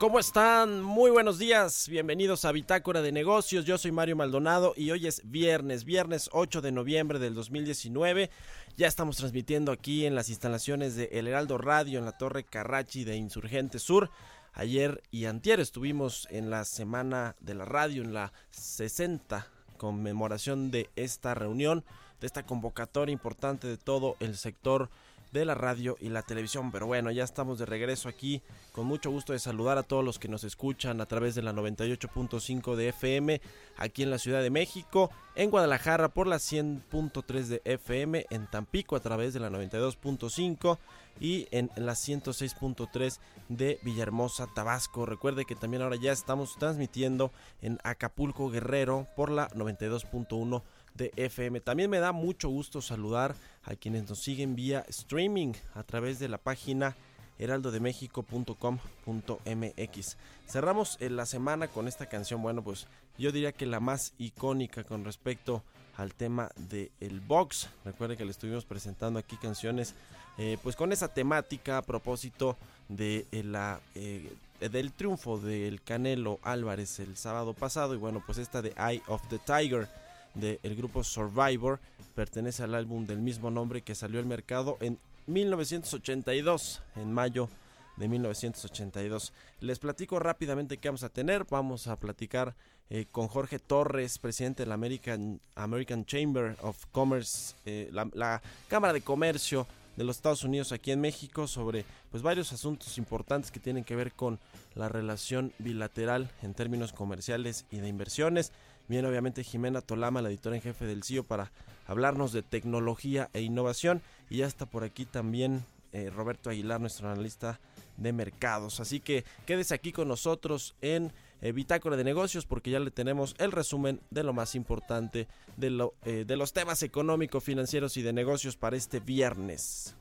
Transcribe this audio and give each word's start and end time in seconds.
¿Cómo 0.00 0.18
están? 0.18 0.80
Muy 0.80 1.10
buenos 1.10 1.38
días, 1.38 1.86
bienvenidos 1.86 2.46
a 2.46 2.52
Bitácora 2.52 3.02
de 3.02 3.12
Negocios, 3.12 3.66
yo 3.66 3.76
soy 3.76 3.92
Mario 3.92 4.16
Maldonado 4.16 4.72
y 4.74 4.90
hoy 4.92 5.06
es 5.06 5.20
viernes, 5.30 5.84
viernes 5.84 6.30
8 6.32 6.62
de 6.62 6.72
noviembre 6.72 7.18
del 7.18 7.34
2019, 7.34 8.30
ya 8.78 8.88
estamos 8.88 9.18
transmitiendo 9.18 9.72
aquí 9.72 10.06
en 10.06 10.14
las 10.14 10.30
instalaciones 10.30 10.96
de 10.96 11.10
El 11.12 11.28
Heraldo 11.28 11.58
Radio 11.58 11.98
en 11.98 12.06
la 12.06 12.16
Torre 12.16 12.44
Carrachi 12.44 13.04
de 13.04 13.16
Insurgente 13.16 13.78
Sur. 13.78 14.08
Ayer 14.54 15.02
y 15.10 15.26
antier 15.26 15.60
estuvimos 15.60 16.26
en 16.30 16.48
la 16.48 16.64
Semana 16.64 17.36
de 17.40 17.52
la 17.52 17.66
Radio, 17.66 18.02
en 18.02 18.14
la 18.14 18.32
60 18.52 19.48
conmemoración 19.76 20.70
de 20.70 20.88
esta 20.96 21.34
reunión, 21.34 21.84
de 22.22 22.26
esta 22.26 22.46
convocatoria 22.46 23.12
importante 23.12 23.66
de 23.66 23.76
todo 23.76 24.16
el 24.20 24.38
sector 24.38 24.88
de 25.32 25.44
la 25.44 25.54
radio 25.54 25.96
y 26.00 26.08
la 26.08 26.22
televisión. 26.22 26.72
Pero 26.72 26.86
bueno, 26.86 27.10
ya 27.10 27.24
estamos 27.24 27.58
de 27.58 27.66
regreso 27.66 28.08
aquí. 28.08 28.42
Con 28.72 28.86
mucho 28.86 29.10
gusto 29.10 29.32
de 29.32 29.38
saludar 29.38 29.78
a 29.78 29.82
todos 29.82 30.04
los 30.04 30.18
que 30.18 30.28
nos 30.28 30.44
escuchan 30.44 31.00
a 31.00 31.06
través 31.06 31.34
de 31.34 31.42
la 31.42 31.52
98.5 31.52 32.76
de 32.76 32.88
FM 32.88 33.40
aquí 33.76 34.02
en 34.02 34.10
la 34.10 34.18
Ciudad 34.18 34.42
de 34.42 34.50
México, 34.50 35.10
en 35.34 35.50
Guadalajara 35.50 36.08
por 36.08 36.26
la 36.26 36.36
100.3 36.36 37.44
de 37.46 37.62
FM, 37.64 38.26
en 38.30 38.46
Tampico 38.46 38.96
a 38.96 39.00
través 39.00 39.32
de 39.34 39.40
la 39.40 39.50
92.5 39.50 40.78
y 41.20 41.48
en 41.50 41.70
la 41.76 41.92
106.3 41.92 43.18
de 43.48 43.78
Villahermosa, 43.82 44.48
Tabasco. 44.54 45.06
Recuerde 45.06 45.44
que 45.44 45.54
también 45.54 45.82
ahora 45.82 45.96
ya 45.96 46.12
estamos 46.12 46.56
transmitiendo 46.58 47.32
en 47.62 47.78
Acapulco 47.84 48.50
Guerrero 48.50 49.06
por 49.16 49.30
la 49.30 49.48
92.1 49.50 50.62
de 50.94 51.12
FM. 51.16 51.60
También 51.60 51.90
me 51.90 51.98
da 51.98 52.12
mucho 52.12 52.48
gusto 52.48 52.82
saludar 52.82 53.34
a 53.64 53.74
quienes 53.74 54.08
nos 54.08 54.20
siguen 54.20 54.54
vía 54.54 54.84
streaming 54.88 55.52
a 55.74 55.82
través 55.82 56.18
de 56.18 56.28
la 56.28 56.38
página 56.38 56.96
heraldodemexico.com.mx. 57.40 60.16
Cerramos 60.46 60.96
eh, 61.00 61.10
la 61.10 61.26
semana 61.26 61.66
con 61.68 61.86
esta 61.88 62.06
canción, 62.06 62.40
bueno, 62.42 62.62
pues 62.62 62.86
yo 63.18 63.32
diría 63.32 63.50
que 63.52 63.66
la 63.66 63.80
más 63.80 64.12
icónica 64.18 64.84
con 64.84 65.04
respecto 65.04 65.64
al 65.96 66.14
tema 66.14 66.52
del 66.56 66.92
el 67.00 67.20
box. 67.20 67.68
Recuerden 67.84 68.16
que 68.16 68.24
le 68.24 68.30
estuvimos 68.30 68.64
presentando 68.64 69.18
aquí 69.18 69.36
canciones 69.36 69.96
eh, 70.38 70.56
pues 70.62 70.76
con 70.76 70.92
esa 70.92 71.08
temática 71.08 71.78
a 71.78 71.82
propósito 71.82 72.56
de 72.88 73.26
eh, 73.32 73.42
la 73.42 73.80
del 73.94 74.92
triunfo 74.92 75.38
del 75.38 75.82
Canelo 75.82 76.38
Álvarez 76.42 77.00
el 77.00 77.16
sábado 77.16 77.54
pasado 77.54 77.94
y 77.94 77.96
bueno 77.96 78.22
pues 78.24 78.38
esta 78.38 78.62
de 78.62 78.72
Eye 78.76 79.02
of 79.06 79.26
the 79.28 79.38
Tiger 79.38 79.88
del 80.34 80.76
grupo 80.76 81.02
Survivor 81.04 81.80
pertenece 82.14 82.62
al 82.62 82.74
álbum 82.74 83.06
del 83.06 83.18
mismo 83.18 83.50
nombre 83.50 83.82
que 83.82 83.94
salió 83.94 84.20
al 84.20 84.26
mercado 84.26 84.76
en 84.80 84.98
1982 85.26 86.82
en 86.96 87.12
mayo 87.12 87.48
de 87.96 88.08
1982. 88.08 89.32
Les 89.60 89.78
platico 89.78 90.18
rápidamente 90.18 90.78
qué 90.78 90.88
vamos 90.88 91.02
a 91.02 91.10
tener. 91.10 91.44
Vamos 91.48 91.86
a 91.86 91.96
platicar 91.96 92.54
eh, 92.88 93.06
con 93.10 93.28
Jorge 93.28 93.58
Torres, 93.58 94.18
presidente 94.18 94.64
de 94.64 94.68
la 94.68 94.74
American, 94.74 95.40
American 95.54 96.04
Chamber 96.06 96.56
of 96.62 96.86
Commerce, 96.90 97.54
eh, 97.66 97.88
la, 97.92 98.08
la 98.14 98.42
Cámara 98.68 98.92
de 98.92 99.02
Comercio 99.02 99.66
de 99.96 100.04
los 100.04 100.16
Estados 100.16 100.44
Unidos 100.44 100.72
aquí 100.72 100.92
en 100.92 101.00
México 101.00 101.46
sobre 101.46 101.84
pues 102.10 102.22
varios 102.22 102.52
asuntos 102.52 102.96
importantes 102.96 103.50
que 103.50 103.60
tienen 103.60 103.84
que 103.84 103.96
ver 103.96 104.12
con 104.12 104.38
la 104.74 104.88
relación 104.88 105.52
bilateral 105.58 106.30
en 106.42 106.54
términos 106.54 106.92
comerciales 106.92 107.66
y 107.70 107.78
de 107.78 107.88
inversiones. 107.88 108.52
Viene 108.90 109.06
obviamente 109.06 109.44
Jimena 109.44 109.82
Tolama, 109.82 110.20
la 110.20 110.30
editora 110.30 110.56
en 110.56 110.62
jefe 110.62 110.84
del 110.84 111.04
CIO, 111.04 111.22
para 111.22 111.52
hablarnos 111.86 112.32
de 112.32 112.42
tecnología 112.42 113.30
e 113.32 113.40
innovación. 113.40 114.02
Y 114.28 114.38
ya 114.38 114.48
está 114.48 114.66
por 114.66 114.82
aquí 114.82 115.04
también 115.04 115.64
eh, 115.92 116.10
Roberto 116.10 116.50
Aguilar, 116.50 116.80
nuestro 116.80 117.08
analista 117.08 117.60
de 117.98 118.12
mercados. 118.12 118.80
Así 118.80 118.98
que 118.98 119.24
quédese 119.46 119.74
aquí 119.74 119.92
con 119.92 120.08
nosotros 120.08 120.74
en 120.80 121.12
eh, 121.40 121.52
Bitácora 121.52 121.96
de 121.96 122.02
Negocios 122.02 122.46
porque 122.46 122.72
ya 122.72 122.80
le 122.80 122.90
tenemos 122.90 123.36
el 123.38 123.52
resumen 123.52 124.00
de 124.10 124.24
lo 124.24 124.32
más 124.32 124.56
importante 124.56 125.28
de, 125.56 125.88
eh, 126.04 126.24
de 126.26 126.36
los 126.36 126.52
temas 126.52 126.82
económicos, 126.82 127.44
financieros 127.44 127.96
y 127.96 128.02
de 128.02 128.12
negocios 128.12 128.56
para 128.56 128.76
este 128.76 128.98
viernes. 128.98 129.94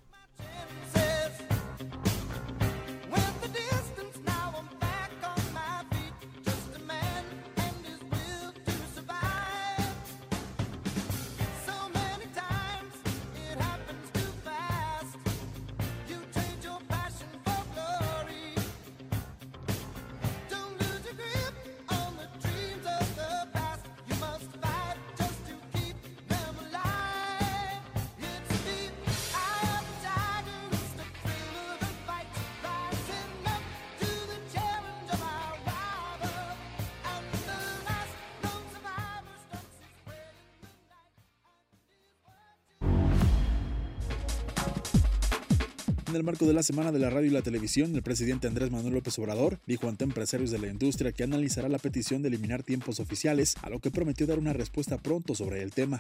En 46.10 46.16
el 46.16 46.24
marco 46.24 46.48
de 46.48 46.54
la 46.54 46.64
Semana 46.64 46.92
de 46.92 46.98
la 46.98 47.12
Radio 47.12 47.28
y 47.28 47.30
la 47.30 47.44
Televisión, 47.44 47.94
el 47.94 48.02
presidente 48.02 48.48
Andrés 48.48 48.72
Manuel 48.72 48.96
López 48.96 49.20
Obrador 49.20 49.60
dijo 49.68 49.88
ante 49.88 50.06
empresarios 50.06 50.50
de 50.50 50.58
la 50.58 50.66
industria 50.66 51.12
que 51.12 51.22
analizará 51.22 51.70
la 51.70 51.78
petición 51.78 52.24
de 52.24 52.30
eliminar 52.30 52.64
tiempos 52.64 53.00
oficiales, 53.00 53.56
a 53.62 53.70
lo 53.70 53.78
que 53.78 53.92
prometió 53.92 54.26
dar 54.26 54.40
una 54.40 54.52
respuesta 54.52 54.98
pronto 54.98 55.36
sobre 55.36 55.62
el 55.62 55.72
tema. 55.72 56.00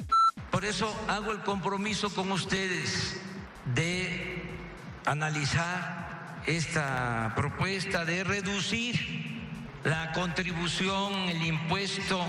Por 0.50 0.65
eso 0.65 0.91
hago 1.07 1.31
el 1.31 1.41
compromiso 1.41 2.09
con 2.09 2.31
ustedes 2.31 3.17
de 3.75 4.41
analizar 5.06 6.41
esta 6.47 7.33
propuesta 7.35 8.03
de 8.03 8.23
reducir 8.23 8.95
la 9.83 10.11
contribución, 10.13 11.13
el 11.29 11.45
impuesto, 11.45 12.19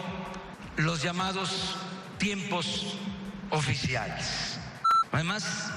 los 0.77 1.03
llamados 1.03 1.79
tiempos 2.19 2.99
oficiales. 3.49 4.59
Además, 5.13 5.73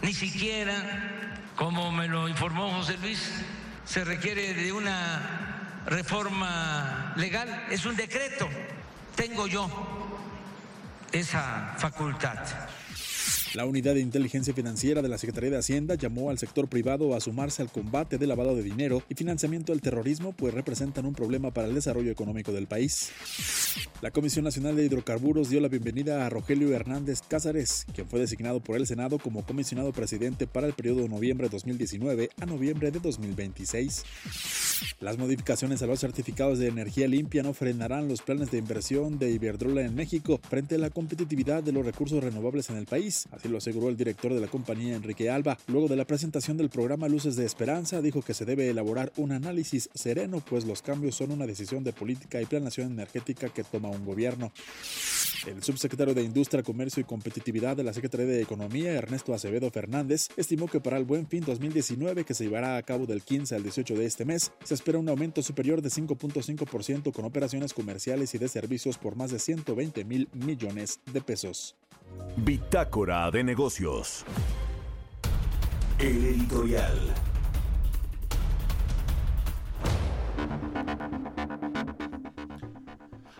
ni 0.00 0.14
siquiera, 0.14 1.21
como 1.56 1.92
me 1.92 2.08
lo 2.08 2.28
informó 2.28 2.70
José 2.70 2.96
Luis, 2.98 3.44
se 3.84 4.04
requiere 4.04 4.54
de 4.54 4.72
una 4.72 5.82
reforma 5.86 7.12
legal, 7.16 7.66
es 7.70 7.84
un 7.84 7.96
decreto. 7.96 8.48
Tengo 9.14 9.46
yo 9.46 9.68
esa 11.12 11.74
facultad. 11.76 12.38
La 13.54 13.66
unidad 13.66 13.92
de 13.92 14.00
inteligencia 14.00 14.54
financiera 14.54 15.02
de 15.02 15.10
la 15.10 15.18
Secretaría 15.18 15.50
de 15.50 15.58
Hacienda 15.58 15.94
llamó 15.94 16.30
al 16.30 16.38
sector 16.38 16.68
privado 16.68 17.14
a 17.14 17.20
sumarse 17.20 17.60
al 17.60 17.70
combate 17.70 18.16
del 18.16 18.30
lavado 18.30 18.56
de 18.56 18.62
dinero 18.62 19.02
y 19.10 19.14
financiamiento 19.14 19.72
del 19.72 19.82
terrorismo, 19.82 20.32
pues 20.32 20.54
representan 20.54 21.04
un 21.04 21.12
problema 21.12 21.50
para 21.50 21.68
el 21.68 21.74
desarrollo 21.74 22.10
económico 22.10 22.50
del 22.52 22.66
país. 22.66 23.10
La 24.00 24.10
Comisión 24.10 24.46
Nacional 24.46 24.74
de 24.76 24.86
Hidrocarburos 24.86 25.50
dio 25.50 25.60
la 25.60 25.68
bienvenida 25.68 26.24
a 26.24 26.30
Rogelio 26.30 26.74
Hernández 26.74 27.20
Cázares, 27.28 27.84
quien 27.94 28.08
fue 28.08 28.20
designado 28.20 28.60
por 28.60 28.76
el 28.76 28.86
Senado 28.86 29.18
como 29.18 29.44
comisionado 29.44 29.92
presidente 29.92 30.46
para 30.46 30.66
el 30.66 30.72
periodo 30.72 31.02
de 31.02 31.10
noviembre 31.10 31.48
de 31.48 31.52
2019 31.52 32.30
a 32.40 32.46
noviembre 32.46 32.90
de 32.90 33.00
2026. 33.00 34.04
Las 35.00 35.18
modificaciones 35.18 35.82
a 35.82 35.86
los 35.86 36.00
certificados 36.00 36.58
de 36.58 36.68
energía 36.68 37.06
limpia 37.06 37.42
no 37.42 37.52
frenarán 37.52 38.08
los 38.08 38.22
planes 38.22 38.50
de 38.50 38.58
inversión 38.58 39.18
de 39.18 39.30
Iberdrola 39.30 39.82
en 39.82 39.94
México 39.94 40.40
frente 40.48 40.76
a 40.76 40.78
la 40.78 40.88
competitividad 40.88 41.62
de 41.62 41.72
los 41.72 41.84
recursos 41.84 42.24
renovables 42.24 42.70
en 42.70 42.76
el 42.76 42.86
país. 42.86 43.28
Así 43.42 43.48
lo 43.48 43.58
aseguró 43.58 43.88
el 43.88 43.96
director 43.96 44.32
de 44.32 44.40
la 44.40 44.46
compañía, 44.46 44.94
Enrique 44.94 45.28
Alba. 45.28 45.58
Luego 45.66 45.88
de 45.88 45.96
la 45.96 46.04
presentación 46.04 46.56
del 46.56 46.68
programa 46.68 47.08
Luces 47.08 47.34
de 47.34 47.44
Esperanza, 47.44 48.00
dijo 48.00 48.22
que 48.22 48.34
se 48.34 48.44
debe 48.44 48.70
elaborar 48.70 49.12
un 49.16 49.32
análisis 49.32 49.90
sereno, 49.94 50.40
pues 50.48 50.64
los 50.64 50.80
cambios 50.80 51.16
son 51.16 51.32
una 51.32 51.44
decisión 51.44 51.82
de 51.82 51.92
política 51.92 52.40
y 52.40 52.46
planeación 52.46 52.92
energética 52.92 53.48
que 53.48 53.64
toma 53.64 53.88
un 53.88 54.04
gobierno. 54.04 54.52
El 55.44 55.60
subsecretario 55.60 56.14
de 56.14 56.22
Industria, 56.22 56.62
Comercio 56.62 57.00
y 57.00 57.04
Competitividad 57.04 57.76
de 57.76 57.82
la 57.82 57.92
Secretaría 57.92 58.26
de 58.26 58.42
Economía, 58.42 58.92
Ernesto 58.92 59.34
Acevedo 59.34 59.72
Fernández, 59.72 60.28
estimó 60.36 60.68
que 60.68 60.78
para 60.78 60.96
el 60.96 61.04
Buen 61.04 61.26
Fin 61.26 61.42
2019, 61.44 62.24
que 62.24 62.34
se 62.34 62.44
llevará 62.44 62.76
a 62.76 62.82
cabo 62.84 63.06
del 63.06 63.22
15 63.22 63.56
al 63.56 63.64
18 63.64 63.94
de 63.96 64.06
este 64.06 64.24
mes, 64.24 64.52
se 64.62 64.74
espera 64.74 64.98
un 64.98 65.08
aumento 65.08 65.42
superior 65.42 65.82
de 65.82 65.88
5.5% 65.88 67.12
con 67.12 67.24
operaciones 67.24 67.74
comerciales 67.74 68.36
y 68.36 68.38
de 68.38 68.46
servicios 68.46 68.98
por 68.98 69.16
más 69.16 69.32
de 69.32 69.40
120 69.40 70.04
mil 70.04 70.28
millones 70.32 71.00
de 71.12 71.20
pesos. 71.22 71.74
Bitácora 72.36 73.30
de 73.30 73.44
negocios. 73.44 74.24
El 75.98 76.24
editorial. 76.24 76.98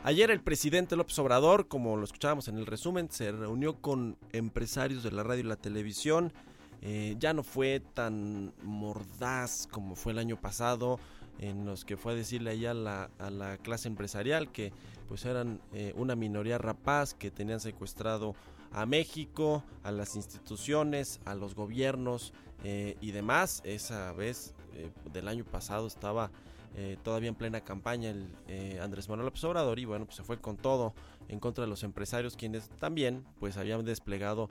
Ayer 0.05 0.31
el 0.31 0.41
presidente 0.41 0.97
López 0.97 1.19
Obrador, 1.21 1.69
como 1.69 1.97
lo 1.97 2.05
escuchábamos 2.05 2.49
en 2.49 2.59
el 2.59 2.67
resumen, 2.67 3.09
se 3.11 3.31
reunió 3.31 3.81
con 3.81 4.17
empresarios 4.33 5.05
de 5.05 5.13
la 5.13 5.23
radio 5.23 5.45
y 5.45 5.47
la 5.47 5.57
televisión. 5.57 6.33
Eh, 6.81 7.15
ya 7.21 7.33
no 7.33 7.45
fue 7.45 7.81
tan 7.95 8.53
mordaz 8.63 9.69
como 9.71 9.95
fue 9.95 10.13
el 10.13 10.19
año 10.19 10.41
pasado, 10.41 10.99
en 11.39 11.65
los 11.65 11.85
que 11.85 11.97
fue 11.97 12.13
a 12.13 12.17
decirle 12.17 12.51
ahí 12.51 12.67
a 12.67 12.75
la, 12.75 13.11
a 13.21 13.31
la 13.31 13.59
clase 13.59 13.87
empresarial 13.89 14.51
que 14.51 14.73
pues 15.09 15.25
eran 15.25 15.61
eh, 15.73 15.93
una 15.97 16.17
minoría 16.17 16.59
rapaz 16.59 17.15
que 17.15 17.31
tenían 17.31 17.61
secuestrado 17.61 18.35
a 18.75 18.87
México, 18.87 19.65
a 19.83 19.91
las 19.91 20.17
instituciones, 20.17 21.21
a 21.25 21.35
los 21.35 21.55
gobiernos 21.55 22.33
eh, 22.65 22.97
y 23.01 23.13
demás. 23.13 23.61
Esa 23.65 24.13
vez 24.13 24.55
eh, 24.75 24.91
del 25.13 25.29
año 25.29 25.45
pasado 25.45 25.87
estaba 25.87 26.31
eh, 26.75 26.97
todavía 27.03 27.29
en 27.29 27.35
plena 27.35 27.61
campaña 27.61 28.11
el 28.11 28.81
Andrés 28.81 29.09
Manuel 29.09 29.27
López 29.27 29.45
Obrador 29.45 29.79
y 29.79 29.85
bueno, 29.85 30.07
pues 30.07 30.17
se 30.17 30.23
fue 30.23 30.39
con 30.39 30.57
todo 30.57 30.95
en 31.29 31.39
contra 31.39 31.65
de 31.65 31.69
los 31.69 31.83
empresarios 31.83 32.37
quienes 32.37 32.71
también 32.79 33.25
pues 33.39 33.57
habían 33.57 33.85
desplegado 33.85 34.49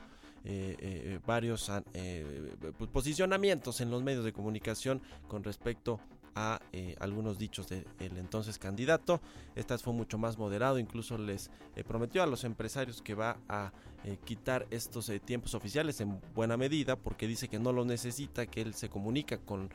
varios 1.27 1.71
pues, 2.77 2.89
posicionamientos 2.89 3.79
en 3.79 3.91
los 3.91 4.01
medios 4.01 4.25
de 4.25 4.33
comunicación 4.33 5.01
con 5.27 5.43
respecto 5.43 5.99
a 6.35 6.61
eh, 6.71 6.95
algunos 6.99 7.37
dichos 7.37 7.67
del 7.67 7.85
entonces 7.99 8.57
candidato. 8.57 9.21
Esta 9.55 9.77
fue 9.77 9.93
mucho 9.93 10.17
más 10.17 10.37
moderado, 10.37 10.79
incluso 10.79 11.17
les 11.17 11.49
eh, 11.75 11.83
prometió 11.83 12.23
a 12.23 12.27
los 12.27 12.43
empresarios 12.43 13.01
que 13.01 13.15
va 13.15 13.37
a 13.49 13.71
eh, 14.03 14.17
quitar 14.23 14.67
estos 14.71 15.11
tiempos 15.25 15.53
oficiales 15.53 16.01
en 16.01 16.19
buena 16.33 16.57
medida 16.57 16.95
porque 16.95 17.27
dice 17.27 17.47
que 17.47 17.59
no 17.59 17.71
lo 17.71 17.85
necesita, 17.85 18.45
que 18.45 18.61
él 18.61 18.73
se 18.73 18.89
comunica 18.89 19.37
con, 19.37 19.69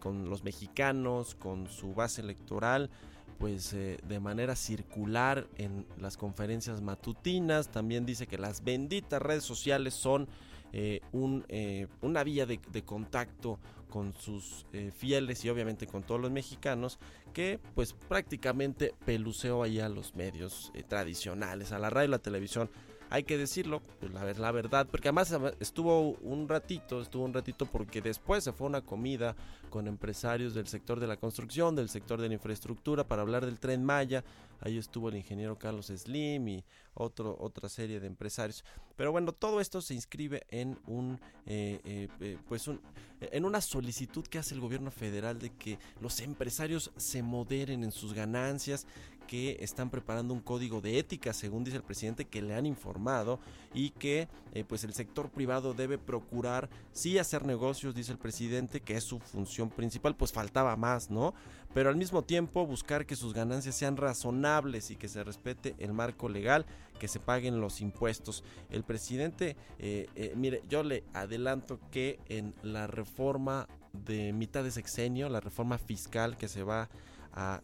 con 0.00 0.28
los 0.28 0.42
mexicanos, 0.42 1.34
con 1.34 1.68
su 1.68 1.94
base 1.94 2.22
electoral 2.22 2.90
pues 3.38 3.72
de 3.72 4.20
manera 4.20 4.54
circular 4.54 5.48
en 5.58 5.84
las 5.98 6.16
conferencias 6.16 6.80
matutinas. 6.80 7.68
También 7.68 8.06
dice 8.06 8.26
que 8.26 8.38
las 8.38 8.62
benditas 8.62 9.20
redes 9.20 9.42
sociales 9.44 9.92
son 9.94 10.28
eh, 10.76 11.00
un, 11.12 11.44
eh, 11.48 11.86
una 12.02 12.24
vía 12.24 12.46
de, 12.46 12.58
contacto 12.84 13.60
con 13.88 14.12
sus 14.12 14.66
eh, 14.72 14.90
fieles 14.90 15.44
y 15.44 15.48
obviamente 15.48 15.86
con 15.86 16.02
todos 16.02 16.20
los 16.20 16.32
mexicanos 16.32 16.98
que 17.32 17.60
pues 17.76 17.92
prácticamente 17.92 18.92
peluceó 19.06 19.62
ahí 19.62 19.78
a 19.78 19.88
los 19.88 20.16
medios 20.16 20.72
eh, 20.74 20.82
tradicionales, 20.82 21.70
a 21.70 21.78
la 21.78 21.90
radio 21.90 22.08
y 22.08 22.10
la 22.10 22.18
televisión. 22.18 22.68
Hay 23.08 23.22
que 23.22 23.38
decirlo, 23.38 23.82
pues, 24.00 24.12
la, 24.12 24.24
la 24.32 24.50
verdad, 24.50 24.88
porque 24.90 25.08
además 25.08 25.32
estuvo 25.60 26.16
un 26.22 26.48
ratito, 26.48 27.00
estuvo 27.00 27.24
un 27.24 27.34
ratito 27.34 27.66
porque 27.66 28.02
después 28.02 28.42
se 28.42 28.52
fue 28.52 28.66
a 28.66 28.70
una 28.70 28.80
comida 28.80 29.36
con 29.70 29.86
empresarios 29.86 30.54
del 30.54 30.66
sector 30.66 30.98
de 30.98 31.06
la 31.06 31.16
construcción, 31.16 31.76
del 31.76 31.88
sector 31.88 32.20
de 32.20 32.26
la 32.26 32.34
infraestructura 32.34 33.04
para 33.04 33.22
hablar 33.22 33.46
del 33.46 33.60
tren 33.60 33.84
Maya. 33.84 34.24
Ahí 34.64 34.78
estuvo 34.78 35.10
el 35.10 35.16
ingeniero 35.16 35.58
Carlos 35.58 35.86
Slim 35.86 36.48
y 36.48 36.64
otro, 36.94 37.36
otra 37.38 37.68
serie 37.68 38.00
de 38.00 38.06
empresarios. 38.06 38.64
Pero 38.96 39.12
bueno, 39.12 39.32
todo 39.32 39.60
esto 39.60 39.82
se 39.82 39.92
inscribe 39.92 40.46
en 40.48 40.78
un, 40.86 41.20
eh, 41.44 41.80
eh, 41.84 42.08
eh, 42.20 42.38
pues 42.48 42.66
un, 42.66 42.80
en 43.20 43.44
una 43.44 43.60
solicitud 43.60 44.24
que 44.26 44.38
hace 44.38 44.54
el 44.54 44.62
gobierno 44.62 44.90
federal 44.90 45.38
de 45.38 45.50
que 45.50 45.78
los 46.00 46.18
empresarios 46.20 46.92
se 46.96 47.22
moderen 47.22 47.84
en 47.84 47.92
sus 47.92 48.14
ganancias, 48.14 48.86
que 49.26 49.56
están 49.60 49.90
preparando 49.90 50.34
un 50.34 50.40
código 50.40 50.80
de 50.80 50.98
ética, 50.98 51.32
según 51.32 51.64
dice 51.64 51.76
el 51.76 51.82
presidente, 51.82 52.24
que 52.24 52.42
le 52.42 52.54
han 52.54 52.66
informado 52.66 53.40
y 53.72 53.90
que 53.90 54.28
eh, 54.52 54.64
pues 54.64 54.84
el 54.84 54.94
sector 54.94 55.30
privado 55.30 55.74
debe 55.74 55.98
procurar 55.98 56.68
sí 56.92 57.18
hacer 57.18 57.44
negocios, 57.44 57.94
dice 57.94 58.12
el 58.12 58.18
presidente, 58.18 58.80
que 58.80 58.96
es 58.96 59.04
su 59.04 59.20
función 59.20 59.70
principal, 59.70 60.14
pues 60.16 60.32
faltaba 60.32 60.76
más, 60.76 61.10
¿no? 61.10 61.34
Pero 61.74 61.88
al 61.90 61.96
mismo 61.96 62.22
tiempo 62.22 62.66
buscar 62.66 63.04
que 63.04 63.16
sus 63.16 63.34
ganancias 63.34 63.74
sean 63.74 63.96
razonables 63.96 64.90
y 64.90 64.96
que 64.96 65.08
se 65.08 65.24
respete 65.24 65.74
el 65.78 65.92
marco 65.92 66.28
legal, 66.28 66.66
que 67.00 67.08
se 67.08 67.18
paguen 67.18 67.60
los 67.60 67.80
impuestos. 67.80 68.44
El 68.70 68.84
presidente, 68.84 69.56
eh, 69.78 70.08
eh, 70.14 70.32
mire, 70.36 70.62
yo 70.68 70.84
le 70.84 71.02
adelanto 71.12 71.80
que 71.90 72.20
en 72.28 72.54
la 72.62 72.86
reforma 72.86 73.66
de 73.92 74.32
mitad 74.32 74.62
de 74.62 74.70
sexenio, 74.70 75.28
la 75.28 75.40
reforma 75.40 75.78
fiscal 75.78 76.36
que 76.36 76.48
se 76.48 76.62
va 76.62 76.82
a 76.82 76.88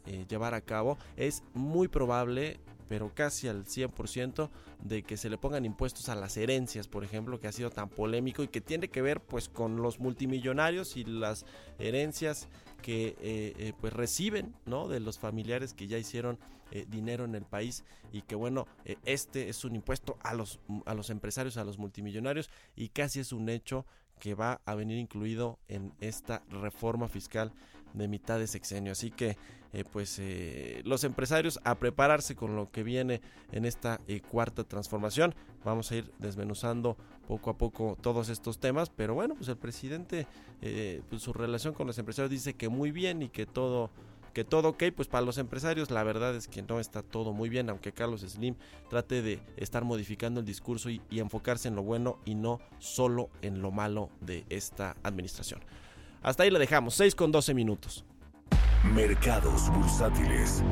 eh, 0.07 0.27
llevar 0.29 0.55
a 0.55 0.61
cabo, 0.61 0.99
es 1.17 1.43
muy 1.55 1.89
probable 1.89 2.61
pero 2.89 3.15
casi 3.15 3.47
al 3.47 3.67
100% 3.67 4.51
de 4.83 5.05
que 5.05 5.17
se 5.17 5.31
le 5.31 5.39
pongan 5.39 5.65
impuestos 5.65 6.09
a 6.09 6.17
las 6.17 6.37
herencias, 6.37 6.89
por 6.89 7.05
ejemplo, 7.05 7.39
que 7.39 7.47
ha 7.47 7.53
sido 7.53 7.71
tan 7.71 7.89
polémico 7.89 8.43
y 8.43 8.49
que 8.49 8.61
tiene 8.61 8.89
que 8.89 9.01
ver 9.01 9.21
pues 9.21 9.49
con 9.49 9.81
los 9.81 10.01
multimillonarios 10.01 10.97
y 10.97 11.05
las 11.05 11.47
herencias 11.79 12.49
que 12.83 13.15
eh, 13.21 13.55
eh, 13.59 13.73
pues 13.81 13.93
reciben 13.93 14.57
no 14.67 14.89
de 14.89 14.99
los 14.99 15.21
familiares 15.21 15.73
que 15.73 15.87
ya 15.87 15.99
hicieron 15.99 16.39
dinero 16.89 17.25
en 17.25 17.35
el 17.35 17.45
país 17.45 17.83
y 18.13 18.23
que 18.23 18.37
bueno 18.37 18.69
este 19.05 19.49
es 19.49 19.65
un 19.65 19.75
impuesto 19.75 20.17
a 20.23 20.35
los 20.35 20.61
a 20.87 20.95
los 20.95 21.11
empresarios 21.11 21.57
a 21.57 21.65
los 21.65 21.79
multimillonarios 21.79 22.49
y 22.77 22.91
casi 22.91 23.19
es 23.19 23.33
un 23.33 23.49
hecho 23.49 23.87
que 24.21 24.35
va 24.35 24.61
a 24.65 24.77
venir 24.77 24.99
incluido 24.99 25.59
en 25.67 25.93
esta 26.01 26.45
reforma 26.49 27.09
fiscal 27.09 27.53
de 27.95 28.09
mitad 28.09 28.39
de 28.39 28.47
sexenio. 28.47 28.93
Así 28.93 29.11
que, 29.11 29.37
eh, 29.73 29.85
pues, 29.91 30.19
eh, 30.19 30.83
los 30.85 31.05
empresarios 31.05 31.61
a 31.65 31.77
prepararse 31.77 32.35
con 32.35 32.57
lo 32.57 32.71
que 32.71 32.83
viene 32.83 33.21
en 33.53 33.65
esta 33.65 34.01
eh, 34.09 34.21
cuarta 34.21 34.65
transformación. 34.65 35.35
Vamos 35.65 35.91
a 35.91 35.97
ir 35.97 36.11
desmenuzando 36.19 36.97
poco 37.31 37.51
a 37.51 37.57
poco 37.57 37.97
todos 38.01 38.29
estos 38.29 38.59
temas, 38.59 38.91
pero 38.91 39.15
bueno, 39.15 39.37
pues 39.37 39.49
el 39.49 39.57
presidente, 39.57 40.27
eh, 40.63 41.01
pues, 41.09 41.23
su 41.23 41.33
relación 41.33 41.75
con 41.75 41.87
los 41.87 41.97
empresarios 41.97 42.29
dice 42.29 42.55
que 42.55 42.69
muy 42.69 42.91
bien 42.91 43.23
y 43.23 43.29
que 43.29 43.47
todo 43.47 43.91
que 44.33 44.45
todo 44.45 44.69
ok, 44.69 44.85
pues 44.95 45.09
para 45.09 45.27
los 45.27 45.39
empresarios 45.39 45.91
la 45.91 46.05
verdad 46.05 46.37
es 46.37 46.47
que 46.47 46.63
no 46.63 46.79
está 46.79 47.03
todo 47.03 47.33
muy 47.33 47.49
bien, 47.49 47.69
aunque 47.69 47.91
Carlos 47.91 48.21
Slim 48.21 48.55
trate 48.89 49.23
de 49.23 49.41
estar 49.57 49.85
modificando 49.85 50.39
el 50.39 50.47
discurso 50.47 50.89
y, 50.89 51.03
y 51.11 51.19
enfocarse 51.19 51.67
en 51.67 51.75
lo 51.75 51.83
bueno 51.83 52.19
y 52.25 52.37
no 52.37 52.61
solo 52.79 53.29
en 53.43 53.61
lo 53.61 53.73
malo 53.73 54.09
de 54.21 54.45
esta 54.49 54.97
administración. 55.03 55.61
Hasta 56.23 56.43
ahí 56.43 56.51
la 56.51 56.59
dejamos, 56.59 56.95
6 56.95 57.15
con 57.15 57.33
12 57.33 57.55
minutos. 57.55 58.05
Mercados 58.85 59.71
bursátiles. 59.71 60.63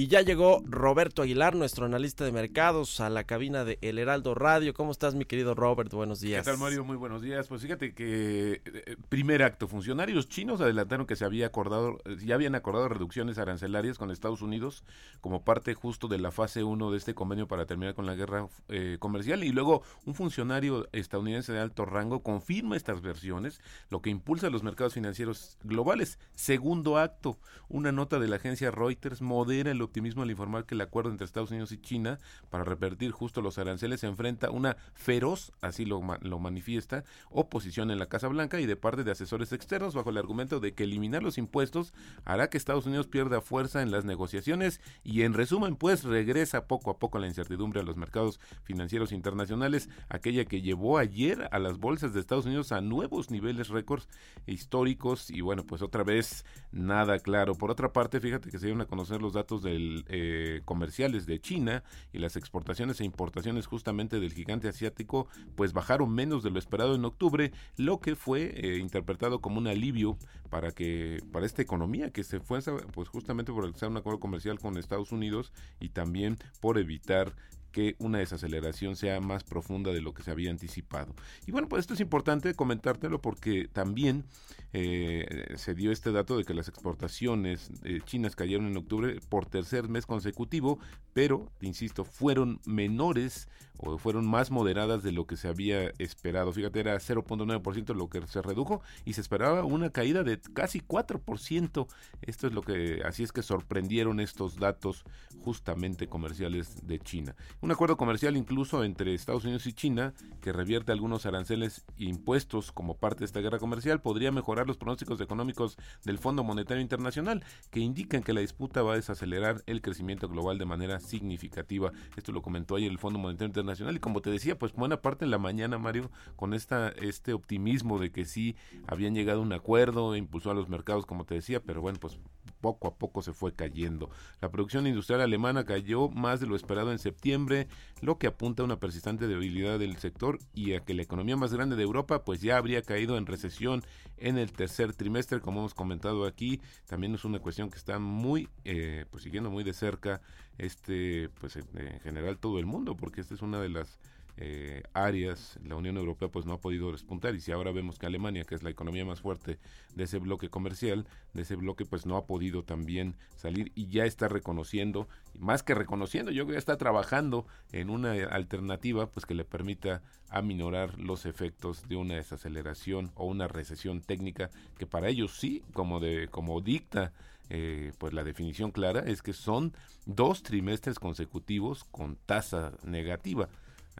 Y 0.00 0.06
ya 0.06 0.22
llegó 0.22 0.62
Roberto 0.64 1.20
Aguilar, 1.20 1.54
nuestro 1.54 1.84
analista 1.84 2.24
de 2.24 2.32
mercados, 2.32 3.00
a 3.00 3.10
la 3.10 3.24
cabina 3.24 3.66
de 3.66 3.78
El 3.82 3.98
Heraldo 3.98 4.34
Radio. 4.34 4.72
¿Cómo 4.72 4.92
estás, 4.92 5.14
mi 5.14 5.26
querido 5.26 5.54
Robert? 5.54 5.92
Buenos 5.92 6.20
días. 6.20 6.42
¿Qué 6.42 6.50
tal, 6.50 6.58
Mario? 6.58 6.86
Muy 6.86 6.96
buenos 6.96 7.20
días. 7.20 7.48
Pues 7.48 7.60
fíjate 7.60 7.92
que 7.92 8.62
eh, 8.64 8.96
primer 9.10 9.42
acto, 9.42 9.68
funcionarios 9.68 10.26
chinos 10.26 10.62
adelantaron 10.62 11.04
que 11.04 11.16
se 11.16 11.26
había 11.26 11.48
acordado, 11.48 11.98
eh, 12.06 12.16
ya 12.24 12.36
habían 12.36 12.54
acordado 12.54 12.88
reducciones 12.88 13.36
arancelarias 13.36 13.98
con 13.98 14.10
Estados 14.10 14.40
Unidos 14.40 14.84
como 15.20 15.44
parte 15.44 15.74
justo 15.74 16.08
de 16.08 16.16
la 16.16 16.30
fase 16.30 16.64
1 16.64 16.90
de 16.90 16.96
este 16.96 17.14
convenio 17.14 17.46
para 17.46 17.66
terminar 17.66 17.94
con 17.94 18.06
la 18.06 18.14
guerra 18.14 18.48
eh, 18.70 18.96
comercial. 19.00 19.44
Y 19.44 19.52
luego 19.52 19.82
un 20.06 20.14
funcionario 20.14 20.88
estadounidense 20.92 21.52
de 21.52 21.60
alto 21.60 21.84
rango 21.84 22.22
confirma 22.22 22.74
estas 22.74 23.02
versiones, 23.02 23.60
lo 23.90 24.00
que 24.00 24.08
impulsa 24.08 24.46
a 24.46 24.50
los 24.50 24.62
mercados 24.62 24.94
financieros 24.94 25.58
globales. 25.62 26.18
Segundo 26.34 26.96
acto, 26.96 27.38
una 27.68 27.92
nota 27.92 28.18
de 28.18 28.28
la 28.28 28.36
agencia 28.36 28.70
Reuters 28.70 29.20
modera 29.20 29.70
el 29.70 29.89
optimismo 29.90 30.22
al 30.22 30.30
informar 30.30 30.66
que 30.66 30.76
el 30.76 30.80
acuerdo 30.80 31.10
entre 31.10 31.24
Estados 31.24 31.50
Unidos 31.50 31.72
y 31.72 31.78
China 31.78 32.20
para 32.48 32.62
revertir 32.62 33.10
justo 33.10 33.42
los 33.42 33.58
aranceles 33.58 34.00
se 34.00 34.06
enfrenta 34.06 34.50
una 34.50 34.76
feroz, 34.94 35.52
así 35.60 35.84
lo, 35.84 36.00
lo 36.20 36.38
manifiesta, 36.38 37.02
oposición 37.28 37.90
en 37.90 37.98
la 37.98 38.06
Casa 38.06 38.28
Blanca 38.28 38.60
y 38.60 38.66
de 38.66 38.76
parte 38.76 39.02
de 39.02 39.10
asesores 39.10 39.52
externos 39.52 39.94
bajo 39.94 40.10
el 40.10 40.18
argumento 40.18 40.60
de 40.60 40.74
que 40.74 40.84
eliminar 40.84 41.24
los 41.24 41.38
impuestos 41.38 41.92
hará 42.24 42.48
que 42.48 42.56
Estados 42.56 42.86
Unidos 42.86 43.08
pierda 43.08 43.40
fuerza 43.40 43.82
en 43.82 43.90
las 43.90 44.04
negociaciones 44.04 44.80
y 45.02 45.22
en 45.22 45.34
resumen 45.34 45.74
pues 45.74 46.04
regresa 46.04 46.66
poco 46.68 46.90
a 46.90 46.98
poco 46.98 47.18
la 47.18 47.26
incertidumbre 47.26 47.80
a 47.80 47.84
los 47.84 47.96
mercados 47.96 48.38
financieros 48.62 49.10
internacionales, 49.10 49.88
aquella 50.08 50.44
que 50.44 50.62
llevó 50.62 50.98
ayer 50.98 51.48
a 51.50 51.58
las 51.58 51.78
bolsas 51.78 52.14
de 52.14 52.20
Estados 52.20 52.46
Unidos 52.46 52.70
a 52.70 52.80
nuevos 52.80 53.30
niveles 53.30 53.68
récords 53.68 54.08
históricos 54.46 55.30
y 55.30 55.40
bueno 55.40 55.64
pues 55.64 55.82
otra 55.82 56.04
vez 56.04 56.44
nada 56.70 57.18
claro. 57.18 57.54
Por 57.54 57.72
otra 57.72 57.92
parte 57.92 58.20
fíjate 58.20 58.50
que 58.50 58.58
se 58.58 58.66
dieron 58.66 58.82
a 58.82 58.86
conocer 58.86 59.20
los 59.20 59.32
datos 59.32 59.62
del, 59.62 59.79
eh, 60.08 60.62
comerciales 60.64 61.26
de 61.26 61.40
China 61.40 61.82
y 62.12 62.18
las 62.18 62.36
exportaciones 62.36 63.00
e 63.00 63.04
importaciones 63.04 63.66
justamente 63.66 64.20
del 64.20 64.32
gigante 64.32 64.68
asiático 64.68 65.28
pues 65.54 65.72
bajaron 65.72 66.12
menos 66.12 66.42
de 66.42 66.50
lo 66.50 66.58
esperado 66.58 66.94
en 66.94 67.04
octubre, 67.04 67.52
lo 67.76 68.00
que 68.00 68.16
fue 68.16 68.52
eh, 68.56 68.78
interpretado 68.78 69.40
como 69.40 69.58
un 69.58 69.66
alivio 69.66 70.18
para 70.48 70.72
que 70.72 71.22
para 71.32 71.46
esta 71.46 71.62
economía 71.62 72.10
que 72.10 72.24
se 72.24 72.40
fue 72.40 72.60
pues 72.92 73.08
justamente 73.08 73.52
por 73.52 73.64
realizar 73.64 73.88
un 73.88 73.96
acuerdo 73.96 74.20
comercial 74.20 74.58
con 74.58 74.76
Estados 74.76 75.12
Unidos 75.12 75.52
y 75.78 75.90
también 75.90 76.38
por 76.60 76.78
evitar 76.78 77.32
que 77.70 77.96
una 77.98 78.18
desaceleración 78.18 78.96
sea 78.96 79.20
más 79.20 79.44
profunda 79.44 79.92
de 79.92 80.00
lo 80.00 80.14
que 80.14 80.22
se 80.22 80.30
había 80.30 80.50
anticipado. 80.50 81.14
Y 81.46 81.52
bueno, 81.52 81.68
pues 81.68 81.80
esto 81.80 81.94
es 81.94 82.00
importante 82.00 82.54
comentártelo 82.54 83.20
porque 83.20 83.68
también 83.72 84.24
eh, 84.72 85.54
se 85.56 85.74
dio 85.74 85.90
este 85.92 86.12
dato 86.12 86.36
de 86.36 86.44
que 86.44 86.54
las 86.54 86.68
exportaciones 86.68 87.70
eh, 87.84 88.00
chinas 88.04 88.36
cayeron 88.36 88.66
en 88.66 88.76
octubre 88.76 89.18
por 89.28 89.46
tercer 89.46 89.88
mes 89.88 90.06
consecutivo, 90.06 90.78
pero, 91.12 91.50
insisto, 91.60 92.04
fueron 92.04 92.60
menores 92.66 93.48
o 93.82 93.98
fueron 93.98 94.26
más 94.26 94.50
moderadas 94.50 95.02
de 95.02 95.12
lo 95.12 95.26
que 95.26 95.36
se 95.36 95.48
había 95.48 95.92
esperado. 95.98 96.52
Fíjate, 96.52 96.80
era 96.80 96.94
0.9% 96.96 97.94
lo 97.94 98.08
que 98.08 98.26
se 98.26 98.42
redujo 98.42 98.82
y 99.04 99.14
se 99.14 99.20
esperaba 99.20 99.64
una 99.64 99.90
caída 99.90 100.22
de 100.22 100.38
casi 100.40 100.80
4%. 100.80 101.86
Esto 102.22 102.46
es 102.46 102.52
lo 102.52 102.62
que, 102.62 103.02
así 103.04 103.22
es 103.22 103.32
que 103.32 103.42
sorprendieron 103.42 104.20
estos 104.20 104.56
datos 104.56 105.04
justamente 105.42 106.08
comerciales 106.08 106.86
de 106.86 106.98
China. 106.98 107.34
Un 107.62 107.70
acuerdo 107.70 107.98
comercial 107.98 108.38
incluso 108.38 108.84
entre 108.84 109.12
Estados 109.12 109.44
Unidos 109.44 109.66
y 109.66 109.74
China 109.74 110.14
que 110.40 110.50
revierte 110.50 110.92
algunos 110.92 111.26
aranceles 111.26 111.84
e 111.98 112.04
impuestos 112.04 112.72
como 112.72 112.96
parte 112.96 113.18
de 113.18 113.26
esta 113.26 113.40
guerra 113.40 113.58
comercial 113.58 114.00
podría 114.00 114.32
mejorar 114.32 114.66
los 114.66 114.78
pronósticos 114.78 115.20
económicos 115.20 115.76
del 116.02 116.16
Fondo 116.16 116.42
Monetario 116.42 116.80
Internacional 116.80 117.44
que 117.70 117.80
indican 117.80 118.22
que 118.22 118.32
la 118.32 118.40
disputa 118.40 118.80
va 118.80 118.94
a 118.94 118.96
desacelerar 118.96 119.62
el 119.66 119.82
crecimiento 119.82 120.26
global 120.26 120.56
de 120.56 120.64
manera 120.64 121.00
significativa. 121.00 121.92
Esto 122.16 122.32
lo 122.32 122.40
comentó 122.40 122.76
ayer 122.76 122.90
el 122.90 122.98
Fondo 122.98 123.18
Monetario 123.18 123.48
Internacional 123.48 123.94
y 123.94 124.00
como 124.00 124.22
te 124.22 124.30
decía, 124.30 124.58
pues 124.58 124.72
buena 124.72 125.02
parte 125.02 125.26
en 125.26 125.30
la 125.30 125.38
mañana, 125.38 125.76
Mario, 125.76 126.10
con 126.36 126.54
esta 126.54 126.88
este 126.88 127.34
optimismo 127.34 127.98
de 127.98 128.10
que 128.10 128.24
sí 128.24 128.56
habían 128.86 129.14
llegado 129.14 129.40
a 129.40 129.42
un 129.42 129.52
acuerdo, 129.52 130.16
impulsó 130.16 130.50
a 130.50 130.54
los 130.54 130.70
mercados, 130.70 131.04
como 131.04 131.26
te 131.26 131.34
decía, 131.34 131.60
pero 131.60 131.82
bueno, 131.82 131.98
pues 132.00 132.18
poco 132.60 132.88
a 132.88 132.94
poco 132.94 133.22
se 133.22 133.32
fue 133.32 133.54
cayendo. 133.54 134.10
La 134.40 134.50
producción 134.50 134.86
industrial 134.86 135.20
alemana 135.20 135.64
cayó 135.64 136.08
más 136.08 136.40
de 136.40 136.46
lo 136.46 136.56
esperado 136.56 136.92
en 136.92 136.98
septiembre, 136.98 137.68
lo 138.00 138.18
que 138.18 138.26
apunta 138.26 138.62
a 138.62 138.66
una 138.66 138.78
persistente 138.78 139.26
debilidad 139.26 139.78
del 139.78 139.96
sector 139.96 140.38
y 140.54 140.74
a 140.74 140.80
que 140.80 140.94
la 140.94 141.02
economía 141.02 141.36
más 141.36 141.52
grande 141.52 141.76
de 141.76 141.82
Europa 141.82 142.24
pues 142.24 142.40
ya 142.40 142.56
habría 142.56 142.82
caído 142.82 143.16
en 143.16 143.26
recesión 143.26 143.82
en 144.16 144.38
el 144.38 144.52
tercer 144.52 144.94
trimestre, 144.94 145.40
como 145.40 145.60
hemos 145.60 145.74
comentado 145.74 146.26
aquí. 146.26 146.60
También 146.86 147.14
es 147.14 147.24
una 147.24 147.38
cuestión 147.38 147.70
que 147.70 147.78
está 147.78 147.98
muy, 147.98 148.48
eh, 148.64 149.06
pues 149.10 149.22
siguiendo 149.22 149.50
muy 149.50 149.64
de 149.64 149.72
cerca 149.72 150.20
este, 150.58 151.30
pues 151.40 151.56
en, 151.56 151.66
en 151.74 152.00
general 152.00 152.38
todo 152.38 152.58
el 152.58 152.66
mundo, 152.66 152.96
porque 152.96 153.20
esta 153.20 153.34
es 153.34 153.42
una 153.42 153.60
de 153.60 153.70
las 153.70 153.98
eh, 154.42 154.82
áreas, 154.94 155.58
la 155.62 155.76
Unión 155.76 155.98
Europea 155.98 156.28
pues 156.28 156.46
no 156.46 156.54
ha 156.54 156.60
podido 156.60 156.90
despuntar 156.92 157.34
y 157.34 157.40
si 157.40 157.52
ahora 157.52 157.72
vemos 157.72 157.98
que 157.98 158.06
Alemania, 158.06 158.44
que 158.44 158.54
es 158.54 158.62
la 158.62 158.70
economía 158.70 159.04
más 159.04 159.20
fuerte 159.20 159.58
de 159.94 160.04
ese 160.04 160.18
bloque 160.18 160.48
comercial, 160.48 161.06
de 161.34 161.42
ese 161.42 161.56
bloque 161.56 161.84
pues 161.84 162.06
no 162.06 162.16
ha 162.16 162.24
podido 162.24 162.64
también 162.64 163.16
salir 163.36 163.70
y 163.74 163.88
ya 163.88 164.06
está 164.06 164.28
reconociendo, 164.28 165.08
más 165.38 165.62
que 165.62 165.74
reconociendo, 165.74 166.30
yo 166.30 166.44
creo 166.44 166.46
que 166.46 166.52
ya 166.54 166.58
está 166.58 166.78
trabajando 166.78 167.46
en 167.70 167.90
una 167.90 168.12
alternativa 168.12 169.10
pues 169.10 169.26
que 169.26 169.34
le 169.34 169.44
permita 169.44 170.00
aminorar 170.30 170.98
los 170.98 171.26
efectos 171.26 171.86
de 171.86 171.96
una 171.96 172.14
desaceleración 172.14 173.12
o 173.16 173.26
una 173.26 173.46
recesión 173.46 174.00
técnica 174.00 174.50
que 174.78 174.86
para 174.86 175.08
ellos 175.08 175.38
sí, 175.38 175.62
como 175.74 176.00
de 176.00 176.28
como 176.28 176.62
dicta 176.62 177.12
eh, 177.50 177.92
pues 177.98 178.14
la 178.14 178.22
definición 178.22 178.70
clara 178.70 179.00
es 179.00 179.22
que 179.22 179.32
son 179.32 179.74
dos 180.06 180.44
trimestres 180.44 181.00
consecutivos 181.00 181.84
con 181.84 182.16
tasa 182.16 182.72
negativa. 182.84 183.48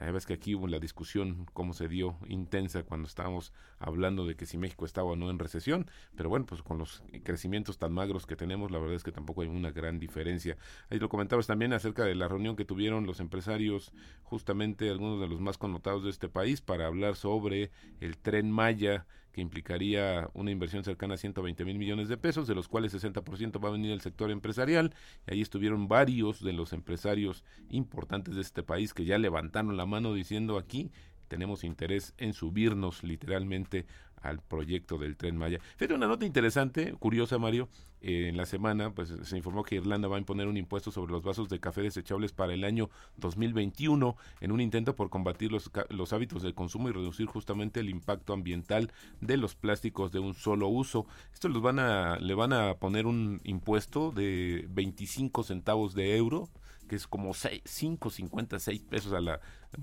Ya 0.01 0.11
ves 0.13 0.25
que 0.25 0.33
aquí 0.33 0.55
hubo 0.55 0.67
la 0.67 0.79
discusión, 0.79 1.47
cómo 1.53 1.75
se 1.75 1.87
dio 1.87 2.17
intensa 2.27 2.83
cuando 2.85 3.07
estábamos 3.07 3.53
hablando 3.79 4.27
de 4.27 4.35
que 4.35 4.47
si 4.47 4.57
México 4.57 4.87
estaba 4.87 5.11
o 5.11 5.17
no 5.17 5.29
en 5.29 5.39
recesión, 5.39 5.91
pero 6.17 6.31
bueno, 6.31 6.47
pues 6.47 6.63
con 6.63 6.79
los 6.79 7.03
crecimientos 7.23 7.79
tan 7.79 7.93
magros 7.93 8.27
que 8.27 8.35
tenemos, 8.35 8.71
la 8.71 8.79
verdad 8.79 8.97
es 8.97 9.05
que 9.05 9.13
tampoco 9.13 9.43
hay 9.43 9.49
una 9.49 9.71
gran 9.71 9.99
diferencia. 9.99 10.57
Ahí 10.89 10.99
lo 10.99 11.11
comentabas 11.11 11.47
también 11.47 11.75
acerca 11.75 12.05
de 12.05 12.15
la 12.15 12.29
reunión 12.29 12.57
que 12.57 12.65
tuvieron 12.65 13.07
los 13.07 13.21
empresarios, 13.21 13.93
justamente 14.23 14.89
algunos 14.89 15.21
de 15.21 15.29
los 15.29 15.41
más 15.41 15.59
connotados 15.59 16.05
de 16.05 16.11
este 16.11 16.29
país, 16.29 16.63
para 16.63 16.87
hablar 16.87 17.15
sobre 17.15 17.71
el 18.01 18.17
tren 18.17 18.51
Maya, 18.51 19.07
que 19.33 19.41
implicaría 19.41 20.29
una 20.35 20.51
inversión 20.51 20.85
cercana 20.85 21.15
a 21.15 21.19
120 21.19 21.65
mil 21.65 21.79
millones 21.79 22.09
de 22.09 22.17
pesos, 22.17 22.47
de 22.49 22.55
los 22.55 22.69
cuales 22.69 22.95
60% 22.95 23.63
va 23.63 23.69
a 23.69 23.73
venir 23.73 23.91
del 23.91 24.01
sector 24.01 24.31
empresarial. 24.31 24.95
Y 25.27 25.35
ahí 25.35 25.41
estuvieron 25.41 25.89
varios 25.89 26.43
de 26.43 26.53
los 26.53 26.73
empresarios 26.73 27.45
importantes 27.69 28.35
de 28.35 28.41
este 28.41 28.63
país 28.63 28.95
que 28.95 29.05
ya 29.05 29.19
levantaron 29.19 29.77
la 29.77 29.87
mano 29.87 30.15
diciendo 30.15 30.59
aquí 30.59 30.91
tenemos 31.31 31.63
interés 31.63 32.13
en 32.19 32.33
subirnos 32.33 33.05
literalmente 33.05 33.87
al 34.23 34.41
proyecto 34.41 34.99
del 34.99 35.17
tren 35.17 35.37
Maya. 35.37 35.59
Fíjate 35.77 35.95
una 35.95 36.07
nota 36.07 36.25
interesante, 36.25 36.93
curiosa 36.95 37.39
Mario, 37.39 37.69
eh, 38.03 38.29
en 38.29 38.37
la 38.37 38.47
semana 38.47 38.95
pues 38.95 39.13
se 39.23 39.37
informó 39.37 39.63
que 39.63 39.75
Irlanda 39.75 40.09
va 40.09 40.17
a 40.17 40.19
imponer 40.19 40.47
un 40.47 40.57
impuesto 40.57 40.91
sobre 40.91 41.13
los 41.13 41.23
vasos 41.23 41.49
de 41.49 41.61
café 41.61 41.83
desechables 41.83 42.33
para 42.33 42.55
el 42.55 42.65
año 42.65 42.89
2021 43.19 44.17
en 44.41 44.53
un 44.53 44.61
intento 44.61 44.97
por 44.97 45.11
combatir 45.11 45.53
los, 45.53 45.71
los 45.91 46.13
hábitos 46.13 46.43
de 46.43 46.55
consumo 46.55 46.89
y 46.89 46.93
reducir 46.93 47.27
justamente 47.27 47.81
el 47.81 47.91
impacto 47.91 48.33
ambiental 48.33 48.91
de 49.21 49.37
los 49.37 49.55
plásticos 49.55 50.13
de 50.13 50.19
un 50.19 50.35
solo 50.35 50.69
uso. 50.69 51.07
Esto 51.33 51.49
los 51.49 51.63
van 51.63 51.79
a 51.79 52.19
le 52.19 52.35
van 52.35 52.53
a 52.53 52.75
poner 52.75 53.07
un 53.07 53.41
impuesto 53.45 54.13
de 54.13 54.67
25 54.71 55.43
centavos 55.43 55.95
de 55.95 56.17
euro 56.17 56.49
que 56.89 56.97
es 56.97 57.07
como 57.07 57.31
5.56 57.31 58.85
pesos 58.89 59.13
a 59.13 59.21
la 59.21 59.41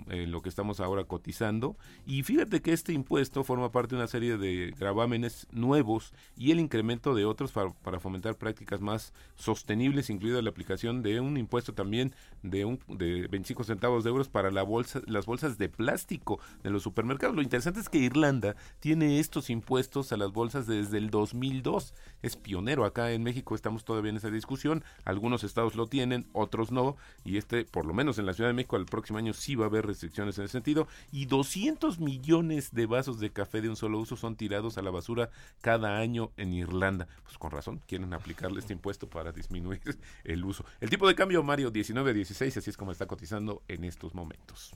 en 0.08 0.32
lo 0.32 0.42
que 0.42 0.50
estamos 0.50 0.80
ahora 0.80 1.06
cotizando. 1.06 1.78
Y 2.06 2.24
fíjate 2.24 2.62
que 2.62 2.74
este 2.74 2.94
impuesto 2.94 3.44
forma 3.44 3.72
parte 3.72 3.96
de 3.96 4.02
una 4.02 4.08
serie 4.08 4.38
de 4.38 4.74
gravámenes 4.78 5.48
nuevos 5.52 6.14
y 6.36 6.52
el 6.52 6.60
incremento 6.60 7.16
de 7.16 7.26
otros 7.26 7.52
para, 7.52 7.72
para 7.72 8.00
fomentar 8.00 8.36
prácticas 8.36 8.82
más 8.82 9.14
sostenibles 9.36 10.10
incluida 10.10 10.42
la 10.42 10.50
aplicación 10.50 11.02
de 11.02 11.20
un 11.20 11.38
impuesto 11.38 11.74
también 11.74 12.14
de 12.44 12.66
un 12.66 12.80
de 12.88 13.28
25 13.28 13.64
centavos 13.64 14.04
de 14.04 14.10
euros 14.10 14.30
para 14.30 14.52
la 14.52 14.64
bolsa 14.64 15.02
las 15.06 15.26
bolsas 15.26 15.58
de 15.58 15.70
plástico 15.70 16.40
de 16.64 16.70
los 16.70 16.84
supermercados. 16.84 17.36
Lo 17.36 17.42
interesante 17.42 17.80
es 17.80 17.90
que 17.90 17.98
Irlanda 17.98 18.56
tiene 18.80 19.20
estos 19.20 19.50
impuestos 19.50 20.12
a 20.12 20.18
las 20.18 20.32
bolsas 20.32 20.68
desde 20.68 20.98
el 20.98 21.10
2002 21.10 21.94
es 22.22 22.36
pionero 22.36 22.86
acá 22.86 23.12
en 23.12 23.24
México 23.24 23.56
estamos 23.56 23.86
todavía 23.86 24.12
en 24.12 24.18
esa 24.18 24.30
discusión. 24.30 24.84
Algunos 25.06 25.44
estados 25.44 25.76
lo 25.76 25.88
tienen 25.88 26.28
otros 26.34 26.72
no 26.72 26.96
y 27.24 27.38
este 27.38 27.66
por 27.66 27.86
lo 27.86 27.94
menos 27.94 28.18
en 28.18 28.26
la 28.26 28.34
Ciudad 28.34 28.50
de 28.50 28.54
México 28.54 28.78
el 28.78 28.86
próximo 28.86 29.20
año 29.20 29.34
sí 29.34 29.56
va 29.56 29.66
a 29.66 29.68
haber 29.68 29.77
restricciones 29.82 30.38
en 30.38 30.46
ese 30.46 30.54
sentido 30.54 30.88
y 31.12 31.26
200 31.26 32.00
millones 32.00 32.72
de 32.74 32.86
vasos 32.86 33.20
de 33.20 33.32
café 33.32 33.62
de 33.62 33.70
un 33.70 33.76
solo 33.76 34.00
uso 34.00 34.16
son 34.16 34.36
tirados 34.36 34.78
a 34.78 34.82
la 34.82 34.92
basura 34.92 35.30
cada 35.62 35.98
año 35.98 36.32
en 36.38 36.54
Irlanda. 36.54 37.08
Pues 37.24 37.38
con 37.38 37.52
razón 37.52 37.82
quieren 37.88 38.14
aplicarle 38.14 38.60
este 38.60 38.74
impuesto 38.74 39.10
para 39.10 39.32
disminuir 39.32 39.82
el 40.24 40.44
uso. 40.44 40.66
El 40.80 40.90
tipo 40.90 41.08
de 41.08 41.16
cambio 41.16 41.44
Mario 41.44 41.72
19 41.72 42.12
a 42.12 42.14
16 42.14 42.58
así 42.58 42.70
es 42.70 42.78
como 42.78 42.92
está 42.92 43.06
cotizando 43.06 43.62
en 43.68 43.84
estos 43.84 44.14
momentos. 44.14 44.74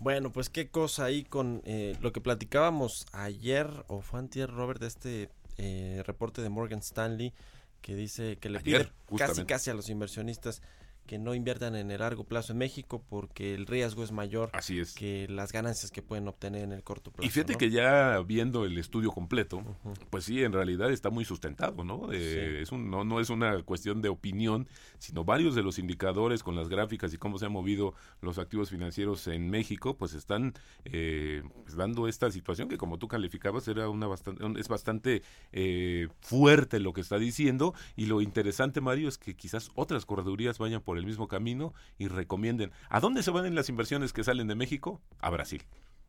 Bueno, 0.00 0.32
pues 0.32 0.48
qué 0.48 0.68
cosa 0.68 1.04
ahí 1.04 1.24
con 1.24 1.60
eh, 1.64 1.96
lo 2.00 2.12
que 2.12 2.22
platicábamos 2.22 3.06
ayer 3.12 3.68
o 3.88 4.00
fue 4.00 4.18
antier, 4.18 4.50
Robert, 4.50 4.80
de 4.80 4.86
este 4.86 5.30
eh, 5.58 6.02
reporte 6.06 6.40
de 6.40 6.48
Morgan 6.48 6.78
Stanley 6.78 7.34
que 7.82 7.94
dice 7.94 8.36
que 8.36 8.48
le 8.48 8.58
Ayer, 8.58 8.92
pide 9.08 9.18
casi 9.18 9.44
casi 9.44 9.70
a 9.70 9.74
los 9.74 9.88
inversionistas 9.90 10.62
que 11.10 11.18
no 11.18 11.34
inviertan 11.34 11.74
en 11.74 11.90
el 11.90 11.98
largo 11.98 12.22
plazo 12.22 12.52
en 12.52 12.58
México 12.58 13.02
porque 13.08 13.52
el 13.52 13.66
riesgo 13.66 14.04
es 14.04 14.12
mayor 14.12 14.48
Así 14.52 14.78
es. 14.78 14.94
que 14.94 15.26
las 15.28 15.50
ganancias 15.50 15.90
que 15.90 16.02
pueden 16.02 16.28
obtener 16.28 16.62
en 16.62 16.70
el 16.70 16.84
corto 16.84 17.10
plazo. 17.10 17.26
Y 17.26 17.30
fíjate 17.30 17.54
¿no? 17.54 17.58
que 17.58 17.68
ya 17.68 18.20
viendo 18.20 18.64
el 18.64 18.78
estudio 18.78 19.10
completo, 19.10 19.60
pues 20.08 20.22
sí, 20.22 20.44
en 20.44 20.52
realidad 20.52 20.88
está 20.92 21.10
muy 21.10 21.24
sustentado, 21.24 21.82
¿no? 21.82 22.12
Eh, 22.12 22.62
es 22.62 22.70
un, 22.70 22.92
no, 22.92 23.02
no 23.02 23.18
es 23.18 23.28
una 23.28 23.60
cuestión 23.64 24.02
de 24.02 24.08
opinión, 24.08 24.68
sino 25.00 25.24
varios 25.24 25.56
de 25.56 25.64
los 25.64 25.80
indicadores 25.80 26.44
con 26.44 26.54
las 26.54 26.68
gráficas 26.68 27.12
y 27.12 27.16
cómo 27.16 27.38
se 27.38 27.46
han 27.46 27.52
movido 27.52 27.92
los 28.20 28.38
activos 28.38 28.70
financieros 28.70 29.26
en 29.26 29.50
México, 29.50 29.96
pues 29.96 30.14
están 30.14 30.54
eh, 30.84 31.42
pues 31.64 31.74
dando 31.74 32.06
esta 32.06 32.30
situación 32.30 32.68
que 32.68 32.78
como 32.78 32.98
tú 32.98 33.08
calificabas 33.08 33.66
era 33.66 33.88
una 33.88 34.06
bastante, 34.06 34.44
es 34.60 34.68
bastante 34.68 35.22
eh, 35.50 36.06
fuerte 36.20 36.78
lo 36.78 36.92
que 36.92 37.00
está 37.00 37.18
diciendo 37.18 37.74
y 37.96 38.06
lo 38.06 38.20
interesante, 38.20 38.80
Mario, 38.80 39.08
es 39.08 39.18
que 39.18 39.34
quizás 39.34 39.72
otras 39.74 40.06
corredurías 40.06 40.58
vayan 40.58 40.80
por 40.82 40.99
el 41.00 41.06
mismo 41.06 41.26
camino 41.26 41.74
y 41.98 42.08
recomienden. 42.08 42.72
¿A 42.88 43.00
dónde 43.00 43.22
se 43.22 43.30
van 43.30 43.46
en 43.46 43.54
las 43.54 43.68
inversiones 43.68 44.12
que 44.12 44.24
salen 44.24 44.46
de 44.46 44.54
México? 44.54 45.00
A 45.18 45.30
Brasil. 45.30 45.64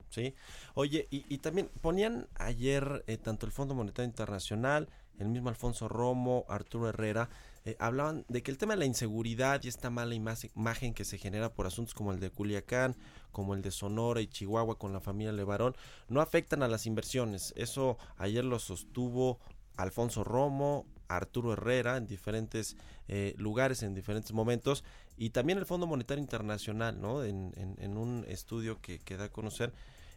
Sí. 0.10 0.36
Oye, 0.74 1.07
y, 1.10 1.38
también 1.38 1.69
ponían 1.79 2.27
ayer 2.36 3.03
eh, 3.07 3.17
tanto 3.17 3.45
el 3.45 3.53
Fondo 3.53 3.74
Monetario 3.74 4.10
Internacional, 4.10 4.89
el 5.17 5.29
mismo 5.29 5.50
Alfonso 5.50 5.88
Romo, 5.88 6.45
Arturo 6.50 6.89
Herrera, 6.89 7.29
eh, 7.63 7.77
hablaban 7.79 8.25
de 8.27 8.43
que 8.43 8.51
el 8.51 8.57
tema 8.57 8.74
de 8.74 8.79
la 8.79 8.86
inseguridad 8.86 9.63
y 9.63 9.67
esta 9.67 9.89
mala 9.89 10.15
imagen 10.15 10.93
que 10.93 11.05
se 11.05 11.17
genera 11.17 11.53
por 11.53 11.67
asuntos 11.67 11.93
como 11.93 12.12
el 12.12 12.19
de 12.19 12.31
Culiacán, 12.31 12.98
como 13.31 13.53
el 13.53 13.62
de 13.62 13.71
Sonora 13.71 14.19
y 14.19 14.27
Chihuahua 14.27 14.77
con 14.77 14.91
la 14.93 15.00
familia 15.00 15.31
Levarón, 15.31 15.75
no 16.10 16.21
afectan 16.21 16.63
a 16.63 16.67
las 16.67 16.86
inversiones. 16.86 17.53
Eso 17.55 17.98
ayer 18.17 18.43
lo 18.43 18.60
sostuvo 18.60 19.39
Alfonso 19.77 20.24
Romo, 20.24 20.88
Arturo 21.15 21.53
Herrera 21.53 21.98
en 21.98 22.08
diferentes 22.08 22.75
eh, 23.08 23.34
lugares, 23.38 23.84
en 23.84 23.94
diferentes 23.94 24.32
momentos, 24.34 24.84
y 25.18 25.30
también 25.32 25.58
el 25.60 25.65
Fondo 25.65 25.88
Monetario 25.88 26.22
Internacional, 26.22 27.00
¿no? 27.01 27.24
En, 27.24 27.53
en- 27.58 27.75
en 27.80 27.98
un 27.98 28.25
estudio 28.27 28.80
que, 28.82 29.00
da 29.18 29.25
a 29.25 29.30
conocer, 29.30 29.74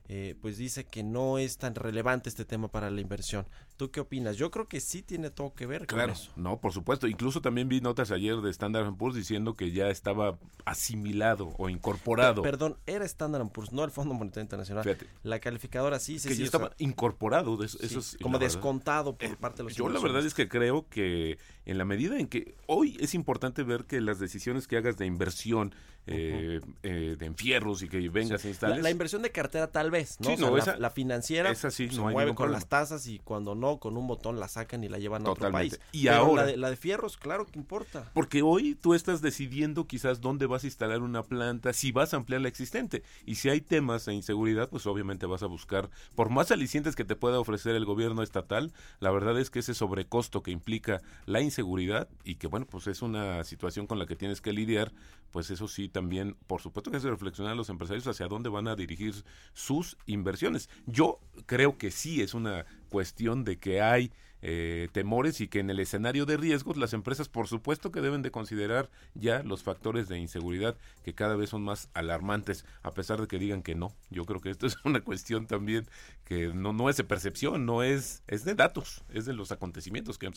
eh, 0.08 0.34
pues 0.40 0.58
dice 0.58 0.84
que 0.84 1.02
no 1.02 1.38
es 1.38 1.56
tan 1.58 1.74
relevante 1.74 2.28
este 2.28 2.44
tema 2.44 2.68
para 2.68 2.90
la 2.90 3.00
inversión. 3.00 3.46
¿Tú 3.76 3.90
qué 3.90 3.98
opinas? 4.00 4.36
Yo 4.36 4.52
creo 4.52 4.68
que 4.68 4.80
sí 4.80 5.02
tiene 5.02 5.30
todo 5.30 5.52
que 5.52 5.66
ver 5.66 5.80
con 5.86 5.96
Claro, 5.96 6.12
eso. 6.12 6.30
no, 6.36 6.60
por 6.60 6.72
supuesto. 6.72 7.08
Incluso 7.08 7.40
también 7.40 7.68
vi 7.68 7.80
notas 7.80 8.12
ayer 8.12 8.36
de 8.36 8.48
Standard 8.50 8.94
Poor's 8.94 9.16
diciendo 9.16 9.54
que 9.56 9.72
ya 9.72 9.88
estaba 9.88 10.38
asimilado 10.64 11.52
o 11.58 11.68
incorporado. 11.68 12.42
Perdón, 12.42 12.76
era 12.86 13.04
Standard 13.04 13.48
Poor's, 13.48 13.72
no 13.72 13.82
el 13.84 13.90
Fondo 13.90 14.14
Monetario 14.14 14.42
Internacional. 14.42 14.84
Fíjate. 14.84 15.06
La 15.22 15.40
calificadora 15.40 15.98
sí, 15.98 16.18
sí, 16.18 16.28
que 16.28 16.34
sí, 16.34 16.44
ya 16.44 16.50
sea, 16.50 16.58
estaba 16.60 16.74
incorporado. 16.78 17.56
de 17.56 17.66
eso, 17.66 17.78
sí, 17.78 17.86
eso 17.86 17.98
es- 17.98 18.16
como 18.22 18.38
verdad. 18.38 18.52
descontado 18.54 19.16
por 19.16 19.28
Eh, 19.28 19.36
parte 19.40 19.58
de 19.58 19.64
los 19.64 19.74
Yo 19.74 19.88
la 19.88 20.00
verdad 20.00 20.24
es 20.24 20.34
que 20.34 20.48
creo 20.48 20.88
que 20.88 21.38
en 21.66 21.78
la 21.78 21.84
medida 21.84 22.18
en 22.18 22.26
que 22.28 22.54
hoy 22.66 22.96
es 23.00 23.14
importante 23.14 23.62
ver 23.62 23.84
que 23.86 24.00
las 24.00 24.18
decisiones 24.18 24.66
que 24.68 24.76
hagas 24.76 24.96
de 24.98 25.06
inversión, 25.06 25.74
eh, 26.06 26.60
eh, 26.82 27.16
de 27.18 27.26
enfierros 27.26 27.82
y 27.82 27.88
que 27.88 28.06
vengas 28.10 28.42
a 28.42 28.44
La, 28.44 28.50
instalar. 28.50 28.78
la 28.82 28.90
inversión 28.90 29.22
de 29.22 29.30
cartera 29.32 29.68
tal 29.72 29.90
vez, 29.90 30.20
¿no? 30.20 30.26
Sí, 30.28 30.34
O 30.34 30.36
sea, 30.36 30.46
no, 30.50 30.56
la, 30.56 30.62
esa- 30.62 30.76
la 30.76 30.90
financiera 30.90 31.50
esa 31.50 31.70
sí, 31.70 31.88
se 31.88 31.96
no 31.96 32.02
mueve 32.10 32.28
con 32.30 32.36
problema. 32.36 32.58
las 32.58 32.68
tasas 32.68 33.06
y 33.06 33.20
cuando 33.20 33.54
no, 33.54 33.63
con 33.80 33.96
un 33.96 34.06
botón 34.06 34.38
la 34.38 34.48
sacan 34.48 34.84
y 34.84 34.88
la 34.88 34.98
llevan 34.98 35.26
a 35.26 35.30
otro 35.30 35.50
país. 35.50 35.78
Y 35.92 36.04
Pero 36.04 36.16
ahora- 36.16 36.42
La 36.42 36.48
de, 36.48 36.56
la 36.56 36.70
de 36.70 36.76
fierros, 36.76 37.16
claro 37.16 37.46
que 37.46 37.58
importa. 37.58 38.10
Porque 38.14 38.42
hoy 38.42 38.74
tú 38.74 38.94
estás 38.94 39.20
decidiendo 39.22 39.86
quizás 39.86 40.20
dónde 40.20 40.46
vas 40.46 40.64
a 40.64 40.66
instalar 40.66 41.00
una 41.02 41.22
planta, 41.22 41.72
si 41.72 41.92
vas 41.92 42.14
a 42.14 42.18
ampliar 42.18 42.40
la 42.40 42.48
existente. 42.48 43.02
Y 43.26 43.36
si 43.36 43.48
hay 43.48 43.60
temas 43.60 44.04
de 44.06 44.14
inseguridad, 44.14 44.68
pues 44.68 44.86
obviamente 44.86 45.26
vas 45.26 45.42
a 45.42 45.46
buscar, 45.46 45.90
por 46.14 46.30
más 46.30 46.50
alicientes 46.50 46.94
que 46.96 47.04
te 47.04 47.16
pueda 47.16 47.40
ofrecer 47.40 47.74
el 47.74 47.84
gobierno 47.84 48.22
estatal, 48.22 48.72
la 49.00 49.10
verdad 49.10 49.38
es 49.38 49.50
que 49.50 49.58
ese 49.60 49.74
sobrecosto 49.74 50.42
que 50.42 50.50
implica 50.50 51.00
la 51.26 51.40
inseguridad 51.40 52.08
y 52.24 52.36
que 52.36 52.46
bueno, 52.46 52.66
pues 52.66 52.86
es 52.86 53.02
una 53.02 53.42
situación 53.44 53.86
con 53.86 53.98
la 53.98 54.06
que 54.06 54.16
tienes 54.16 54.40
que 54.40 54.52
lidiar, 54.52 54.92
pues 55.30 55.50
eso 55.50 55.66
sí 55.68 55.88
también, 55.88 56.36
por 56.46 56.60
supuesto 56.60 56.90
que 56.90 56.98
hace 56.98 57.10
reflexionar 57.10 57.52
a 57.52 57.56
los 57.56 57.68
empresarios 57.68 58.06
hacia 58.06 58.28
dónde 58.28 58.48
van 58.48 58.68
a 58.68 58.76
dirigir 58.76 59.24
sus 59.52 59.96
inversiones. 60.06 60.68
Yo 60.86 61.18
creo 61.46 61.76
que 61.78 61.90
sí 61.90 62.22
es 62.22 62.34
una 62.34 62.64
cuestión 62.84 63.44
de 63.44 63.58
que 63.58 63.80
hay 63.80 64.12
eh, 64.46 64.88
temores 64.92 65.40
y 65.40 65.48
que 65.48 65.60
en 65.60 65.70
el 65.70 65.80
escenario 65.80 66.26
de 66.26 66.36
riesgos 66.36 66.76
las 66.76 66.92
empresas 66.92 67.30
por 67.30 67.48
supuesto 67.48 67.90
que 67.90 68.02
deben 68.02 68.20
de 68.20 68.30
considerar 68.30 68.90
ya 69.14 69.42
los 69.42 69.62
factores 69.62 70.06
de 70.06 70.18
inseguridad 70.18 70.76
que 71.02 71.14
cada 71.14 71.34
vez 71.34 71.48
son 71.48 71.62
más 71.62 71.88
alarmantes 71.94 72.66
a 72.82 72.92
pesar 72.92 73.22
de 73.22 73.26
que 73.26 73.38
digan 73.38 73.62
que 73.62 73.74
no. 73.74 73.94
Yo 74.10 74.26
creo 74.26 74.42
que 74.42 74.50
esto 74.50 74.66
es 74.66 74.76
una 74.84 75.00
cuestión 75.00 75.46
también 75.46 75.86
que 76.24 76.48
no 76.54 76.72
no 76.72 76.88
es 76.88 76.96
de 76.96 77.04
percepción 77.04 77.66
no 77.66 77.82
es 77.82 78.22
es 78.26 78.44
de 78.44 78.54
datos 78.54 79.02
es 79.12 79.26
de 79.26 79.32
los 79.34 79.52
acontecimientos 79.52 80.18
que 80.18 80.30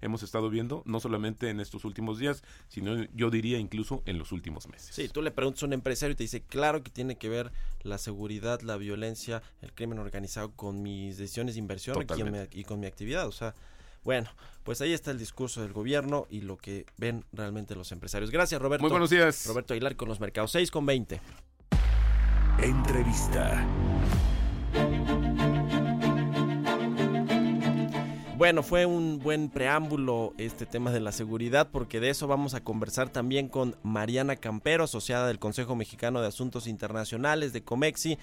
hemos- 0.00 0.22
estado 0.22 0.48
viendo 0.48 0.82
no 0.86 1.00
solamente 1.00 1.50
en 1.50 1.60
estos 1.60 1.84
últimos 1.84 2.18
días 2.18 2.42
sino 2.68 3.04
yo 3.14 3.30
diría 3.30 3.58
incluso 3.58 4.02
en 4.06 4.18
los 4.18 4.32
últimos 4.32 4.68
meses 4.68 4.94
Sí, 4.94 5.08
tú 5.08 5.20
le 5.22 5.30
preguntas 5.30 5.62
a 5.62 5.66
un 5.66 5.72
empresario 5.74 6.12
y 6.12 6.16
te 6.16 6.24
dice, 6.24 6.40
claro 6.42 6.82
que 6.82 6.90
tiene 6.90 7.16
que 7.16 7.28
ver 7.28 7.52
la 7.82 7.98
seguridad, 7.98 8.60
la 8.62 8.76
violencia, 8.76 9.42
el 9.60 9.72
crimen 9.72 9.98
organizado 9.98 10.52
con 10.52 10.82
mis 10.82 11.18
decisiones 11.18 11.54
de 11.54 11.58
inversión 11.60 12.00
y 12.02 12.06
con, 12.06 12.32
mi, 12.32 12.38
y 12.52 12.64
con 12.64 12.80
mi 12.80 12.86
actividad. 12.86 13.26
O 13.26 13.32
sea, 13.32 13.54
bueno, 14.02 14.30
pues 14.62 14.80
ahí 14.80 14.92
está 14.92 15.10
el 15.10 15.18
discurso 15.18 15.60
del 15.62 15.72
gobierno 15.72 16.26
y 16.30 16.40
lo 16.40 16.56
que 16.56 16.86
ven 16.96 17.24
realmente 17.32 17.74
los 17.74 17.92
empresarios. 17.92 18.30
Gracias, 18.30 18.60
Roberto. 18.60 18.82
muy 18.82 18.90
buenos 18.90 19.10
días 19.10 19.46
Roberto 19.46 19.74
Aguilar 19.74 19.96
con 19.96 20.08
los 20.08 20.20
mercados 20.20 20.52
6 20.52 20.70
con 20.70 20.86
20. 20.86 21.20
Entrevista. 22.62 23.66
Bueno, 28.36 28.62
fue 28.62 28.84
un 28.84 29.20
buen 29.20 29.48
preámbulo 29.48 30.34
este 30.36 30.66
tema 30.66 30.90
de 30.90 31.00
la 31.00 31.12
seguridad 31.12 31.68
porque 31.72 31.98
de 31.98 32.10
eso 32.10 32.26
vamos 32.26 32.52
a 32.52 32.62
conversar 32.62 33.08
también 33.08 33.48
con 33.48 33.74
Mariana 33.82 34.36
Campero, 34.36 34.84
asociada 34.84 35.28
del 35.28 35.38
Consejo 35.38 35.76
Mexicano 35.76 36.20
de 36.20 36.28
Asuntos 36.28 36.66
Internacionales 36.66 37.54
de 37.54 37.62
Comexi. 37.62 38.18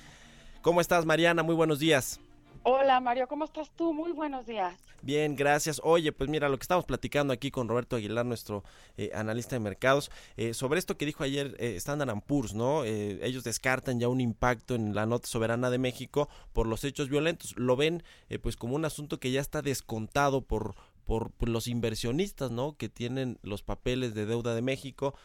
¿Cómo 0.62 0.80
estás, 0.80 1.08
Mariana? 1.08 1.41
Muy 1.41 1.56
buenos 1.56 1.80
días. 1.80 2.20
Hola 2.63 3.00
Mario, 3.00 3.28
¿cómo 3.28 3.45
estás 3.45 3.71
tú? 3.76 3.91
Muy 3.91 4.12
buenos 4.12 4.45
días. 4.45 4.76
Bien, 5.02 5.36
gracias. 5.36 5.82
Oye, 5.84 6.12
pues 6.12 6.30
mira, 6.30 6.47
lo 6.47 6.60
que 6.60 6.63
estamos 6.63 6.86
platicando 6.86 7.34
aquí 7.34 7.50
con 7.50 7.67
Roberto 7.67 7.95
Aguilar, 7.95 8.24
nuestro 8.24 8.63
eh, 8.97 9.10
analista 9.15 9.56
de 9.56 9.62
mercados, 9.62 10.12
eh, 10.38 10.54
sobre 10.54 10.78
esto 10.78 10.95
que 10.95 11.08
dijo 11.08 11.24
ayer 11.24 11.56
eh, 11.58 11.76
Standard 11.78 12.21
Poor's, 12.21 12.54
¿no? 12.54 12.86
Eh, 12.86 13.19
ellos 13.24 13.43
descartan 13.43 14.00
ya 14.00 14.10
un 14.10 14.21
impacto 14.21 14.76
en 14.76 14.93
la 14.93 15.08
nota 15.08 15.28
soberana 15.28 15.71
de 15.71 15.80
México 15.80 16.30
por 16.54 16.67
los 16.67 16.84
hechos 16.84 17.10
violentos. 17.10 17.56
Lo 17.58 17.76
ven 17.76 18.04
eh, 18.30 18.38
pues 18.38 18.58
como 18.58 18.76
un 18.76 18.86
asunto 18.86 19.19
que 19.19 19.32
ya 19.32 19.41
está 19.41 19.63
descontado 19.63 20.43
por, 20.43 20.76
por, 21.04 21.32
por 21.32 21.50
los 21.50 21.65
inversionistas, 21.65 22.52
¿no? 22.52 22.78
Que 22.78 22.89
tienen 22.89 23.39
los 23.41 23.63
papeles 23.63 24.13
de 24.13 24.28
deuda 24.28 24.54
de 24.54 24.62
México. 24.62 25.15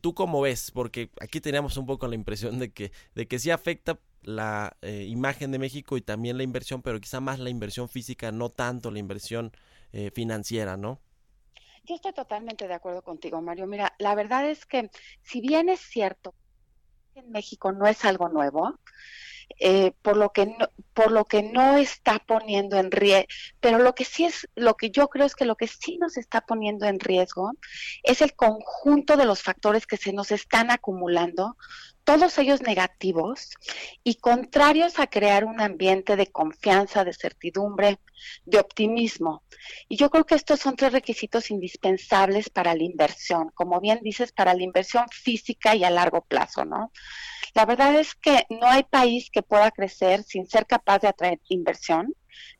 ¿Tú 0.00 0.14
cómo 0.14 0.40
ves? 0.40 0.70
Porque 0.70 1.10
aquí 1.20 1.40
teníamos 1.40 1.76
un 1.76 1.86
poco 1.86 2.06
la 2.06 2.14
impresión 2.14 2.60
de 2.60 2.70
que, 2.70 2.92
de 3.16 3.26
que 3.26 3.40
sí 3.40 3.50
afecta 3.50 3.98
la 4.22 4.76
eh, 4.82 5.06
imagen 5.08 5.50
de 5.50 5.58
México 5.58 5.96
y 5.96 6.00
también 6.00 6.36
la 6.36 6.42
inversión, 6.42 6.82
pero 6.82 7.00
quizá 7.00 7.20
más 7.20 7.38
la 7.38 7.50
inversión 7.50 7.88
física, 7.88 8.32
no 8.32 8.50
tanto 8.50 8.90
la 8.90 8.98
inversión 8.98 9.52
eh, 9.92 10.10
financiera, 10.14 10.76
¿no? 10.76 11.00
Yo 11.84 11.96
estoy 11.96 12.12
totalmente 12.12 12.68
de 12.68 12.74
acuerdo 12.74 13.02
contigo, 13.02 13.42
Mario. 13.42 13.66
Mira, 13.66 13.94
la 13.98 14.14
verdad 14.14 14.48
es 14.48 14.66
que 14.66 14.90
si 15.22 15.40
bien 15.40 15.68
es 15.68 15.80
cierto 15.80 16.34
que 17.12 17.20
en 17.20 17.30
México 17.30 17.72
no 17.72 17.86
es 17.86 18.04
algo 18.04 18.28
nuevo, 18.28 18.78
eh, 19.58 19.92
por 20.02 20.16
lo 20.16 20.30
que 20.30 20.46
no, 20.46 20.68
por 20.94 21.10
lo 21.10 21.24
que 21.24 21.42
no 21.42 21.76
está 21.76 22.18
poniendo 22.18 22.76
en 22.76 22.90
riesgo, 22.90 23.28
pero 23.60 23.78
lo 23.78 23.94
que 23.94 24.04
sí 24.04 24.24
es, 24.24 24.48
lo 24.54 24.74
que 24.74 24.90
yo 24.90 25.08
creo 25.08 25.26
es 25.26 25.34
que 25.34 25.44
lo 25.44 25.56
que 25.56 25.66
sí 25.66 25.98
nos 25.98 26.16
está 26.16 26.40
poniendo 26.42 26.86
en 26.86 27.00
riesgo 27.00 27.52
es 28.02 28.22
el 28.22 28.34
conjunto 28.34 29.16
de 29.16 29.24
los 29.24 29.42
factores 29.42 29.86
que 29.86 29.96
se 29.96 30.12
nos 30.12 30.30
están 30.30 30.70
acumulando, 30.70 31.56
todos 32.04 32.36
ellos 32.38 32.62
negativos 32.62 33.50
y 34.02 34.16
contrarios 34.16 34.98
a 34.98 35.06
crear 35.06 35.44
un 35.44 35.60
ambiente 35.60 36.16
de 36.16 36.26
confianza, 36.26 37.04
de 37.04 37.12
certidumbre, 37.12 38.00
de 38.44 38.58
optimismo. 38.58 39.44
Y 39.88 39.96
yo 39.96 40.10
creo 40.10 40.24
que 40.24 40.34
estos 40.34 40.60
son 40.60 40.76
tres 40.76 40.92
requisitos 40.92 41.50
indispensables 41.50 42.50
para 42.50 42.74
la 42.74 42.82
inversión, 42.82 43.50
como 43.54 43.80
bien 43.80 44.00
dices, 44.02 44.32
para 44.32 44.54
la 44.54 44.62
inversión 44.62 45.06
física 45.10 45.74
y 45.76 45.84
a 45.84 45.90
largo 45.90 46.22
plazo, 46.22 46.64
¿no? 46.64 46.90
La 47.54 47.66
verdad 47.66 47.94
es 47.96 48.14
que 48.14 48.46
no 48.48 48.66
hay 48.66 48.82
país 48.84 49.30
que 49.30 49.42
pueda 49.42 49.70
crecer 49.70 50.22
sin 50.22 50.46
ser 50.48 50.66
capaz 50.66 51.00
de 51.00 51.08
atraer 51.08 51.40
inversión, 51.48 52.14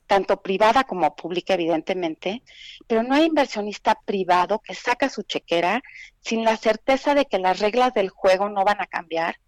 tanto 0.05 0.41
privada 0.41 0.83
como 0.83 1.15
pública, 1.15 1.55
evidentemente, 1.55 2.43
pero 2.87 3.01
no 3.01 3.15
hay 3.15 3.25
inversionista 3.25 3.99
privado 4.05 4.59
que 4.59 4.75
saca 4.75 5.09
su 5.09 5.23
chequera 5.23 5.81
sin 6.19 6.43
la 6.43 6.57
certeza 6.57 7.15
de 7.15 7.25
que 7.25 7.39
las 7.39 7.59
reglas 7.59 7.93
del 7.93 8.09
juego 8.09 8.49
no 8.49 8.63
van 8.63 8.81
a 8.81 8.87
cambiar 8.87 9.39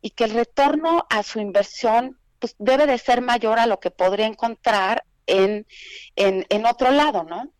y 0.00 0.10
que 0.10 0.24
el 0.24 0.30
retorno 0.30 1.06
a 1.10 1.22
su 1.22 1.40
inversión 1.40 2.20
pues, 2.38 2.54
debe 2.58 2.86
de 2.86 2.98
ser 2.98 3.20
mayor 3.20 3.58
a 3.58 3.66
lo 3.66 3.80
que 3.80 3.90
podría 3.90 4.26
encontrar 4.26 5.04
en, 5.26 5.66
en, 6.14 6.46
en 6.50 6.66
otro 6.66 6.90
lado, 6.90 7.24
¿no? 7.24 7.52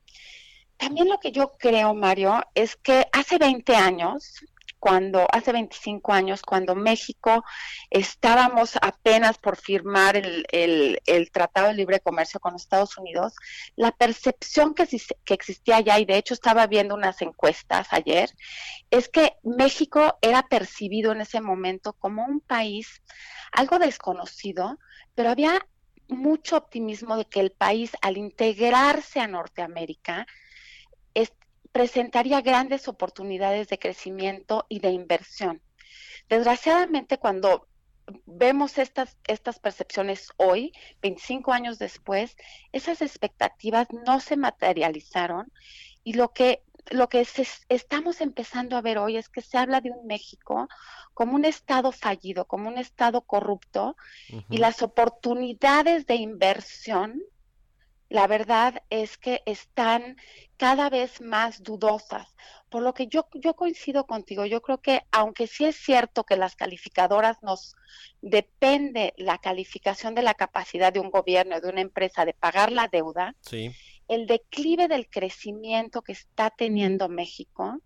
También 0.76 1.08
lo 1.08 1.18
que 1.18 1.32
yo 1.32 1.52
creo, 1.58 1.94
Mario, 1.94 2.42
es 2.54 2.76
que 2.76 3.06
hace 3.12 3.38
20 3.38 3.74
años 3.74 4.44
cuando 4.84 5.26
hace 5.32 5.50
25 5.50 6.12
años, 6.12 6.42
cuando 6.42 6.74
México 6.74 7.42
estábamos 7.88 8.76
apenas 8.82 9.38
por 9.38 9.56
firmar 9.56 10.14
el, 10.14 10.44
el, 10.52 11.00
el, 11.06 11.30
Tratado 11.30 11.68
de 11.68 11.74
Libre 11.74 12.00
Comercio 12.00 12.38
con 12.38 12.54
Estados 12.54 12.98
Unidos, 12.98 13.32
la 13.76 13.92
percepción 13.92 14.74
que, 14.74 14.86
que 15.24 15.32
existía 15.32 15.76
allá, 15.76 15.98
y 15.98 16.04
de 16.04 16.18
hecho 16.18 16.34
estaba 16.34 16.66
viendo 16.66 16.94
unas 16.94 17.22
encuestas 17.22 17.86
ayer, 17.92 18.28
es 18.90 19.08
que 19.08 19.32
México 19.42 20.18
era 20.20 20.42
percibido 20.48 21.12
en 21.12 21.22
ese 21.22 21.40
momento 21.40 21.94
como 21.94 22.22
un 22.22 22.40
país 22.40 23.00
algo 23.52 23.78
desconocido, 23.78 24.78
pero 25.14 25.30
había 25.30 25.66
mucho 26.08 26.58
optimismo 26.58 27.16
de 27.16 27.24
que 27.24 27.40
el 27.40 27.52
país, 27.52 27.92
al 28.02 28.18
integrarse 28.18 29.18
a 29.18 29.28
Norteamérica, 29.28 30.26
presentaría 31.74 32.40
grandes 32.40 32.86
oportunidades 32.86 33.66
de 33.66 33.80
crecimiento 33.80 34.64
y 34.68 34.78
de 34.78 34.90
inversión. 34.90 35.60
Desgraciadamente, 36.28 37.18
cuando 37.18 37.66
vemos 38.26 38.78
estas, 38.78 39.18
estas 39.26 39.58
percepciones 39.58 40.28
hoy, 40.36 40.72
25 41.02 41.52
años 41.52 41.80
después, 41.80 42.36
esas 42.70 43.02
expectativas 43.02 43.88
no 44.06 44.20
se 44.20 44.36
materializaron 44.36 45.50
y 46.04 46.12
lo 46.12 46.32
que, 46.32 46.62
lo 46.90 47.08
que 47.08 47.24
se, 47.24 47.44
estamos 47.68 48.20
empezando 48.20 48.76
a 48.76 48.80
ver 48.80 48.98
hoy 48.98 49.16
es 49.16 49.28
que 49.28 49.42
se 49.42 49.58
habla 49.58 49.80
de 49.80 49.90
un 49.90 50.06
México 50.06 50.68
como 51.12 51.34
un 51.34 51.44
Estado 51.44 51.90
fallido, 51.90 52.44
como 52.44 52.68
un 52.68 52.78
Estado 52.78 53.22
corrupto 53.22 53.96
uh 54.30 54.36
-huh. 54.36 54.44
y 54.48 54.58
las 54.58 54.80
oportunidades 54.80 56.06
de 56.06 56.14
inversión 56.14 57.20
la 58.14 58.28
verdad 58.28 58.80
es 58.90 59.18
que 59.18 59.42
están 59.44 60.16
cada 60.56 60.88
vez 60.88 61.20
más 61.20 61.64
dudosas. 61.64 62.36
Por 62.68 62.84
lo 62.84 62.94
que 62.94 63.08
yo, 63.08 63.26
yo 63.34 63.54
coincido 63.56 64.06
contigo, 64.06 64.46
yo 64.46 64.62
creo 64.62 64.80
que 64.80 65.02
aunque 65.10 65.48
sí 65.48 65.64
es 65.64 65.74
cierto 65.74 66.22
que 66.22 66.36
las 66.36 66.54
calificadoras 66.54 67.42
nos 67.42 67.74
depende 68.20 69.14
la 69.16 69.38
calificación 69.38 70.14
de 70.14 70.22
la 70.22 70.34
capacidad 70.34 70.92
de 70.92 71.00
un 71.00 71.10
gobierno, 71.10 71.60
de 71.60 71.68
una 71.68 71.80
empresa 71.80 72.24
de 72.24 72.34
pagar 72.34 72.70
la 72.70 72.86
deuda, 72.86 73.34
sí. 73.40 73.72
el 74.06 74.28
declive 74.28 74.86
del 74.86 75.10
crecimiento 75.10 76.02
que 76.02 76.12
está 76.12 76.50
teniendo 76.50 77.08
México 77.08 77.80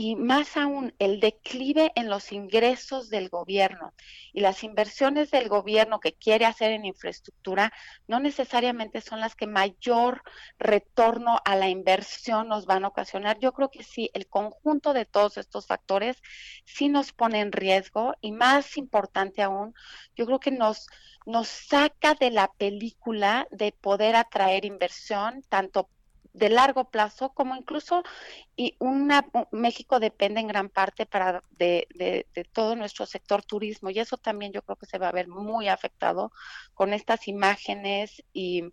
y 0.00 0.14
más 0.14 0.56
aún 0.56 0.94
el 1.00 1.18
declive 1.18 1.90
en 1.96 2.08
los 2.08 2.30
ingresos 2.30 3.10
del 3.10 3.28
gobierno 3.28 3.94
y 4.32 4.40
las 4.40 4.62
inversiones 4.62 5.32
del 5.32 5.48
gobierno 5.48 5.98
que 5.98 6.12
quiere 6.12 6.46
hacer 6.46 6.70
en 6.70 6.84
infraestructura 6.84 7.72
no 8.06 8.20
necesariamente 8.20 9.00
son 9.00 9.18
las 9.18 9.34
que 9.34 9.48
mayor 9.48 10.22
retorno 10.56 11.40
a 11.44 11.56
la 11.56 11.68
inversión 11.68 12.46
nos 12.46 12.64
van 12.64 12.84
a 12.84 12.88
ocasionar. 12.88 13.40
Yo 13.40 13.52
creo 13.52 13.70
que 13.72 13.82
sí, 13.82 14.08
el 14.14 14.28
conjunto 14.28 14.92
de 14.92 15.04
todos 15.04 15.36
estos 15.36 15.66
factores 15.66 16.22
sí 16.64 16.88
nos 16.88 17.12
pone 17.12 17.40
en 17.40 17.50
riesgo 17.50 18.14
y 18.20 18.30
más 18.30 18.76
importante 18.76 19.42
aún, 19.42 19.74
yo 20.14 20.26
creo 20.26 20.38
que 20.38 20.52
nos 20.52 20.86
nos 21.26 21.48
saca 21.48 22.14
de 22.14 22.30
la 22.30 22.50
película 22.52 23.48
de 23.50 23.72
poder 23.72 24.16
atraer 24.16 24.64
inversión 24.64 25.42
tanto 25.50 25.90
de 26.38 26.48
largo 26.48 26.90
plazo, 26.90 27.30
como 27.30 27.56
incluso 27.56 28.02
y 28.56 28.76
una 28.78 29.26
México 29.50 30.00
depende 30.00 30.40
en 30.40 30.48
gran 30.48 30.68
parte 30.68 31.06
para 31.06 31.42
de, 31.50 31.86
de, 31.94 32.44
todo 32.52 32.76
nuestro 32.76 33.06
sector 33.06 33.44
turismo 33.44 33.90
y 33.90 33.98
eso 33.98 34.16
también 34.16 34.52
yo 34.52 34.62
creo 34.62 34.76
que 34.76 34.86
se 34.86 34.98
va 34.98 35.08
a 35.08 35.12
ver 35.12 35.28
muy 35.28 35.68
afectado 35.68 36.32
con 36.74 36.92
estas 36.92 37.28
imágenes 37.28 38.22
y, 38.32 38.64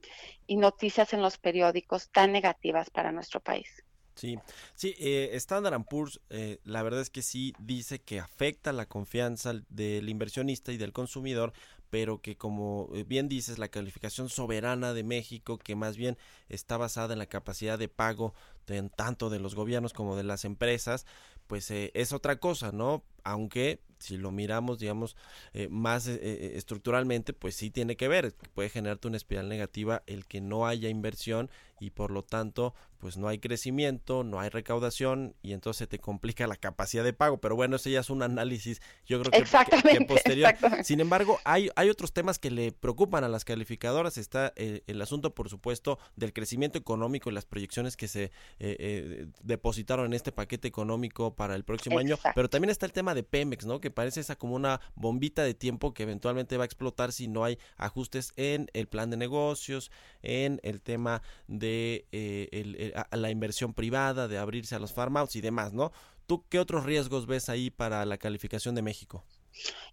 y 0.48 0.58
noticias 0.58 1.14
en 1.14 1.22
los 1.22 1.38
periódicos 1.38 2.10
tan 2.12 2.32
negativas 2.32 2.90
para 2.90 3.12
nuestro 3.12 3.40
país. 3.40 3.86
Sí, 4.16 4.40
sí, 4.76 4.96
eh, 4.98 5.32
Standard 5.34 5.84
Poor's, 5.90 6.22
eh, 6.30 6.60
la 6.64 6.84
verdad 6.84 7.02
es 7.02 7.10
que 7.10 7.22
sí 7.22 7.54
dice 7.60 8.00
que 8.00 8.22
afecta 8.22 8.72
la 8.72 8.86
confianza 8.86 9.54
del 9.68 10.08
inversionista 10.08 10.72
y 10.72 10.78
del 10.78 10.94
consumidor, 10.94 11.52
pero 11.96 12.20
que 12.20 12.36
como 12.36 12.90
bien 13.08 13.30
dices, 13.30 13.58
la 13.58 13.70
calificación 13.70 14.28
soberana 14.28 14.92
de 14.92 15.06
México, 15.06 15.58
que 15.58 15.78
más 15.78 15.96
bien 15.96 16.18
está 16.50 16.76
basada 16.76 17.14
en 17.14 17.20
la 17.20 17.26
capacidad 17.26 17.80
de 17.80 17.88
pago 17.88 18.34
de, 18.68 18.90
tanto 18.90 19.30
de 19.30 19.40
los 19.40 19.56
gobiernos 19.56 19.94
como 19.94 20.18
de 20.18 20.26
las 20.26 20.44
empresas, 20.44 21.06
pues 21.48 21.72
eh, 21.72 21.92
es 21.94 22.12
otra 22.12 22.36
cosa, 22.36 22.74
¿no? 22.74 23.06
Aunque 23.24 23.80
si 24.06 24.18
lo 24.18 24.32
miramos, 24.32 24.80
digamos, 24.80 25.16
eh, 25.54 25.68
más 25.70 26.08
eh, 26.08 26.54
estructuralmente, 26.56 27.34
pues 27.34 27.56
sí 27.56 27.70
tiene 27.70 27.96
que 27.98 28.08
ver, 28.08 28.34
puede 28.54 28.70
generarte 28.70 29.08
una 29.08 29.18
espiral 29.18 29.50
negativa 29.50 30.04
el 30.08 30.26
que 30.26 30.42
no 30.42 30.68
haya 30.68 30.90
inversión 30.90 31.50
y 31.80 31.90
por 31.90 32.12
lo 32.12 32.24
tanto, 32.24 32.74
pues 33.00 33.18
no 33.18 33.28
hay 33.28 33.40
crecimiento, 33.40 34.24
no 34.24 34.40
hay 34.40 34.50
recaudación 34.50 35.36
y 35.42 35.52
entonces 35.54 35.80
se 35.80 35.88
te 35.88 36.00
complica 36.00 36.48
la 36.48 36.56
capacidad 36.56 37.04
de 37.04 37.14
pago. 37.14 37.40
Pero 37.40 37.56
bueno, 37.56 37.76
ese 37.76 37.92
ya 37.92 38.00
es 38.00 38.10
un 38.10 38.24
análisis, 38.24 38.82
yo 39.06 39.20
creo 39.20 39.32
que, 39.32 39.38
exactamente, 39.40 39.92
que, 39.92 39.98
que 40.00 40.06
posterior. 40.06 40.50
Exactamente. 40.50 40.84
Sin 40.86 41.02
embargo, 41.02 41.40
hay, 41.44 41.70
hay 41.76 41.90
otros 41.90 42.14
temas 42.14 42.40
que 42.40 42.50
le 42.50 42.72
preocupan 42.72 43.24
a 43.24 43.30
las 43.30 43.44
calificadoras. 43.44 44.18
Está 44.18 44.54
eh, 44.56 44.84
el 44.88 45.02
asunto, 45.02 45.36
por 45.36 45.50
supuesto, 45.50 46.00
del 46.16 46.32
crecimiento 46.32 46.78
económico 46.78 47.30
y 47.30 47.34
las 47.34 47.46
proyecciones 47.46 47.98
que 47.98 48.08
se 48.08 48.24
eh, 48.24 48.32
eh, 48.60 49.28
depositaron 49.44 50.06
en 50.06 50.14
este 50.14 50.32
paquete 50.32 50.68
económico 50.68 51.36
para 51.36 51.56
el 51.56 51.66
próximo 51.66 52.00
Exacto. 52.00 52.28
año. 52.28 52.34
Pero 52.36 52.50
también 52.50 52.70
está 52.70 52.86
el 52.86 52.94
tema 52.94 53.14
de 53.14 53.24
Pemex, 53.24 53.66
¿no? 53.66 53.82
Que 53.82 53.92
parece 53.96 54.20
esa 54.20 54.36
como 54.36 54.54
una 54.54 54.80
bombita 54.94 55.44
de 55.44 55.56
tiempo 55.56 55.96
que 55.96 56.04
eventualmente 56.04 56.58
va 56.58 56.64
a 56.64 56.66
explotar 56.66 57.12
si 57.12 57.28
no 57.28 57.44
hay 57.44 57.58
ajustes 57.78 58.32
en 58.36 58.70
el 58.74 58.88
plan 58.88 59.10
de 59.10 59.18
negocios, 59.18 59.90
en 60.22 60.60
el 60.62 60.82
tema 60.82 61.24
de 61.48 62.06
eh, 62.12 62.50
el, 62.52 62.94
la 63.10 63.32
inversión 63.32 63.74
privada, 63.74 64.28
de 64.28 64.38
abrirse 64.38 64.76
a 64.76 64.80
los 64.80 64.94
farm 64.94 65.18
outs 65.18 65.36
y 65.36 65.42
demás, 65.42 65.74
¿no? 65.74 65.92
¿Tú 66.28 66.46
qué 66.50 66.60
otros 66.60 66.86
riesgos 66.86 67.26
ves 67.26 67.50
ahí 67.50 67.72
para 67.72 68.06
la 68.06 68.18
calificación 68.18 68.76
de 68.76 68.84
México? 68.84 69.24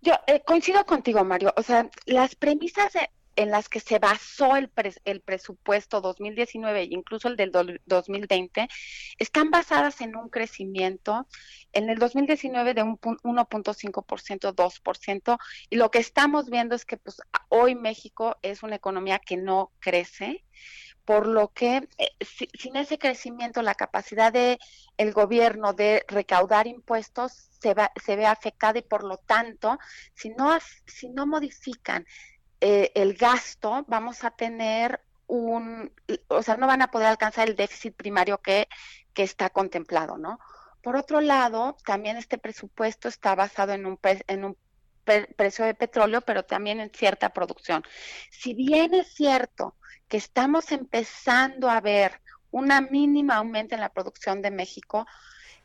Yo 0.01 0.15
eh, 0.27 0.43
coincido 0.45 0.85
contigo, 0.85 1.25
Mario. 1.25 1.55
O 1.57 1.63
sea, 1.63 1.89
las 2.07 2.35
premisas 2.35 2.93
de, 2.93 3.11
en 3.37 3.51
las 3.51 3.69
que 3.69 3.81
se 3.81 3.99
basó 3.99 4.57
el, 4.57 4.69
pre, 4.69 4.95
el 5.05 5.21
presupuesto 5.21 6.01
2019 6.01 6.81
e 6.81 6.89
incluso 6.91 7.29
el 7.29 7.37
del 7.37 7.51
do, 7.51 7.65
2020 7.87 8.69
están 9.19 9.51
basadas 9.51 10.01
en 10.01 10.17
un 10.17 10.29
crecimiento 10.29 11.27
en 11.73 11.91
el 11.91 11.99
2019 11.99 12.75
de 12.75 12.83
un 12.83 12.99
1.5%, 12.99 14.55
2%, 14.55 15.39
y 15.71 15.77
lo 15.77 15.91
que 15.91 15.99
estamos 15.99 16.51
viendo 16.51 16.75
es 16.75 16.85
que 16.85 16.97
pues 16.97 17.21
hoy 17.49 17.75
México 17.75 18.37
es 18.43 18.63
una 18.63 18.77
economía 18.77 19.19
que 19.19 19.37
no 19.37 19.73
crece, 19.81 20.45
por 21.05 21.27
lo 21.27 21.53
que 21.53 21.89
eh, 21.99 22.11
si, 22.21 22.49
sin 22.59 22.77
ese 22.77 22.99
crecimiento 22.99 23.63
la 23.63 23.75
capacidad 23.75 24.33
de 24.33 24.59
el 24.97 25.13
gobierno 25.13 25.73
de 25.73 26.05
recaudar 26.07 26.67
impuestos 26.67 27.51
se, 27.61 27.75
va, 27.75 27.93
se 28.03 28.17
ve 28.17 28.27
afectada 28.27 28.79
y 28.79 28.83
por 28.83 29.05
lo 29.05 29.17
tanto 29.17 29.79
si 30.15 30.31
no 30.31 30.57
si 30.87 31.09
no 31.09 31.27
modifican 31.27 32.07
eh, 32.63 32.93
el 32.95 33.15
gasto 33.15 33.85
vamos 33.89 34.25
a 34.25 34.31
tener 34.31 35.01
un 35.27 35.93
o 36.29 36.43
sea 36.43 36.57
no 36.57 36.67
van 36.67 36.83
a 36.83 36.91
poder 36.93 37.09
alcanzar 37.09 37.49
el 37.49 37.57
déficit 37.57 37.95
primario 37.97 38.39
que, 38.47 38.69
que 39.15 39.23
está 39.25 39.51
contemplado 39.51 40.17
no 40.19 40.39
Por 40.83 40.97
otro 40.97 41.21
lado, 41.21 41.77
también 41.85 42.17
este 42.17 42.39
presupuesto 42.39 43.09
está 43.09 43.35
basado 43.37 43.73
en 43.73 43.87
un, 43.87 43.97
pre- 43.97 44.25
en 44.27 44.45
un 44.45 44.57
precio 45.37 45.65
de 45.65 45.75
petróleo, 45.75 46.21
pero 46.23 46.43
también 46.45 46.81
en 46.81 46.91
cierta 46.91 47.29
producción. 47.33 47.83
Si 48.31 48.55
bien 48.55 48.95
es 48.95 49.09
cierto 49.15 49.77
que 50.09 50.17
estamos 50.17 50.73
empezando 50.73 51.69
a 51.71 51.81
ver 51.81 52.21
una 52.51 52.81
mínima 52.81 53.37
aumento 53.37 53.75
en 53.75 53.81
la 53.81 53.91
producción 53.97 54.43
de 54.43 54.51
México, 54.51 55.07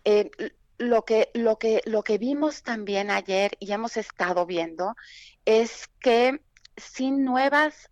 eh, 0.05 0.29
lo 0.77 1.03
que, 1.05 1.29
lo 1.33 1.57
que, 1.57 1.81
lo 1.86 2.03
que 2.03 2.17
vimos 2.19 2.62
también 2.63 3.10
ayer 3.10 3.51
y 3.60 3.71
hemos 3.71 3.97
estado 3.97 4.45
viendo 4.45 4.95
es 5.45 5.88
que 5.99 6.41
sin 6.77 7.25
nuevas 7.25 7.89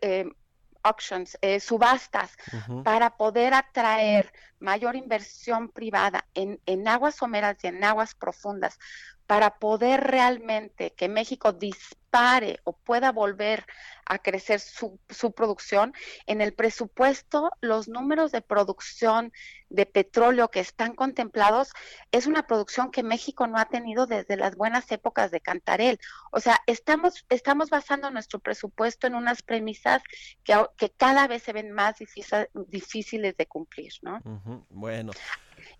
eh, 0.00 0.24
auctions, 0.82 1.36
eh, 1.42 1.60
subastas, 1.60 2.36
para 2.84 3.16
poder 3.16 3.54
atraer 3.54 4.32
mayor 4.60 4.94
inversión 4.94 5.68
privada 5.68 6.26
en, 6.34 6.60
en 6.64 6.86
aguas 6.86 7.16
someras 7.16 7.56
y 7.62 7.66
en 7.66 7.82
aguas 7.82 8.14
profundas, 8.14 8.78
para 9.26 9.58
poder 9.58 10.02
realmente 10.04 10.92
que 10.92 11.08
México 11.08 11.52
dispare 11.52 12.60
o 12.64 12.72
pueda 12.72 13.12
volver 13.12 13.66
a 14.06 14.18
crecer 14.18 14.60
su, 14.60 15.00
su 15.10 15.32
producción, 15.32 15.92
en 16.26 16.40
el 16.40 16.54
presupuesto 16.54 17.50
los 17.60 17.88
números 17.88 18.30
de 18.30 18.40
producción 18.40 19.32
de 19.68 19.84
petróleo 19.84 20.48
que 20.48 20.60
están 20.60 20.94
contemplados 20.94 21.72
es 22.12 22.28
una 22.28 22.46
producción 22.46 22.92
que 22.92 23.02
México 23.02 23.48
no 23.48 23.58
ha 23.58 23.64
tenido 23.64 24.06
desde 24.06 24.36
las 24.36 24.54
buenas 24.54 24.90
épocas 24.92 25.32
de 25.32 25.40
Cantarel. 25.40 25.98
O 26.30 26.38
sea, 26.38 26.60
estamos, 26.66 27.26
estamos 27.28 27.68
basando 27.68 28.10
nuestro 28.12 28.38
presupuesto 28.38 29.08
en 29.08 29.16
unas 29.16 29.42
premisas 29.42 30.02
que, 30.44 30.54
que 30.76 30.90
cada 30.90 31.26
vez 31.26 31.42
se 31.42 31.52
ven 31.52 31.72
más 31.72 31.96
difícil- 31.98 32.48
difíciles 32.68 33.36
de 33.36 33.46
cumplir, 33.46 33.92
¿no? 34.02 34.20
Bueno, 34.70 35.12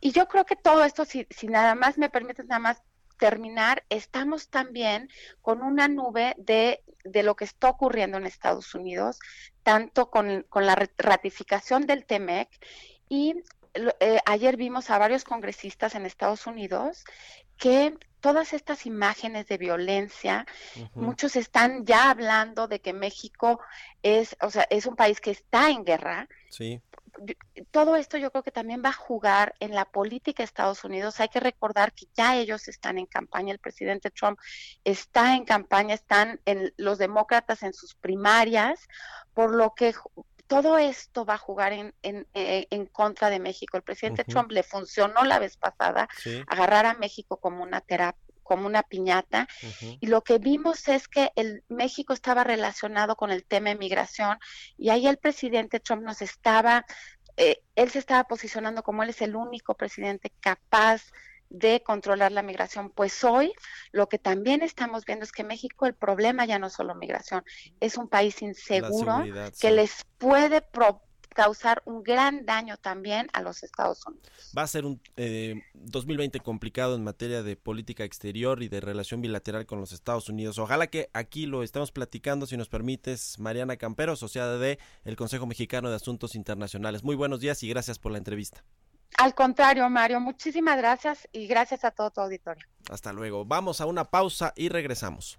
Y 0.00 0.10
yo 0.10 0.26
creo 0.26 0.44
que 0.44 0.56
todo 0.56 0.84
esto, 0.84 1.04
si, 1.04 1.26
si 1.30 1.46
nada 1.46 1.76
más 1.76 1.96
me 1.96 2.10
permites 2.10 2.46
nada 2.46 2.58
más 2.58 2.82
terminar, 3.16 3.84
estamos 3.88 4.48
también 4.48 5.08
con 5.42 5.62
una 5.62 5.88
nube 5.88 6.34
de, 6.38 6.82
de 7.04 7.22
lo 7.22 7.36
que 7.36 7.44
está 7.44 7.68
ocurriendo 7.68 8.18
en 8.18 8.26
Estados 8.26 8.74
Unidos, 8.74 9.18
tanto 9.62 10.10
con, 10.10 10.44
con 10.48 10.66
la 10.66 10.76
ratificación 10.98 11.86
del 11.86 12.04
TEMEC 12.04 12.48
y 13.08 13.42
eh, 14.00 14.18
ayer 14.24 14.56
vimos 14.56 14.90
a 14.90 14.98
varios 14.98 15.24
congresistas 15.24 15.94
en 15.94 16.06
Estados 16.06 16.46
Unidos 16.46 17.04
que 17.58 17.94
todas 18.20 18.52
estas 18.52 18.86
imágenes 18.86 19.46
de 19.46 19.56
violencia, 19.56 20.46
muchos 20.94 21.36
están 21.36 21.84
ya 21.84 22.10
hablando 22.10 22.66
de 22.66 22.80
que 22.80 22.92
México 22.92 23.60
es, 24.02 24.36
o 24.40 24.50
sea, 24.50 24.66
es 24.70 24.86
un 24.86 24.96
país 24.96 25.20
que 25.20 25.30
está 25.30 25.70
en 25.70 25.84
guerra, 25.84 26.28
sí, 26.50 26.80
todo 27.70 27.96
esto 27.96 28.16
yo 28.16 28.30
creo 28.30 28.42
que 28.42 28.50
también 28.50 28.82
va 28.84 28.90
a 28.90 28.92
jugar 28.92 29.54
en 29.60 29.74
la 29.74 29.84
política 29.84 30.42
de 30.42 30.44
Estados 30.44 30.84
Unidos. 30.84 31.20
Hay 31.20 31.28
que 31.28 31.40
recordar 31.40 31.92
que 31.92 32.06
ya 32.14 32.36
ellos 32.36 32.68
están 32.68 32.98
en 32.98 33.06
campaña, 33.06 33.52
el 33.52 33.58
presidente 33.58 34.10
Trump 34.10 34.38
está 34.84 35.34
en 35.34 35.44
campaña, 35.44 35.94
están 35.94 36.40
en 36.44 36.72
los 36.76 36.98
demócratas 36.98 37.62
en 37.62 37.74
sus 37.74 37.94
primarias, 37.94 38.88
por 39.34 39.54
lo 39.54 39.74
que 39.74 39.94
todo 40.46 40.78
esto 40.78 41.24
va 41.24 41.34
a 41.34 41.38
jugar 41.38 41.72
en, 41.72 41.94
en, 42.02 42.26
eh, 42.34 42.66
en 42.70 42.86
contra 42.86 43.30
de 43.30 43.40
México. 43.40 43.76
El 43.76 43.82
presidente. 43.82 44.24
Trump 44.24 44.52
le 44.52 44.62
funcionó 44.62 45.24
la 45.24 45.38
vez 45.38 45.56
pasada 45.56 46.08
sí, 46.16 46.42
agarrar 46.46 46.86
a 46.86 46.94
México 46.94 47.38
como 47.38 47.62
una 47.62 47.80
terapia 47.80 48.25
como 48.46 48.66
una 48.66 48.82
piñata 48.82 49.46
y 50.00 50.06
lo 50.06 50.22
que 50.22 50.38
vimos 50.38 50.88
es 50.88 51.08
que 51.08 51.30
el 51.36 51.62
México 51.68 52.12
estaba 52.14 52.44
relacionado 52.44 53.16
con 53.16 53.30
el 53.30 53.44
tema 53.44 53.68
de 53.70 53.76
migración 53.76 54.38
y 54.78 54.90
ahí 54.90 55.06
el 55.06 55.18
presidente 55.18 55.80
Trump 55.80 56.02
nos 56.02 56.22
estaba, 56.22 56.86
eh, 57.36 57.58
él 57.74 57.90
se 57.90 57.98
estaba 57.98 58.24
posicionando 58.24 58.82
como 58.82 59.02
él 59.02 59.10
es 59.10 59.20
el 59.20 59.36
único 59.36 59.74
presidente 59.74 60.32
capaz 60.40 61.02
de 61.48 61.80
controlar 61.84 62.32
la 62.32 62.42
migración. 62.42 62.90
Pues 62.90 63.22
hoy 63.22 63.52
lo 63.92 64.08
que 64.08 64.18
también 64.18 64.62
estamos 64.62 65.04
viendo 65.04 65.24
es 65.24 65.30
que 65.30 65.44
México 65.44 65.86
el 65.86 65.94
problema 65.94 66.44
ya 66.44 66.58
no 66.58 66.66
es 66.66 66.72
solo 66.72 66.94
migración, 66.96 67.44
es 67.78 67.96
un 67.96 68.08
país 68.08 68.42
inseguro 68.42 69.18
que 69.60 69.68
sí. 69.68 69.74
les 69.74 70.04
puede 70.18 70.60
pro- 70.60 71.02
causar 71.36 71.82
un 71.84 72.02
gran 72.02 72.46
daño 72.46 72.78
también 72.78 73.28
a 73.34 73.42
los 73.42 73.62
Estados 73.62 74.06
Unidos. 74.06 74.26
Va 74.56 74.62
a 74.62 74.66
ser 74.66 74.86
un 74.86 75.02
eh, 75.18 75.62
2020 75.74 76.40
complicado 76.40 76.94
en 76.94 77.04
materia 77.04 77.42
de 77.42 77.56
política 77.56 78.04
exterior 78.04 78.62
y 78.62 78.68
de 78.68 78.80
relación 78.80 79.20
bilateral 79.20 79.66
con 79.66 79.78
los 79.78 79.92
Estados 79.92 80.30
Unidos. 80.30 80.58
Ojalá 80.58 80.86
que 80.86 81.10
aquí 81.12 81.44
lo 81.44 81.62
estemos 81.62 81.92
platicando, 81.92 82.46
si 82.46 82.56
nos 82.56 82.70
permites, 82.70 83.38
Mariana 83.38 83.76
Campero, 83.76 84.12
asociada 84.12 84.56
de 84.56 84.78
el 85.04 85.16
Consejo 85.16 85.46
Mexicano 85.46 85.90
de 85.90 85.96
Asuntos 85.96 86.34
Internacionales. 86.34 87.04
Muy 87.04 87.16
buenos 87.16 87.40
días 87.40 87.62
y 87.62 87.68
gracias 87.68 87.98
por 87.98 88.12
la 88.12 88.18
entrevista. 88.18 88.64
Al 89.18 89.34
contrario, 89.34 89.90
Mario, 89.90 90.20
muchísimas 90.20 90.78
gracias 90.78 91.28
y 91.32 91.46
gracias 91.46 91.84
a 91.84 91.90
todo 91.90 92.10
tu 92.10 92.22
auditorio. 92.22 92.66
Hasta 92.90 93.12
luego. 93.12 93.44
Vamos 93.44 93.82
a 93.82 93.86
una 93.86 94.04
pausa 94.04 94.54
y 94.56 94.70
regresamos. 94.70 95.38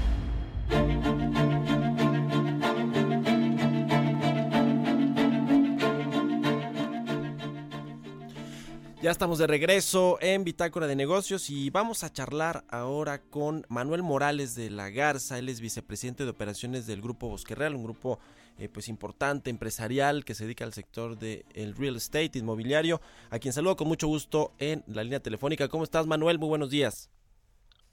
Ya 9.01 9.09
estamos 9.09 9.39
de 9.39 9.47
regreso 9.47 10.19
en 10.21 10.43
Bitácora 10.43 10.85
de 10.85 10.95
Negocios 10.95 11.49
y 11.49 11.71
vamos 11.71 12.03
a 12.03 12.13
charlar 12.13 12.63
ahora 12.69 13.19
con 13.19 13.65
Manuel 13.67 14.03
Morales 14.03 14.53
de 14.53 14.69
la 14.69 14.91
Garza. 14.91 15.39
Él 15.39 15.49
es 15.49 15.59
vicepresidente 15.59 16.23
de 16.23 16.29
operaciones 16.29 16.85
del 16.85 17.01
Grupo 17.01 17.27
Bosque 17.27 17.55
Real, 17.55 17.73
un 17.73 17.83
grupo 17.83 18.19
eh, 18.59 18.69
pues 18.69 18.87
importante, 18.89 19.49
empresarial, 19.49 20.23
que 20.23 20.35
se 20.35 20.43
dedica 20.43 20.65
al 20.65 20.73
sector 20.73 21.17
del 21.17 21.75
real 21.75 21.95
estate 21.95 22.37
inmobiliario, 22.37 23.01
a 23.31 23.39
quien 23.39 23.53
saludo 23.53 23.75
con 23.75 23.87
mucho 23.87 24.05
gusto 24.05 24.53
en 24.59 24.83
la 24.85 25.03
línea 25.03 25.19
telefónica. 25.19 25.67
¿Cómo 25.67 25.83
estás, 25.83 26.05
Manuel? 26.05 26.37
Muy 26.37 26.49
buenos 26.49 26.69
días. 26.69 27.09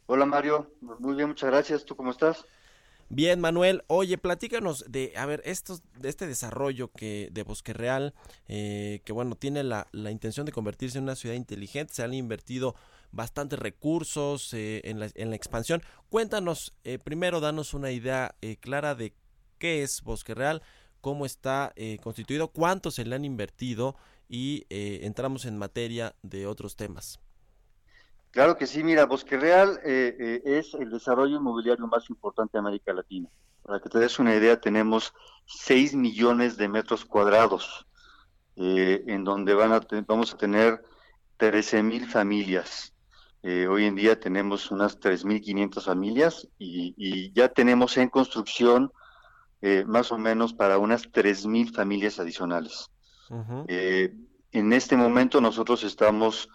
Hola 0.05 0.27
Mario, 0.27 0.75
muy 0.99 1.17
bien, 1.17 1.29
muchas 1.29 1.49
gracias. 1.49 1.87
¿Tú 1.87 1.97
cómo 1.97 2.11
estás? 2.11 2.45
Bien, 3.11 3.41
Manuel. 3.41 3.85
Oye, 3.87 4.19
platícanos 4.19 4.85
de, 4.87 5.15
a 5.17 5.25
ver, 5.25 5.41
estos, 5.47 5.83
de 5.99 6.11
este 6.11 6.27
desarrollo 6.27 6.93
que 6.93 7.31
de 7.33 7.43
Bosque 7.43 7.73
Real, 7.73 8.15
eh, 8.49 9.01
que 9.05 9.13
bueno, 9.15 9.35
tiene 9.35 9.63
la, 9.65 9.89
la 9.93 10.11
intención 10.11 10.45
de 10.45 10.53
convertirse 10.53 10.99
en 10.99 11.05
una 11.05 11.17
ciudad 11.17 11.35
inteligente. 11.35 11.95
Se 11.95 12.03
han 12.03 12.13
invertido 12.13 12.75
bastantes 13.11 13.59
recursos 13.59 14.53
eh, 14.53 14.83
en, 14.85 15.01
la, 15.01 15.09
en 15.15 15.31
la 15.31 15.37
expansión. 15.37 15.83
Cuéntanos, 16.11 16.75
eh, 16.85 16.99
primero, 16.99 17.41
danos 17.41 17.73
una 17.73 17.91
idea 17.93 18.35
eh, 18.43 18.57
clara 18.57 18.95
de 18.95 19.15
qué 19.59 19.83
es 19.83 20.03
Bosque 20.03 20.35
Real, 20.35 20.63
cómo 21.01 21.25
está 21.25 21.73
eh, 21.77 21.99
constituido, 22.03 22.49
cuánto 22.49 22.91
se 22.91 23.07
le 23.07 23.15
han 23.15 23.25
invertido 23.25 23.97
y 24.29 24.67
eh, 24.69 25.01
entramos 25.05 25.47
en 25.47 25.57
materia 25.57 26.15
de 26.23 26.47
otros 26.47 26.77
temas. 26.77 27.21
Claro 28.31 28.57
que 28.57 28.67
sí, 28.67 28.85
mira, 28.85 29.07
Bosque 29.07 29.39
Real 29.39 29.81
eh, 29.85 30.17
eh, 30.19 30.43
es 30.45 30.75
el 30.75 30.91
desarrollo 30.91 31.37
inmobiliario 31.37 31.87
más 31.87 32.09
importante 32.11 32.53
de 32.55 32.61
América 32.61 32.93
Latina. 32.93 33.29
Para 33.63 33.81
que 33.81 33.89
te 33.89 33.99
des 33.99 34.19
una 34.19 34.35
idea, 34.35 34.61
tenemos 34.61 35.13
6 35.47 35.95
millones 35.95 36.57
de 36.57 36.69
metros 36.69 37.05
cuadrados, 37.05 37.87
eh, 38.57 39.05
en 39.07 39.25
donde 39.25 39.55
van 39.55 39.73
a 39.73 39.81
vamos 40.07 40.35
a 40.35 40.37
tener 40.37 40.83
13 41.37 41.83
mil 41.83 42.07
familias. 42.09 42.95
Eh, 43.43 43.67
hoy 43.69 43.85
en 43.85 43.95
día 43.95 44.19
tenemos 44.19 44.71
unas 44.71 44.99
3.500 44.99 45.85
familias 45.85 46.49
y, 46.59 46.95
y 46.97 47.33
ya 47.33 47.49
tenemos 47.49 47.97
en 47.97 48.09
construcción 48.09 48.91
eh, 49.63 49.85
más 49.87 50.13
o 50.13 50.19
menos 50.19 50.55
para 50.55 50.79
unas 50.79 51.11
3.000 51.11 51.73
familias 51.73 52.19
adicionales. 52.19 52.91
En 54.51 54.73
este 54.73 54.97
momento 54.97 55.43
nosotros 55.43 55.85
estamos 55.85 56.49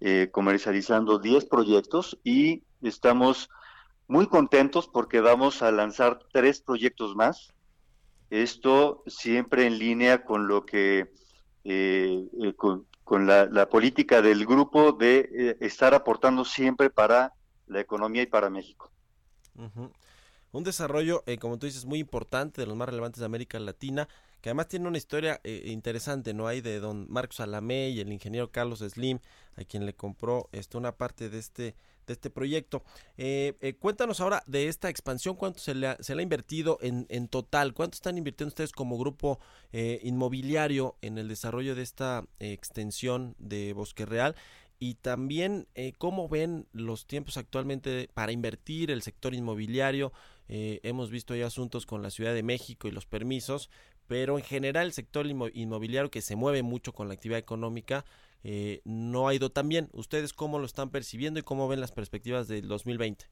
eh, 0.00 0.28
comercializando 0.30 1.18
10 1.18 1.46
proyectos 1.46 2.18
y 2.24 2.62
estamos 2.82 3.50
muy 4.06 4.26
contentos 4.26 4.88
porque 4.88 5.20
vamos 5.20 5.62
a 5.62 5.70
lanzar 5.70 6.20
tres 6.32 6.60
proyectos 6.60 7.14
más. 7.14 7.52
Esto 8.30 9.02
siempre 9.06 9.66
en 9.66 9.78
línea 9.78 10.24
con 10.24 10.48
lo 10.48 10.64
que, 10.64 11.10
eh, 11.64 12.24
eh, 12.42 12.54
con, 12.54 12.86
la, 13.26 13.68
política 13.68 14.20
del 14.22 14.44
grupo 14.46 14.92
de 14.92 15.28
eh, 15.32 15.56
estar 15.60 15.94
aportando 15.94 16.44
siempre 16.44 16.90
para 16.90 17.32
la 17.66 17.80
economía 17.80 18.22
y 18.22 18.26
para 18.26 18.50
México. 18.50 18.90
Un 20.52 20.64
desarrollo, 20.64 21.22
eh, 21.26 21.38
como 21.38 21.58
tú 21.58 21.66
dices, 21.66 21.84
muy 21.84 21.98
importante, 21.98 22.60
de 22.62 22.66
los 22.66 22.76
más 22.76 22.88
relevantes 22.88 23.20
de 23.20 23.26
América 23.26 23.58
Latina, 23.58 24.08
que 24.40 24.50
además 24.50 24.68
tiene 24.68 24.88
una 24.88 24.98
historia 24.98 25.40
eh, 25.44 25.64
interesante, 25.66 26.34
¿no? 26.34 26.46
Hay 26.46 26.60
de 26.60 26.80
don 26.80 27.06
Marcos 27.10 27.40
Alamé 27.40 27.90
y 27.90 28.00
el 28.00 28.12
ingeniero 28.12 28.50
Carlos 28.50 28.80
Slim, 28.80 29.18
a 29.56 29.64
quien 29.64 29.86
le 29.86 29.94
compró 29.94 30.48
este, 30.52 30.76
una 30.76 30.92
parte 30.92 31.28
de 31.28 31.38
este 31.38 31.74
de 32.08 32.14
este 32.14 32.30
proyecto. 32.30 32.82
Eh, 33.16 33.54
eh, 33.60 33.74
cuéntanos 33.74 34.20
ahora 34.20 34.42
de 34.46 34.66
esta 34.66 34.88
expansión, 34.88 35.36
cuánto 35.36 35.60
se 35.60 35.74
le 35.74 35.86
ha, 35.86 35.96
se 36.00 36.14
le 36.14 36.20
ha 36.20 36.22
invertido 36.24 36.78
en, 36.80 37.06
en 37.08 37.28
total, 37.28 37.74
cuánto 37.74 37.94
están 37.94 38.18
invirtiendo 38.18 38.48
ustedes 38.48 38.72
como 38.72 38.98
grupo 38.98 39.38
eh, 39.72 40.00
inmobiliario 40.02 40.96
en 41.02 41.18
el 41.18 41.28
desarrollo 41.28 41.76
de 41.76 41.82
esta 41.82 42.24
extensión 42.40 43.36
de 43.38 43.72
Bosque 43.74 44.06
Real 44.06 44.34
y 44.80 44.94
también 44.94 45.68
eh, 45.74 45.92
cómo 45.98 46.28
ven 46.28 46.66
los 46.72 47.06
tiempos 47.06 47.36
actualmente 47.36 48.08
para 48.14 48.32
invertir 48.32 48.90
el 48.90 49.02
sector 49.02 49.34
inmobiliario. 49.34 50.12
Hemos 50.50 51.10
visto 51.10 51.36
ya 51.36 51.46
asuntos 51.46 51.84
con 51.84 52.00
la 52.00 52.08
Ciudad 52.08 52.32
de 52.32 52.42
México 52.42 52.88
y 52.88 52.90
los 52.90 53.04
permisos, 53.04 53.68
pero 54.08 54.38
en 54.38 54.44
general 54.44 54.86
el 54.86 54.92
sector 54.92 55.26
inmo- 55.26 55.50
inmobiliario 55.54 56.10
que 56.10 56.22
se 56.22 56.34
mueve 56.34 56.62
mucho 56.62 56.92
con 56.92 57.06
la 57.08 57.14
actividad 57.14 57.38
económica 57.38 58.04
eh, 58.42 58.80
no 58.84 59.28
ha 59.28 59.34
ido 59.34 59.50
tan 59.50 59.68
bien. 59.68 59.88
¿Ustedes 59.92 60.32
cómo 60.32 60.58
lo 60.58 60.66
están 60.66 60.90
percibiendo 60.90 61.38
y 61.38 61.42
cómo 61.42 61.68
ven 61.68 61.80
las 61.80 61.92
perspectivas 61.92 62.48
del 62.48 62.66
2020? 62.66 63.26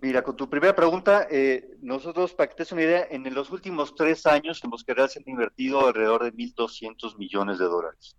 Mira, 0.00 0.22
con 0.22 0.36
tu 0.36 0.48
primera 0.48 0.74
pregunta, 0.74 1.28
eh, 1.30 1.76
nosotros, 1.80 2.34
para 2.34 2.48
que 2.48 2.56
te 2.56 2.62
des 2.62 2.72
una 2.72 2.82
idea, 2.82 3.06
en 3.10 3.32
los 3.34 3.50
últimos 3.50 3.94
tres 3.94 4.26
años 4.26 4.62
en 4.64 4.70
Bosque 4.70 4.94
Real 4.94 5.08
se 5.08 5.20
han 5.20 5.28
invertido 5.28 5.86
alrededor 5.86 6.24
de 6.24 6.32
1.200 6.32 7.16
millones 7.18 7.58
de 7.58 7.66
dólares. 7.66 8.16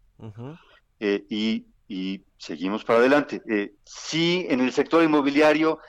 Eh, 0.99 1.25
y, 1.29 1.65
y 1.88 2.21
seguimos 2.38 2.86
para 2.86 2.99
adelante. 2.99 3.41
Eh, 3.49 3.73
sí, 3.84 4.45
en 4.49 4.62
el 4.62 4.71
sector 4.71 5.03
inmobiliario 5.03 5.79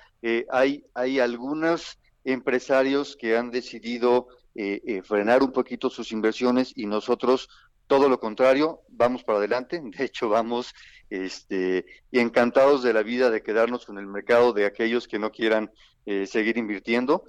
hay, 0.50 0.82
hay 0.94 1.20
algunos 1.20 1.98
empresarios 2.24 3.14
que 3.14 3.36
han 3.36 3.50
decidido 3.50 4.28
eh, 4.54 4.80
eh, 4.86 5.02
frenar 5.02 5.42
un 5.42 5.52
poquito 5.52 5.90
sus 5.90 6.12
inversiones 6.12 6.72
y 6.76 6.86
nosotros, 6.86 7.48
todo 7.86 8.08
lo 8.08 8.20
contrario, 8.20 8.80
vamos 8.88 9.24
para 9.24 9.38
adelante. 9.38 9.80
De 9.82 10.04
hecho, 10.04 10.28
vamos 10.28 10.74
este, 11.10 11.86
encantados 12.12 12.82
de 12.82 12.92
la 12.92 13.02
vida 13.02 13.30
de 13.30 13.42
quedarnos 13.42 13.86
con 13.86 13.98
el 13.98 14.06
mercado 14.06 14.52
de 14.52 14.66
aquellos 14.66 15.08
que 15.08 15.18
no 15.18 15.30
quieran 15.30 15.70
eh, 16.06 16.26
seguir 16.26 16.58
invirtiendo. 16.58 17.24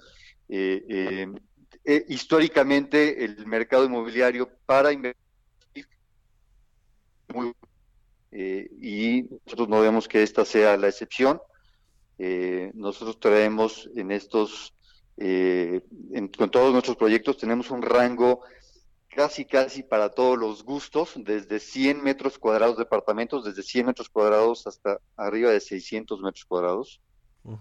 Eh, 0.48 0.84
eh, 0.88 1.26
eh, 1.84 2.04
históricamente, 2.08 3.24
el 3.24 3.46
mercado 3.46 3.84
inmobiliario 3.84 4.48
para 4.64 4.92
invertir 4.92 5.16
muy 7.34 7.52
y 8.78 9.22
nosotros 9.46 9.68
no 9.68 9.80
vemos 9.80 10.06
que 10.06 10.22
esta 10.22 10.44
sea 10.44 10.76
la 10.76 10.88
excepción. 10.88 11.40
Nosotros 12.74 13.18
traemos 13.18 13.88
en 13.96 14.10
estos, 14.10 14.74
eh, 15.16 15.80
en- 16.12 16.28
con 16.28 16.50
todos 16.50 16.72
nuestros 16.72 16.96
proyectos, 16.96 17.38
tenemos 17.38 17.70
un 17.70 17.82
rango 17.82 18.42
casi, 19.08 19.46
casi 19.46 19.82
para 19.82 20.10
todos 20.10 20.36
los 20.38 20.62
gustos, 20.62 21.14
desde 21.16 21.58
100 21.58 22.02
metros 22.02 22.38
cuadrados 22.38 22.76
de 22.76 22.84
departamentos, 22.84 23.44
desde 23.44 23.62
100 23.62 23.86
metros 23.86 24.08
cuadrados 24.10 24.66
hasta 24.66 25.00
arriba 25.16 25.50
de 25.50 25.60
600 25.60 26.20
metros 26.20 26.44
cuadrados, 26.44 27.00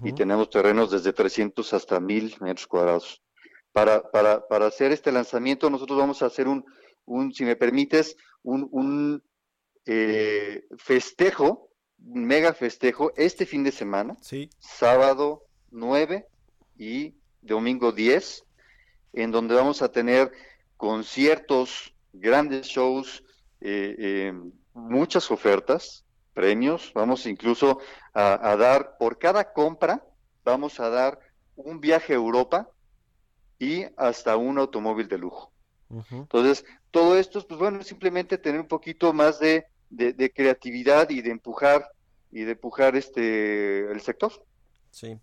y 0.04 0.12
tenemos 0.14 0.50
terrenos 0.50 0.90
desde 0.92 1.14
300 1.14 1.72
hasta 1.74 2.00
1000 2.00 2.36
metros 2.42 2.66
cuadrados. 2.68 3.22
Para, 3.72 4.10
para, 4.10 4.48
para 4.48 4.66
hacer 4.66 4.92
este 4.92 5.12
lanzamiento, 5.12 5.70
nosotros 5.70 5.98
vamos 6.00 6.22
a 6.24 6.26
hacer 6.26 6.48
un, 6.48 6.66
un 7.06 7.32
si 7.34 7.46
me 7.46 7.56
permites, 7.56 8.18
un, 8.42 8.68
un 8.72 9.24
eh, 9.86 10.66
festejo, 10.78 11.70
un 12.04 12.26
mega 12.26 12.54
festejo 12.54 13.12
este 13.16 13.46
fin 13.46 13.64
de 13.64 13.72
semana, 13.72 14.18
Sí, 14.22 14.50
sábado 14.60 15.44
9 15.72 16.26
y 16.78 17.14
domingo 17.46 17.92
10, 17.92 18.44
en 19.14 19.32
donde 19.32 19.56
vamos 19.56 19.82
a 19.82 19.92
tener 19.92 20.32
conciertos, 20.78 21.94
grandes 22.14 22.68
shows, 22.68 23.24
eh, 23.62 23.96
eh, 23.98 24.34
muchas 24.74 25.32
ofertas, 25.32 26.04
premios, 26.34 26.92
vamos 26.94 27.26
incluso 27.26 27.80
a, 28.14 28.52
a 28.52 28.58
dar, 28.58 28.98
por 28.98 29.18
cada 29.18 29.54
compra, 29.54 30.06
vamos 30.44 30.80
a 30.80 30.90
dar 30.90 31.20
un 31.56 31.80
viaje 31.80 32.14
a 32.14 32.18
Europa 32.18 32.70
y 33.58 33.86
hasta 33.96 34.36
un 34.36 34.58
automóvil 34.60 35.08
de 35.08 35.18
lujo. 35.18 35.52
Entonces, 36.12 36.66
todo 36.92 37.18
esto, 37.18 37.46
pues 37.48 37.60
bueno, 37.60 37.82
simplemente 37.84 38.38
tener 38.38 38.60
un 38.60 38.68
poquito 38.68 39.14
más 39.14 39.40
de, 39.40 39.66
de, 39.90 40.14
de 40.14 40.32
creatividad 40.32 41.10
y 41.10 41.22
de 41.22 41.32
empujar 41.32 41.90
y 42.32 42.44
de 42.44 42.52
empujar 42.52 42.96
este 42.98 43.90
el 43.92 44.02
sector. 44.02 44.34
Sí, 44.92 45.18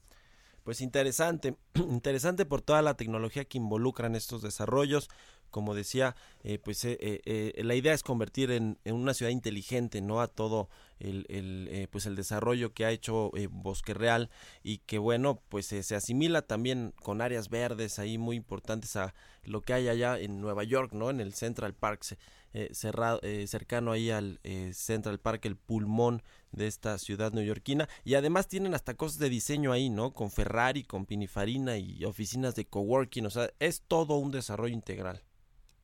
pues 0.64 0.80
interesante, 0.80 1.56
interesante 1.74 2.44
por 2.46 2.62
toda 2.62 2.82
la 2.82 2.94
tecnología 2.94 3.44
que 3.44 3.58
involucran 3.58 4.14
estos 4.14 4.42
desarrollos. 4.42 5.08
Como 5.50 5.74
decía, 5.74 6.16
eh, 6.44 6.58
pues 6.58 6.82
eh, 6.86 6.96
eh, 7.02 7.20
eh, 7.26 7.62
la 7.62 7.74
idea 7.74 7.92
es 7.92 8.02
convertir 8.02 8.50
en, 8.50 8.78
en 8.84 8.94
una 8.94 9.12
ciudad 9.12 9.30
inteligente, 9.30 10.00
¿no? 10.00 10.22
A 10.22 10.28
todo 10.28 10.70
el, 11.02 11.26
el, 11.28 11.68
eh, 11.70 11.88
pues 11.90 12.06
el 12.06 12.16
desarrollo 12.16 12.72
que 12.72 12.84
ha 12.84 12.90
hecho 12.90 13.30
eh, 13.36 13.48
Bosque 13.50 13.94
Real 13.94 14.30
y 14.62 14.78
que 14.78 14.98
bueno, 14.98 15.42
pues 15.48 15.72
eh, 15.72 15.82
se 15.82 15.96
asimila 15.96 16.42
también 16.42 16.94
con 17.02 17.20
áreas 17.20 17.48
verdes 17.48 17.98
ahí 17.98 18.18
muy 18.18 18.36
importantes 18.36 18.96
a 18.96 19.14
lo 19.44 19.60
que 19.60 19.74
hay 19.74 19.88
allá 19.88 20.18
en 20.18 20.40
Nueva 20.40 20.64
York, 20.64 20.92
¿no? 20.92 21.10
En 21.10 21.20
el 21.20 21.34
Central 21.34 21.74
Park, 21.74 22.16
eh, 22.54 22.68
cerrado, 22.72 23.20
cercano 23.46 23.92
ahí 23.92 24.10
al 24.10 24.38
Central 24.72 25.18
Park, 25.18 25.44
el 25.46 25.56
pulmón 25.56 26.22
de 26.52 26.68
esta 26.68 26.96
ciudad 26.98 27.32
neoyorquina. 27.32 27.88
Y 28.04 28.14
además 28.14 28.46
tienen 28.46 28.74
hasta 28.74 28.94
cosas 28.94 29.18
de 29.18 29.30
diseño 29.30 29.72
ahí, 29.72 29.90
¿no? 29.90 30.12
Con 30.12 30.30
Ferrari, 30.30 30.84
con 30.84 31.06
Pininfarina 31.06 31.76
y 31.78 32.04
oficinas 32.04 32.54
de 32.54 32.66
coworking. 32.66 33.26
O 33.26 33.30
sea, 33.30 33.50
es 33.58 33.82
todo 33.82 34.16
un 34.18 34.30
desarrollo 34.30 34.74
integral. 34.74 35.22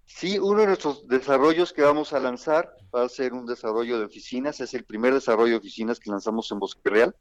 Sí, 0.08 0.38
uno 0.38 0.62
de 0.62 0.68
nuestros 0.68 1.06
desarrollos 1.06 1.72
que 1.72 1.82
vamos 1.82 2.14
a 2.14 2.18
lanzar 2.18 2.74
va 2.94 3.04
a 3.04 3.08
ser 3.10 3.34
un 3.34 3.44
desarrollo 3.44 3.98
de 3.98 4.06
oficinas, 4.06 4.58
es 4.58 4.72
el 4.72 4.84
primer 4.84 5.12
desarrollo 5.12 5.52
de 5.52 5.58
oficinas 5.58 6.00
que 6.00 6.10
lanzamos 6.10 6.50
en 6.50 6.58
Bosque 6.58 6.88
Real. 6.88 7.14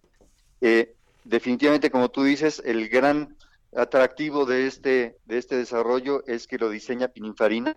Eh, 0.62 0.96
definitivamente, 1.26 1.92
como 1.92 2.10
tú 2.10 2.24
dices, 2.24 2.64
el 2.66 2.88
gran 2.88 3.36
atractivo 3.76 4.46
de 4.46 4.68
este, 4.68 5.18
de 5.26 5.38
este 5.38 5.58
desarrollo 5.58 6.24
es 6.28 6.48
que 6.48 6.58
lo 6.58 6.70
diseña 6.70 7.10
Pininfarina, 7.10 7.76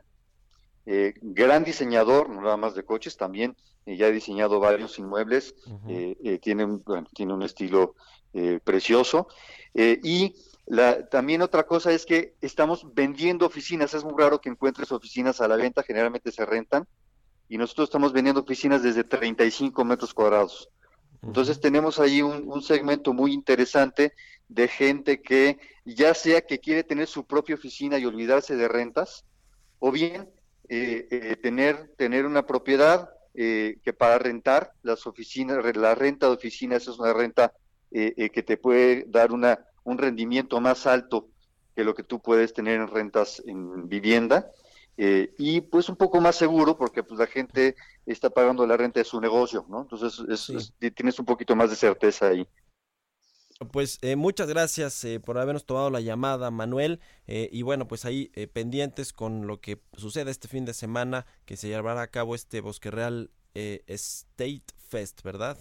eh, 0.87 1.13
gran 1.21 1.65
diseñador, 1.65 2.31
no 2.31 2.41
nada 2.41 2.57
más 2.57 2.77
de 2.77 2.85
coches, 2.85 3.17
también 3.17 3.57
eh, 3.87 3.97
ya 3.97 4.07
ha 4.07 4.11
diseñado 4.11 4.61
varios 4.61 4.97
inmuebles, 5.01 5.57
eh, 5.89 6.17
eh, 6.23 6.39
tiene, 6.39 6.65
un, 6.65 6.83
bueno, 6.85 7.09
tiene 7.13 7.35
un 7.35 7.43
estilo 7.43 7.97
eh, 8.33 8.61
precioso. 8.63 9.27
Y 9.75 10.35
la, 10.71 11.09
también 11.09 11.43
otra 11.43 11.67
cosa 11.67 11.93
es 11.93 12.07
que 12.07 12.35
estamos 12.41 12.87
vendiendo 12.95 13.45
oficinas, 13.45 13.93
es 13.95 14.05
muy 14.05 14.15
raro 14.17 14.41
que 14.41 14.49
encuentres 14.49 14.93
oficinas 14.93 15.41
a 15.41 15.49
la 15.49 15.57
venta, 15.57 15.83
generalmente 15.83 16.31
se 16.33 16.47
rentan, 16.47 16.87
y 17.49 17.59
nosotros 17.59 17.89
estamos 17.89 18.13
vendiendo 18.13 18.41
oficinas 18.41 18.83
desde 18.83 19.05
35 19.05 19.85
metros 19.85 20.15
cuadrados. 20.15 20.71
Entonces 21.23 21.61
tenemos 21.61 21.99
ahí 21.99 22.23
un, 22.23 22.45
un 22.47 22.63
segmento 22.63 23.13
muy 23.13 23.33
interesante 23.33 24.15
de 24.49 24.69
gente 24.69 25.21
que 25.21 25.59
ya 25.85 26.15
sea 26.15 26.41
que 26.41 26.61
quiere 26.61 26.85
tener 26.85 27.07
su 27.09 27.27
propia 27.27 27.57
oficina 27.57 27.99
y 27.99 28.07
olvidarse 28.07 28.57
de 28.57 28.69
rentas, 28.69 29.25
o 29.81 29.91
bien 29.91 30.31
eh, 30.69 31.09
eh, 31.11 31.37
tener, 31.37 31.91
tener 31.97 32.25
una 32.25 32.47
propiedad 32.47 33.11
eh, 33.35 33.79
que 33.85 33.93
para 33.93 34.19
rentar 34.19 34.73
las 34.83 35.07
oficinas, 35.07 35.65
la 35.77 35.95
renta 35.95 36.27
de 36.27 36.33
oficinas 36.33 36.83
es 36.83 36.99
una 36.99 37.13
renta 37.13 37.53
eh, 37.93 38.15
eh, 38.17 38.31
que 38.31 38.43
te 38.43 38.57
puede 38.57 39.05
dar 39.09 39.33
una, 39.33 39.59
un 39.85 39.99
rendimiento 39.99 40.61
más 40.61 40.87
alto 40.87 41.29
que 41.77 41.85
lo 41.85 41.95
que 41.95 42.03
tú 42.05 42.21
puedes 42.21 42.53
tener 42.53 42.81
en 42.81 42.89
rentas 42.89 43.43
en 43.47 43.89
vivienda. 43.89 44.51
eh, 45.03 45.33
y 45.39 45.63
pues 45.63 45.89
un 45.89 45.97
poco 45.97 46.21
más 46.21 46.37
seguro 46.37 46.77
porque 46.77 47.03
pues 47.03 47.19
la 47.19 47.27
gente 47.27 47.75
está 48.05 48.29
pagando 48.29 48.67
la 48.67 48.77
renta 48.77 49.01
de 49.01 49.05
su 49.05 49.19
negocio, 49.19 49.65
¿no? 49.69 49.81
Entonces 49.83 50.21
es- 50.29 50.41
Sí. 50.41 50.57
es- 50.57 50.95
tienes 50.95 51.19
un 51.19 51.25
poquito 51.25 51.57
más 51.57 51.71
de 51.71 51.77
certeza 51.77 52.29
ahí. 52.29 52.47
Pues 53.73 53.99
eh, 54.03 54.17
muchas 54.17 54.49
gracias 54.49 55.05
eh, 55.05 55.21
por 55.21 55.39
habernos 55.39 55.67
tomado 55.67 55.91
la 55.91 56.01
llamada, 56.01 56.51
Manuel. 56.51 57.01
eh, 57.27 57.49
y 57.53 57.63
bueno, 57.63 57.87
pues 57.89 58.05
ahí 58.05 58.31
eh, 58.35 58.47
pendientes 58.47 59.13
con 59.13 59.47
lo 59.47 59.61
que 59.61 59.81
suceda 59.97 60.31
este 60.31 60.49
fin 60.49 60.65
de 60.65 60.75
semana, 60.75 61.27
que 61.47 61.57
se 61.57 61.69
llevará 61.69 62.03
a 62.03 62.11
cabo 62.11 62.35
este 62.35 62.61
Bosque 62.61 62.91
Real 62.91 63.31
eh, 63.55 63.83
State 63.87 64.65
Fest, 64.89 65.23
¿verdad? 65.23 65.59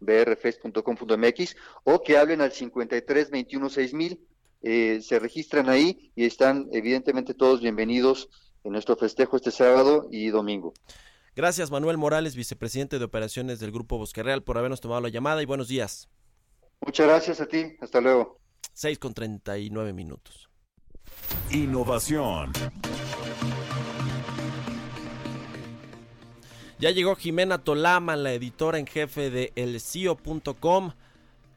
brfest.com.mx, 0.00 1.56
o 1.84 2.02
que 2.02 2.16
hablen 2.16 2.40
al 2.40 2.52
53 2.52 3.30
21 3.30 3.68
6000. 3.68 4.20
Eh, 4.62 5.00
se 5.02 5.18
registran 5.18 5.70
ahí 5.70 6.12
y 6.14 6.26
están 6.26 6.68
evidentemente 6.72 7.32
todos 7.32 7.62
bienvenidos 7.62 8.28
en 8.62 8.72
nuestro 8.72 8.94
festejo 8.96 9.36
este 9.36 9.50
sábado 9.50 10.08
y 10.10 10.28
domingo. 10.28 10.74
Gracias, 11.34 11.70
Manuel 11.70 11.96
Morales, 11.96 12.36
vicepresidente 12.36 12.98
de 12.98 13.04
operaciones 13.04 13.60
del 13.60 13.72
Grupo 13.72 13.96
Bosque 13.96 14.22
Real, 14.22 14.42
por 14.42 14.58
habernos 14.58 14.80
tomado 14.80 15.00
la 15.00 15.08
llamada 15.08 15.42
y 15.42 15.46
buenos 15.46 15.68
días. 15.68 16.10
Muchas 16.80 17.06
gracias 17.06 17.40
a 17.40 17.46
ti, 17.46 17.76
hasta 17.80 18.00
luego. 18.00 18.38
6 18.74 18.98
con 18.98 19.14
39 19.14 19.92
minutos. 19.94 20.49
Innovación. 21.50 22.52
Ya 26.78 26.90
llegó 26.90 27.14
Jimena 27.14 27.58
Tolama, 27.58 28.16
la 28.16 28.32
editora 28.32 28.78
en 28.78 28.86
jefe 28.86 29.30
de 29.30 29.52
elcio.com. 29.54 30.92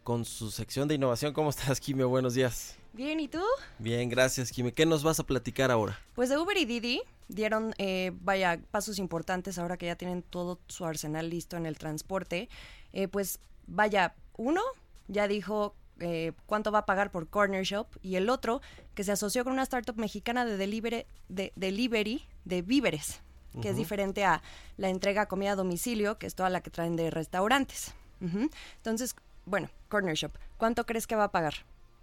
con 0.04 0.26
su 0.26 0.52
sección 0.52 0.90
de 0.90 0.96
innovación. 0.96 1.32
¿Cómo 1.32 1.50
estás, 1.50 1.80
Quime? 1.80 2.04
Buenos 2.04 2.34
días. 2.34 2.78
Bien, 2.92 3.20
¿y 3.20 3.28
tú? 3.28 3.42
Bien, 3.80 4.10
gracias, 4.10 4.52
Quime. 4.52 4.74
¿Qué 4.74 4.86
nos 4.86 5.02
vas 5.02 5.20
a 5.20 5.24
platicar 5.24 5.72
ahora? 5.72 5.98
Pues 6.14 6.30
de 6.30 6.38
Uber 6.38 6.58
y 6.58 6.66
Didi 6.66 7.02
dieron, 7.30 7.74
eh, 7.78 8.12
vaya, 8.22 8.60
pasos 8.70 9.00
importantes 9.00 9.58
ahora 9.58 9.78
que 9.78 9.86
ya 9.86 9.96
tienen 9.96 10.24
todo 10.24 10.60
su 10.68 10.86
arsenal 10.86 11.30
listo 11.30 11.56
en 11.56 11.66
el 11.66 11.78
transporte. 11.78 12.50
Eh, 12.92 13.08
pues 13.08 13.40
vaya, 13.66 14.14
uno 14.38 14.62
ya 15.08 15.28
dijo 15.28 15.74
eh, 16.00 16.34
cuánto 16.46 16.72
va 16.72 16.80
a 16.80 16.86
pagar 16.86 17.12
por 17.12 17.28
Corner 17.30 17.64
Shop 17.64 17.88
y 18.02 18.16
el 18.16 18.30
otro 18.30 18.62
que 18.96 19.04
se 19.04 19.12
asoció 19.12 19.44
con 19.44 19.54
una 19.54 19.64
startup 19.64 19.98
mexicana 19.98 20.46
de 20.46 20.58
delivery 20.58 21.06
de, 21.30 21.54
delivery 21.56 22.28
de 22.46 22.62
víveres, 22.62 23.22
que 23.62 23.70
es 23.70 23.78
diferente 23.78 24.26
a 24.26 24.42
la 24.78 24.90
entrega 24.90 25.24
a 25.24 25.28
comida 25.28 25.52
a 25.52 25.56
domicilio, 25.56 26.18
que 26.18 26.26
es 26.26 26.34
toda 26.34 26.50
la 26.50 26.62
que 26.62 26.72
traen 26.72 26.96
de 26.96 27.12
restaurantes. 27.12 27.94
Entonces, 28.20 29.16
bueno, 29.46 29.70
Corner 29.90 30.16
Shop, 30.16 30.32
¿cuánto 30.58 30.86
crees 30.86 31.08
que 31.08 31.16
va 31.16 31.26
a 31.26 31.32
pagar 31.32 31.54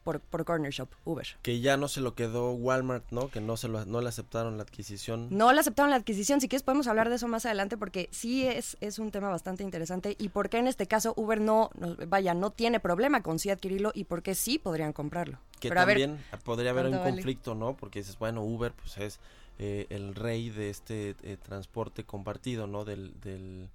por, 0.05 0.21
por 0.21 0.45
Corner 0.45 0.73
Shop, 0.73 0.89
Uber? 1.05 1.27
Que 1.43 1.61
ya 1.61 1.77
no 1.77 1.89
se 1.89 2.01
lo 2.01 2.15
quedó 2.15 2.53
Walmart, 2.53 3.05
¿no? 3.11 3.29
Que 3.29 3.41
no 3.41 3.57
se 3.57 3.69
lo, 3.69 3.85
no 3.85 4.01
le 4.01 4.09
aceptaron 4.09 4.57
la 4.57 4.63
adquisición. 4.63 5.29
No 5.31 5.53
le 5.53 5.61
aceptaron 5.61 5.91
la 5.91 5.97
adquisición. 5.97 6.41
Si 6.41 6.49
quieres 6.49 6.63
podemos 6.63 6.87
hablar 6.87 7.09
de 7.09 7.17
eso 7.17 7.29
más 7.29 7.47
adelante 7.47 7.77
porque 7.77 8.09
sí 8.13 8.47
es, 8.47 8.77
es 8.81 8.99
un 8.99 9.11
tema 9.11 9.29
bastante 9.29 9.63
interesante. 9.63 10.17
Y 10.19 10.29
por 10.31 10.49
qué 10.49 10.59
en 10.59 10.67
este 10.69 10.87
caso 10.87 11.13
Uber 11.17 11.41
no, 11.41 11.71
no- 11.79 11.97
vaya, 12.09 12.35
no 12.35 12.51
tiene 12.51 12.81
problema 12.81 13.23
con 13.23 13.39
sí 13.39 13.51
adquirirlo 13.51 13.93
y 13.95 14.05
por 14.05 14.23
qué 14.23 14.35
sí 14.35 14.59
podrían 14.59 14.93
comprarlo. 14.93 15.39
Que 15.61 15.69
Pero 15.69 15.81
a 15.81 15.85
ver, 15.85 15.99
también 16.01 16.25
podría 16.45 16.71
haber 16.71 16.87
un 16.87 16.99
conflicto, 16.99 17.55
¿no? 17.55 17.77
Porque 17.77 17.99
dices, 18.01 18.19
bueno, 18.19 18.43
Uber 18.43 18.73
pues 18.73 18.97
es 18.99 19.21
eh, 19.59 19.87
el 19.91 20.15
rey 20.15 20.49
de 20.49 20.71
este 20.71 21.15
eh, 21.23 21.37
transporte 21.43 22.05
compartido, 22.05 22.67
¿no? 22.67 22.85
Del, 22.87 23.13
del 23.21 23.69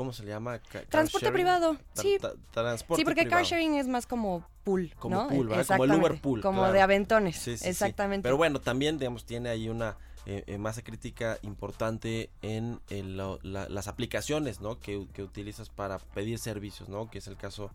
¿cómo 0.00 0.14
se 0.14 0.22
le 0.22 0.30
llama? 0.30 0.58
Ca- 0.60 0.80
Transporte 0.86 1.26
sharing. 1.26 1.34
privado, 1.34 1.74
Tra- 1.74 2.00
sí. 2.00 2.16
tra- 2.18 2.34
transporte 2.52 3.02
sí, 3.02 3.04
porque 3.04 3.20
privado. 3.24 3.42
car 3.42 3.44
sharing 3.44 3.74
es 3.74 3.86
más 3.86 4.06
como 4.06 4.42
pool, 4.64 4.90
Como 4.98 5.14
¿no? 5.14 5.28
pool, 5.28 5.48
¿verdad? 5.48 5.66
Como 5.66 5.84
el 5.84 5.92
Uber 5.92 6.18
pool. 6.22 6.40
Como 6.40 6.60
claro. 6.60 6.72
de 6.72 6.80
aventones, 6.80 7.36
Sí, 7.36 7.52
sí, 7.52 7.64
sí. 7.64 7.68
exactamente. 7.68 8.22
Pero 8.22 8.38
bueno, 8.38 8.62
también, 8.62 8.98
digamos, 8.98 9.26
tiene 9.26 9.50
ahí 9.50 9.68
una 9.68 9.98
eh, 10.24 10.42
eh, 10.46 10.56
masa 10.56 10.80
crítica 10.82 11.36
importante 11.42 12.30
en 12.40 12.80
la- 12.88 13.68
las 13.68 13.88
aplicaciones, 13.88 14.62
¿no? 14.62 14.80
Que, 14.80 15.06
que 15.12 15.22
utilizas 15.22 15.68
para 15.68 15.98
pedir 15.98 16.38
servicios, 16.38 16.88
¿no? 16.88 17.10
Que 17.10 17.18
es 17.18 17.26
el 17.26 17.36
caso 17.36 17.70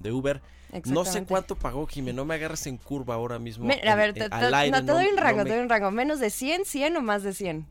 de 0.00 0.12
Uber. 0.12 0.42
No 0.84 1.06
sé 1.06 1.24
cuánto 1.24 1.56
pagó, 1.56 1.86
Jimé, 1.86 2.12
no 2.12 2.26
me 2.26 2.34
agarres 2.34 2.66
en 2.66 2.76
curva 2.76 3.14
ahora 3.14 3.38
mismo. 3.38 3.64
Me- 3.64 3.80
a 3.88 3.94
ver, 3.94 4.10
en- 4.18 4.28
te, 4.30 4.34
aire, 4.54 4.70
no, 4.70 4.84
te 4.84 4.92
doy 4.92 5.06
un 5.06 5.16
no 5.16 5.22
rango, 5.22 5.38
me- 5.38 5.44
te 5.44 5.50
doy 5.54 5.60
un 5.62 5.68
rango. 5.70 5.90
¿Menos 5.90 6.20
de 6.20 6.28
100, 6.28 6.66
100 6.66 6.94
o 6.98 7.00
más 7.00 7.22
de 7.22 7.32
100? 7.32 7.66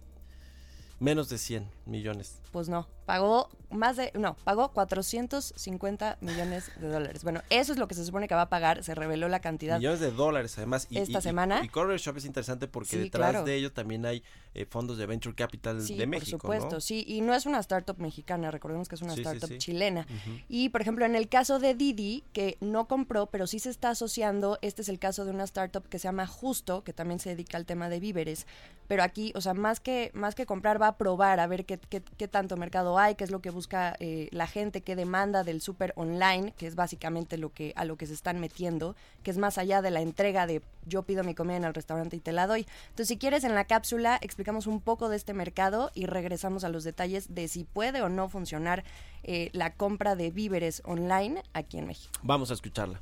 Menos 0.99 1.29
de 1.29 1.37
100 1.37 1.65
millones. 1.89 2.39
Pues 2.51 2.69
no, 2.69 2.87
pagó 3.05 3.49
más 3.69 3.97
de, 3.97 4.11
no, 4.15 4.35
pagó 4.43 4.71
450 4.73 6.17
millones 6.21 6.71
de 6.79 6.87
dólares. 6.87 7.23
Bueno, 7.23 7.41
eso 7.49 7.71
es 7.73 7.77
lo 7.79 7.87
que 7.87 7.95
se 7.95 8.05
supone 8.05 8.27
que 8.27 8.35
va 8.35 8.43
a 8.43 8.49
pagar, 8.49 8.83
se 8.83 8.95
reveló 8.95 9.27
la 9.29 9.39
cantidad. 9.39 9.77
Millones 9.77 9.99
de 9.99 10.11
dólares, 10.11 10.57
además. 10.57 10.87
Y, 10.89 10.97
Esta 10.97 11.17
y- 11.17 11.17
y- 11.17 11.21
semana. 11.21 11.61
Y, 11.63 11.69
Corner 11.69 11.97
Shop 11.99 12.17
es 12.17 12.25
interesante 12.25 12.67
porque 12.67 12.89
Sí, 12.89 12.97
detrás 12.97 13.31
claro. 13.31 13.45
de 13.45 13.55
ello 13.55 13.71
también 13.71 14.05
hay 14.05 14.23
eh, 14.55 14.65
fondos 14.65 14.97
de 14.97 15.05
Venture 15.05 15.35
Capital 15.35 15.79
Sí, 15.81 15.95
de 15.95 16.07
México, 16.07 16.39
por 16.39 16.55
supuesto, 16.55 16.75
¿no? 16.77 16.81
sí, 16.81 17.03
y 17.07 17.21
no 17.21 17.35
es 17.35 17.45
una 17.45 17.59
startup 17.59 17.99
mexicana, 17.99 18.49
recordemos 18.49 18.89
que 18.89 18.95
es 18.95 19.01
una 19.03 19.13
Sí, 19.13 19.21
startup 19.21 19.57
chilena. 19.59 20.07
Y 20.47 20.69
por 20.69 20.81
ejemplo, 20.81 21.05
en 21.05 21.15
el 21.15 21.29
caso 21.29 21.59
de 21.59 21.75
Didi, 21.75 22.23
que 22.33 22.57
no 22.59 22.87
compró, 22.87 23.27
pero 23.27 23.45
sí 23.45 23.59
se 23.59 23.69
está 23.69 23.91
asociando, 23.91 24.57
este 24.63 24.81
es 24.81 24.89
el 24.89 24.97
caso 24.97 25.23
de 25.25 25.31
una 25.31 25.43
startup 25.43 25.87
que 25.87 25.99
se 25.99 26.07
llama 26.07 26.25
Justo, 26.25 26.83
que 26.83 26.93
también 26.93 27.19
se 27.19 27.29
dedica 27.29 27.57
al 27.57 27.65
tema 27.67 27.89
de 27.89 27.99
víveres, 27.99 28.47
pero 28.87 29.03
aquí, 29.03 29.31
o 29.35 29.41
sea, 29.41 29.53
más 29.53 29.79
que, 29.79 30.09
más 30.15 30.33
que 30.33 30.47
comprar, 30.47 30.81
va 30.81 30.87
a 30.87 30.97
probar 30.97 31.39
a 31.39 31.45
ver 31.45 31.65
qué, 31.65 31.78
qué- 31.89 32.27
tanto 32.27 32.57
mercado 32.57 32.97
hay, 32.99 33.15
qué 33.15 33.23
es 33.23 33.31
lo 33.31 33.41
que 33.41 33.49
busca 33.49 33.95
eh, 33.99 34.27
la 34.31 34.47
gente, 34.47 34.81
qué 34.81 34.95
demanda 34.95 35.43
del 35.43 35.61
súper 35.61 35.93
online, 35.95 36.53
que 36.57 36.67
es 36.67 36.75
básicamente 36.75 37.37
lo 37.37 37.51
que, 37.53 37.73
a 37.75 37.85
lo 37.85 37.97
que 37.97 38.05
se 38.07 38.13
están 38.13 38.39
metiendo, 38.39 38.95
que 39.23 39.31
es 39.31 39.37
más 39.37 39.57
allá 39.57 39.81
de 39.81 39.91
la 39.91 40.01
entrega 40.01 40.45
de 40.47 40.61
yo 40.85 41.03
pido 41.03 41.23
mi 41.23 41.35
comida 41.35 41.57
en 41.57 41.63
el 41.65 41.73
restaurante 41.73 42.15
y 42.15 42.19
te 42.19 42.31
la 42.31 42.47
doy. 42.47 42.65
Entonces, 42.89 43.07
si 43.07 43.17
quieres, 43.17 43.43
en 43.43 43.55
la 43.55 43.65
cápsula 43.65 44.17
explicamos 44.21 44.67
un 44.67 44.81
poco 44.81 45.09
de 45.09 45.15
este 45.17 45.33
mercado 45.33 45.91
y 45.93 46.05
regresamos 46.05 46.63
a 46.63 46.69
los 46.69 46.83
detalles 46.83 47.33
de 47.33 47.47
si 47.47 47.63
puede 47.63 48.01
o 48.01 48.09
no 48.09 48.29
funcionar 48.29 48.83
eh, 49.23 49.49
la 49.53 49.73
compra 49.73 50.15
de 50.15 50.31
víveres 50.31 50.81
online 50.85 51.43
aquí 51.53 51.77
en 51.77 51.87
México. 51.87 52.11
Vamos 52.23 52.51
a 52.51 52.53
escucharla. 52.55 53.01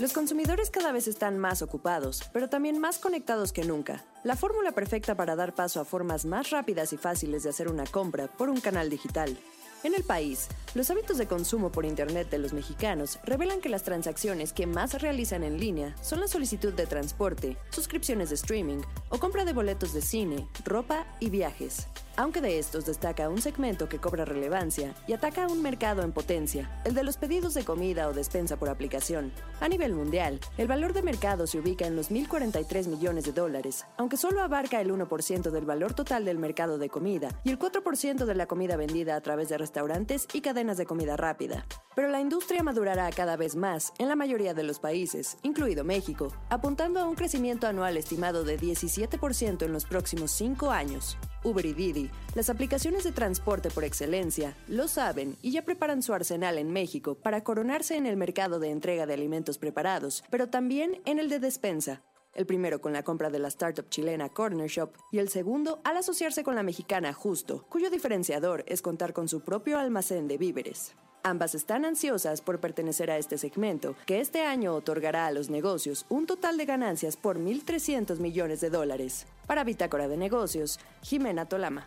Los 0.00 0.14
consumidores 0.14 0.70
cada 0.70 0.92
vez 0.92 1.08
están 1.08 1.38
más 1.38 1.60
ocupados, 1.60 2.22
pero 2.32 2.48
también 2.48 2.78
más 2.78 2.98
conectados 2.98 3.52
que 3.52 3.64
nunca. 3.64 4.02
La 4.24 4.34
fórmula 4.34 4.72
perfecta 4.72 5.14
para 5.14 5.36
dar 5.36 5.54
paso 5.54 5.78
a 5.78 5.84
formas 5.84 6.24
más 6.24 6.48
rápidas 6.48 6.94
y 6.94 6.96
fáciles 6.96 7.42
de 7.42 7.50
hacer 7.50 7.68
una 7.68 7.84
compra 7.84 8.26
por 8.26 8.48
un 8.48 8.62
canal 8.62 8.88
digital. 8.88 9.36
En 9.84 9.92
el 9.94 10.02
país, 10.02 10.48
los 10.74 10.90
hábitos 10.90 11.18
de 11.18 11.26
consumo 11.26 11.70
por 11.70 11.84
Internet 11.84 12.30
de 12.30 12.38
los 12.38 12.54
mexicanos 12.54 13.18
revelan 13.24 13.60
que 13.60 13.68
las 13.68 13.82
transacciones 13.82 14.54
que 14.54 14.66
más 14.66 15.02
realizan 15.02 15.44
en 15.44 15.60
línea 15.60 15.94
son 16.00 16.20
la 16.20 16.28
solicitud 16.28 16.72
de 16.72 16.86
transporte, 16.86 17.58
suscripciones 17.68 18.30
de 18.30 18.36
streaming 18.36 18.80
o 19.10 19.18
compra 19.18 19.44
de 19.44 19.52
boletos 19.52 19.92
de 19.92 20.00
cine, 20.00 20.48
ropa 20.64 21.04
y 21.20 21.28
viajes. 21.28 21.88
Aunque 22.20 22.42
de 22.42 22.58
estos 22.58 22.84
destaca 22.84 23.30
un 23.30 23.40
segmento 23.40 23.88
que 23.88 23.98
cobra 23.98 24.26
relevancia 24.26 24.94
y 25.06 25.14
ataca 25.14 25.44
a 25.44 25.48
un 25.48 25.62
mercado 25.62 26.02
en 26.02 26.12
potencia, 26.12 26.70
el 26.84 26.94
de 26.94 27.02
los 27.02 27.16
pedidos 27.16 27.54
de 27.54 27.64
comida 27.64 28.08
o 28.08 28.12
despensa 28.12 28.58
por 28.58 28.68
aplicación. 28.68 29.32
A 29.58 29.68
nivel 29.68 29.94
mundial, 29.94 30.38
el 30.58 30.68
valor 30.68 30.92
de 30.92 31.00
mercado 31.00 31.46
se 31.46 31.58
ubica 31.58 31.86
en 31.86 31.96
los 31.96 32.10
1.043 32.10 32.88
millones 32.88 33.24
de 33.24 33.32
dólares, 33.32 33.86
aunque 33.96 34.18
solo 34.18 34.42
abarca 34.42 34.82
el 34.82 34.92
1% 34.92 35.50
del 35.50 35.64
valor 35.64 35.94
total 35.94 36.26
del 36.26 36.36
mercado 36.36 36.76
de 36.76 36.90
comida 36.90 37.30
y 37.42 37.52
el 37.52 37.58
4% 37.58 38.26
de 38.26 38.34
la 38.34 38.44
comida 38.44 38.76
vendida 38.76 39.16
a 39.16 39.22
través 39.22 39.48
de 39.48 39.56
restaurantes 39.56 40.28
y 40.34 40.42
cadenas 40.42 40.76
de 40.76 40.84
comida 40.84 41.16
rápida. 41.16 41.64
Pero 41.94 42.08
la 42.08 42.20
industria 42.20 42.62
madurará 42.62 43.08
cada 43.12 43.38
vez 43.38 43.56
más 43.56 43.94
en 43.96 44.08
la 44.08 44.14
mayoría 44.14 44.52
de 44.52 44.64
los 44.64 44.78
países, 44.78 45.38
incluido 45.42 45.84
México, 45.84 46.34
apuntando 46.50 47.00
a 47.00 47.08
un 47.08 47.14
crecimiento 47.14 47.66
anual 47.66 47.96
estimado 47.96 48.44
de 48.44 48.60
17% 48.60 49.62
en 49.62 49.72
los 49.72 49.86
próximos 49.86 50.30
cinco 50.32 50.70
años. 50.70 51.16
Uber 51.42 51.64
y 51.64 51.72
Didi, 51.72 52.10
las 52.34 52.50
aplicaciones 52.50 53.04
de 53.04 53.12
transporte 53.12 53.70
por 53.70 53.84
excelencia, 53.84 54.54
lo 54.68 54.88
saben 54.88 55.36
y 55.42 55.52
ya 55.52 55.62
preparan 55.62 56.02
su 56.02 56.12
arsenal 56.12 56.58
en 56.58 56.72
México 56.72 57.14
para 57.14 57.42
coronarse 57.42 57.96
en 57.96 58.06
el 58.06 58.16
mercado 58.16 58.58
de 58.58 58.70
entrega 58.70 59.06
de 59.06 59.14
alimentos 59.14 59.58
preparados, 59.58 60.24
pero 60.30 60.48
también 60.48 61.00
en 61.04 61.18
el 61.18 61.28
de 61.28 61.38
despensa. 61.38 62.02
El 62.32 62.46
primero 62.46 62.80
con 62.80 62.92
la 62.92 63.02
compra 63.02 63.28
de 63.28 63.40
la 63.40 63.48
startup 63.48 63.88
chilena 63.88 64.28
Corner 64.28 64.68
Shop 64.68 64.92
y 65.10 65.18
el 65.18 65.28
segundo 65.28 65.80
al 65.82 65.96
asociarse 65.96 66.44
con 66.44 66.54
la 66.54 66.62
mexicana 66.62 67.12
Justo, 67.12 67.66
cuyo 67.68 67.90
diferenciador 67.90 68.62
es 68.66 68.82
contar 68.82 69.12
con 69.12 69.28
su 69.28 69.40
propio 69.40 69.78
almacén 69.78 70.28
de 70.28 70.38
víveres. 70.38 70.94
Ambas 71.22 71.54
están 71.54 71.84
ansiosas 71.84 72.40
por 72.40 72.60
pertenecer 72.60 73.10
a 73.10 73.18
este 73.18 73.36
segmento, 73.36 73.94
que 74.06 74.20
este 74.20 74.42
año 74.42 74.74
otorgará 74.74 75.26
a 75.26 75.32
los 75.32 75.50
negocios 75.50 76.06
un 76.08 76.26
total 76.26 76.56
de 76.56 76.64
ganancias 76.64 77.16
por 77.16 77.38
1.300 77.38 78.20
millones 78.20 78.60
de 78.60 78.70
dólares. 78.70 79.26
Para 79.46 79.64
Bitácora 79.64 80.08
de 80.08 80.16
Negocios, 80.16 80.78
Jimena 81.02 81.46
Tolama. 81.46 81.86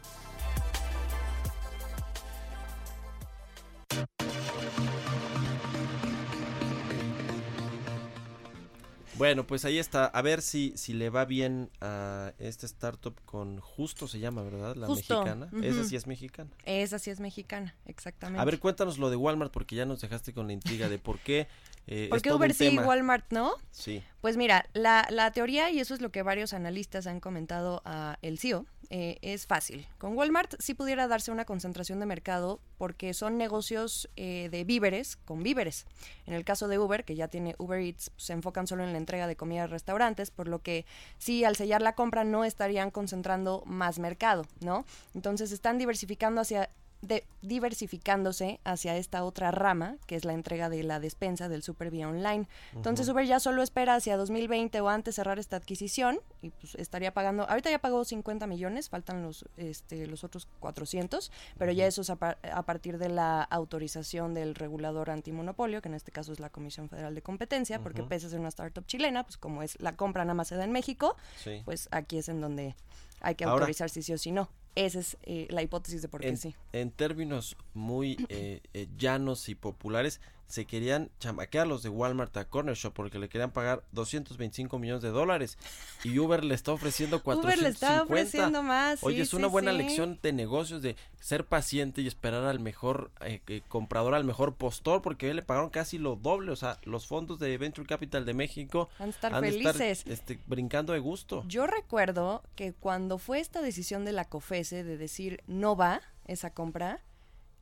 Bueno, 9.18 9.45
pues 9.45 9.64
ahí 9.66 9.78
está. 9.78 10.05
A 10.05 10.22
ver 10.22 10.41
si, 10.41 10.74
si 10.76 10.93
le 10.93 11.09
va 11.09 11.26
bien 11.26 11.70
a 11.82 12.34
esta 12.39 12.66
startup 12.66 13.16
con 13.26 13.59
Justo 13.59 14.07
se 14.07 14.20
llama, 14.20 14.41
¿verdad? 14.41 14.76
La 14.76 14.88
Justo, 14.88 15.20
mexicana. 15.22 15.49
ujú. 15.51 15.64
Esa 15.64 15.84
sí 15.84 15.95
es 15.95 16.07
mexicana. 16.07 16.49
Esa 16.66 16.97
sí 16.99 17.11
es 17.11 17.20
mexicana, 17.20 17.76
exactamente. 17.86 18.41
A 18.41 18.45
ver, 18.45 18.59
cuéntanos 18.59 18.97
lo 18.97 19.09
de 19.09 19.16
Walmart 19.16 19.51
porque 19.51 19.76
ya 19.76 19.86
nos 19.86 20.01
dejaste 20.01 20.34
con 20.34 20.47
la 20.47 20.53
intriga 20.53 20.89
de 20.89 20.97
por 20.97 21.20
qué. 21.20 21.47
eh, 21.88 22.07
¿Por 22.09 22.22
qué 22.22 22.34
Uber 22.34 22.53
sí 22.53 22.68
y. 22.68 22.78
Walmart 22.80 23.32
no? 23.32 23.53
Sí. 23.72 24.01
Pues 24.22 24.36
mira, 24.38 24.66
la, 24.74 25.05
la 25.11 25.32
teoría, 25.32 25.70
y 25.70 25.80
eso 25.80 25.93
es 25.93 26.01
lo 26.01 26.11
que 26.11 26.24
varios 26.24 26.53
analistas 26.53 27.05
han 27.07 27.20
comentado 27.20 27.82
a 27.86 28.18
el 28.22 28.39
CEO, 28.39 28.66
eh, 28.96 29.18
es 29.24 29.48
fácil. 29.48 29.88
Con 29.98 30.16
Walmart 30.16 30.54
sí 30.60 30.76
pudiera 30.76 31.08
darse 31.08 31.32
una 31.32 31.46
concentración 31.46 32.00
de 32.00 32.06
mercado 32.06 32.60
porque 32.78 33.16
son 33.16 33.39
negocios 33.39 34.08
eh, 34.18 34.50
de 34.52 34.66
víveres 34.66 35.16
con 35.16 35.41
víveres. 35.41 35.88
En 36.28 36.36
el 36.36 36.46
caso 36.46 36.68
de 36.68 36.78
Uber, 36.78 37.04
que 37.04 37.16
ya 37.16 37.28
tiene 37.28 37.56
Uber 37.58 37.80
Eats, 37.80 38.12
se 38.18 38.34
enfocan 38.34 38.68
solo 38.68 38.84
en 38.84 38.91
la 38.91 39.00
entrega 39.00 39.26
de 39.26 39.36
comida 39.36 39.64
a 39.64 39.68
restaurantes, 39.68 40.30
por 40.30 40.48
lo 40.48 40.62
que 40.62 40.86
sí, 41.18 41.44
al 41.44 41.56
sellar 41.56 41.82
la 41.82 41.96
compra 41.96 42.24
no 42.24 42.46
estarían 42.46 42.91
concentrando 42.91 43.64
más 43.66 43.98
mercado, 43.98 44.46
¿no? 44.60 44.86
Entonces 45.16 45.52
están 45.52 45.80
diversificando 45.80 46.41
hacia 46.41 46.70
de 47.04 47.26
diversificándose 47.41 48.60
hacia 48.64 48.95
esta 48.97 49.24
otra 49.26 49.51
rama, 49.51 49.97
que 50.08 50.16
es 50.16 50.26
la 50.26 50.34
entrega 50.34 50.70
de 50.70 50.84
la 50.84 50.99
despensa 50.99 51.49
del 51.49 51.64
Super 51.64 51.91
Vía 51.91 52.08
Online. 52.08 52.47
Entonces. 52.74 53.08
Uber 53.10 53.26
ya 53.26 53.39
solo 53.39 53.62
espera 53.62 53.95
hacia 53.95 54.16
2020 54.16 54.80
o 54.82 54.88
antes 54.89 55.16
cerrar 55.16 55.38
esta 55.38 55.58
adquisición 55.58 56.20
y 56.41 56.49
pues 56.51 56.76
estaría 56.76 57.14
pagando, 57.14 57.43
ahorita 57.49 57.70
ya 57.70 57.80
pagó 57.80 58.06
50 58.06 58.47
millones, 58.47 58.89
faltan 58.89 59.22
los 59.22 59.45
este 59.58 60.08
los 60.08 60.24
otros 60.24 60.47
400, 60.62 61.32
pero 61.58 61.72
ya 61.74 61.86
eso 61.86 62.01
es 62.01 62.10
a, 62.10 62.16
par- 62.16 62.38
a 62.51 62.64
partir 62.64 62.97
de 62.97 63.10
la 63.10 63.43
autorización 63.43 64.34
del 64.34 64.56
regulador 64.56 65.10
antimonopolio, 65.10 65.82
que 65.82 65.89
en 65.89 65.95
este 65.95 66.12
caso 66.12 66.32
es 66.32 66.39
la 66.39 66.49
Comisión 66.49 66.88
Federal 66.89 67.14
de 67.16 67.22
Competencia, 67.22 67.80
porque 67.80 68.04
pese 68.04 68.28
a 68.28 68.30
ser 68.30 68.39
una 68.39 68.49
startup 68.49 68.86
chilena, 68.86 69.24
pues 69.24 69.36
como 69.38 69.62
es 69.64 69.80
la 69.82 69.95
compra 69.97 70.24
nada 70.24 70.36
más 70.36 70.47
se 70.47 70.56
da 70.56 70.64
en 70.64 70.72
México, 70.72 71.16
Sí. 71.43 71.62
pues 71.66 71.89
aquí 71.91 72.18
es 72.18 72.30
en 72.30 72.39
donde 72.39 72.76
hay 73.24 73.36
que 73.36 73.46
Ahora- 73.46 73.62
autorizar 73.64 73.90
si 73.90 74.04
sí 74.04 74.14
o 74.14 74.18
si 74.20 74.32
no. 74.32 74.50
esa 74.76 75.00
es 75.00 75.18
eh, 75.24 75.48
la 75.50 75.62
hipótesis 75.64 76.02
de 76.02 76.08
por 76.10 76.22
qué 76.22 76.30
en, 76.30 76.38
sí. 76.38 76.56
en 76.74 76.92
términos 76.92 77.56
muy 77.74 78.18
eh, 78.30 78.62
eh, 78.74 78.88
llanos 78.98 79.48
y 79.50 79.56
populares, 79.56 80.20
se 80.54 80.66
querían 80.66 81.10
chamaquear 81.20 81.66
los 81.66 81.82
de 81.82 81.89
Walmart 81.89 82.38
a 82.38 82.45
Corner 82.45 82.76
Shop 82.76 82.93
porque 82.93 83.18
le 83.18 83.28
querían 83.28 83.49
pagar 83.49 83.84
225 83.91 84.78
millones 84.78 85.01
de 85.01 85.10
dólares 85.10 85.58
y 86.04 86.20
Uber 86.20 86.43
le 86.43 86.54
está 86.54 86.74
ofreciendo 86.74 87.24
450. 87.24 87.47
Uber 87.47 87.64
le 87.64 87.70
está 87.74 88.04
ofreciendo 88.04 88.62
más. 88.62 89.04
Oye, 89.04 89.24
es 89.24 89.34
una 89.34 89.47
sí, 89.47 89.51
buena 89.51 89.72
sí. 89.72 89.78
lección 89.80 90.20
de 90.22 90.32
negocios 90.32 90.84
de 90.84 90.95
ser 91.20 91.47
paciente 91.47 92.01
y 92.04 92.08
esperar 92.08 92.43
al 92.43 92.60
mejor 92.60 93.10
eh, 93.22 93.41
eh, 93.47 93.64
comprador, 93.68 94.14
al 94.14 94.26
mejor 94.26 94.54
postor, 94.54 95.01
porque 95.01 95.28
hoy 95.28 95.34
le 95.34 95.41
pagaron 95.41 95.72
casi 95.72 95.97
lo 95.97 96.18
doble. 96.18 96.51
O 96.51 96.56
sea, 96.56 96.78
los 96.84 97.08
fondos 97.08 97.39
de 97.39 97.58
Venture 97.58 97.88
Capital 97.88 98.24
de 98.24 98.36
México 98.36 98.89
Van 98.99 99.08
a 99.08 99.10
estar 99.10 99.34
han 99.34 99.41
de 99.41 99.58
estar, 99.58 99.74
felices. 99.74 100.06
este, 100.06 100.39
brincando 100.45 100.93
de 100.93 100.99
gusto. 100.99 101.43
Yo 101.47 101.66
recuerdo 101.66 102.43
que 102.56 102.74
cuando 102.74 103.18
fue 103.18 103.39
esta 103.39 103.64
decisión 103.64 104.06
de 104.06 104.12
la 104.12 104.26
COFESE 104.26 104.84
de 104.84 104.97
decir 104.97 105.41
no 105.47 105.76
va 105.76 105.99
esa 106.28 106.54
compra, 106.54 107.01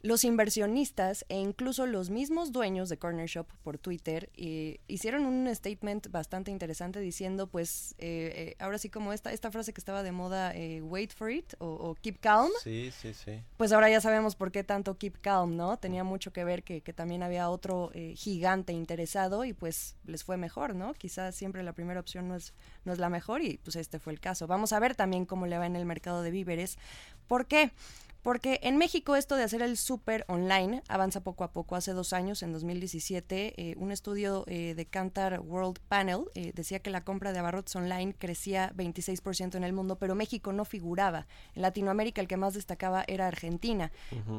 los 0.03 0.23
inversionistas 0.23 1.25
e 1.29 1.37
incluso 1.37 1.85
los 1.85 2.09
mismos 2.09 2.51
dueños 2.51 2.89
de 2.89 2.97
Corner 2.97 3.27
Shop 3.27 3.45
por 3.63 3.77
Twitter 3.77 4.29
eh, 4.35 4.79
hicieron 4.87 5.25
un 5.25 5.53
statement 5.53 6.09
bastante 6.09 6.49
interesante 6.49 6.99
diciendo 6.99 7.47
pues 7.47 7.93
eh, 7.99 8.33
eh, 8.35 8.55
ahora 8.59 8.77
sí 8.79 8.89
como 8.89 9.13
esta, 9.13 9.31
esta 9.31 9.51
frase 9.51 9.73
que 9.73 9.79
estaba 9.79 10.01
de 10.01 10.11
moda 10.11 10.55
eh, 10.55 10.81
wait 10.81 11.13
for 11.13 11.29
it 11.29 11.53
o, 11.59 11.67
o 11.67 11.95
keep 11.95 12.19
calm 12.19 12.49
Sí, 12.63 12.91
sí, 12.99 13.13
sí. 13.13 13.41
pues 13.57 13.71
ahora 13.71 13.89
ya 13.89 14.01
sabemos 14.01 14.35
por 14.35 14.51
qué 14.51 14.63
tanto 14.63 14.97
keep 14.97 15.19
calm, 15.21 15.55
¿no? 15.55 15.77
Tenía 15.77 16.03
mucho 16.03 16.33
que 16.33 16.43
ver 16.43 16.63
que, 16.63 16.81
que 16.81 16.93
también 16.93 17.21
había 17.21 17.49
otro 17.49 17.91
eh, 17.93 18.13
gigante 18.15 18.73
interesado 18.73 19.45
y 19.45 19.53
pues 19.53 19.95
les 20.05 20.23
fue 20.23 20.37
mejor, 20.37 20.75
¿no? 20.75 20.93
Quizás 20.93 21.35
siempre 21.35 21.61
la 21.63 21.73
primera 21.73 21.99
opción 21.99 22.27
no 22.27 22.35
es, 22.35 22.53
no 22.85 22.93
es 22.93 22.99
la 22.99 23.09
mejor 23.09 23.43
y 23.43 23.57
pues 23.57 23.75
este 23.75 23.99
fue 23.99 24.13
el 24.13 24.19
caso. 24.19 24.47
Vamos 24.47 24.73
a 24.73 24.79
ver 24.79 24.95
también 24.95 25.25
cómo 25.25 25.45
le 25.45 25.57
va 25.57 25.67
en 25.67 25.75
el 25.75 25.85
mercado 25.85 26.21
de 26.23 26.31
víveres. 26.31 26.77
¿Por 27.27 27.45
qué? 27.45 27.71
Porque 28.21 28.59
en 28.61 28.77
México 28.77 29.15
esto 29.15 29.35
de 29.35 29.43
hacer 29.43 29.63
el 29.63 29.77
súper 29.77 30.25
online 30.27 30.83
avanza 30.87 31.21
poco 31.23 31.43
a 31.43 31.51
poco. 31.51 31.75
Hace 31.75 31.93
dos 31.93 32.13
años, 32.13 32.43
en 32.43 32.53
2017, 32.53 33.53
eh, 33.57 33.75
un 33.77 33.91
estudio 33.91 34.43
eh, 34.47 34.75
de 34.75 34.85
Kantar 34.85 35.39
World 35.39 35.79
Panel 35.87 36.25
eh, 36.35 36.51
decía 36.55 36.79
que 36.79 36.91
la 36.91 37.03
compra 37.03 37.33
de 37.33 37.39
abarrotes 37.39 37.75
online 37.75 38.13
crecía 38.13 38.73
26% 38.75 39.55
en 39.55 39.63
el 39.63 39.73
mundo, 39.73 39.95
pero 39.97 40.13
México 40.13 40.53
no 40.53 40.65
figuraba. 40.65 41.25
En 41.55 41.63
Latinoamérica 41.63 42.21
el 42.21 42.27
que 42.27 42.37
más 42.37 42.53
destacaba 42.53 43.03
era 43.07 43.25
Argentina. 43.27 43.91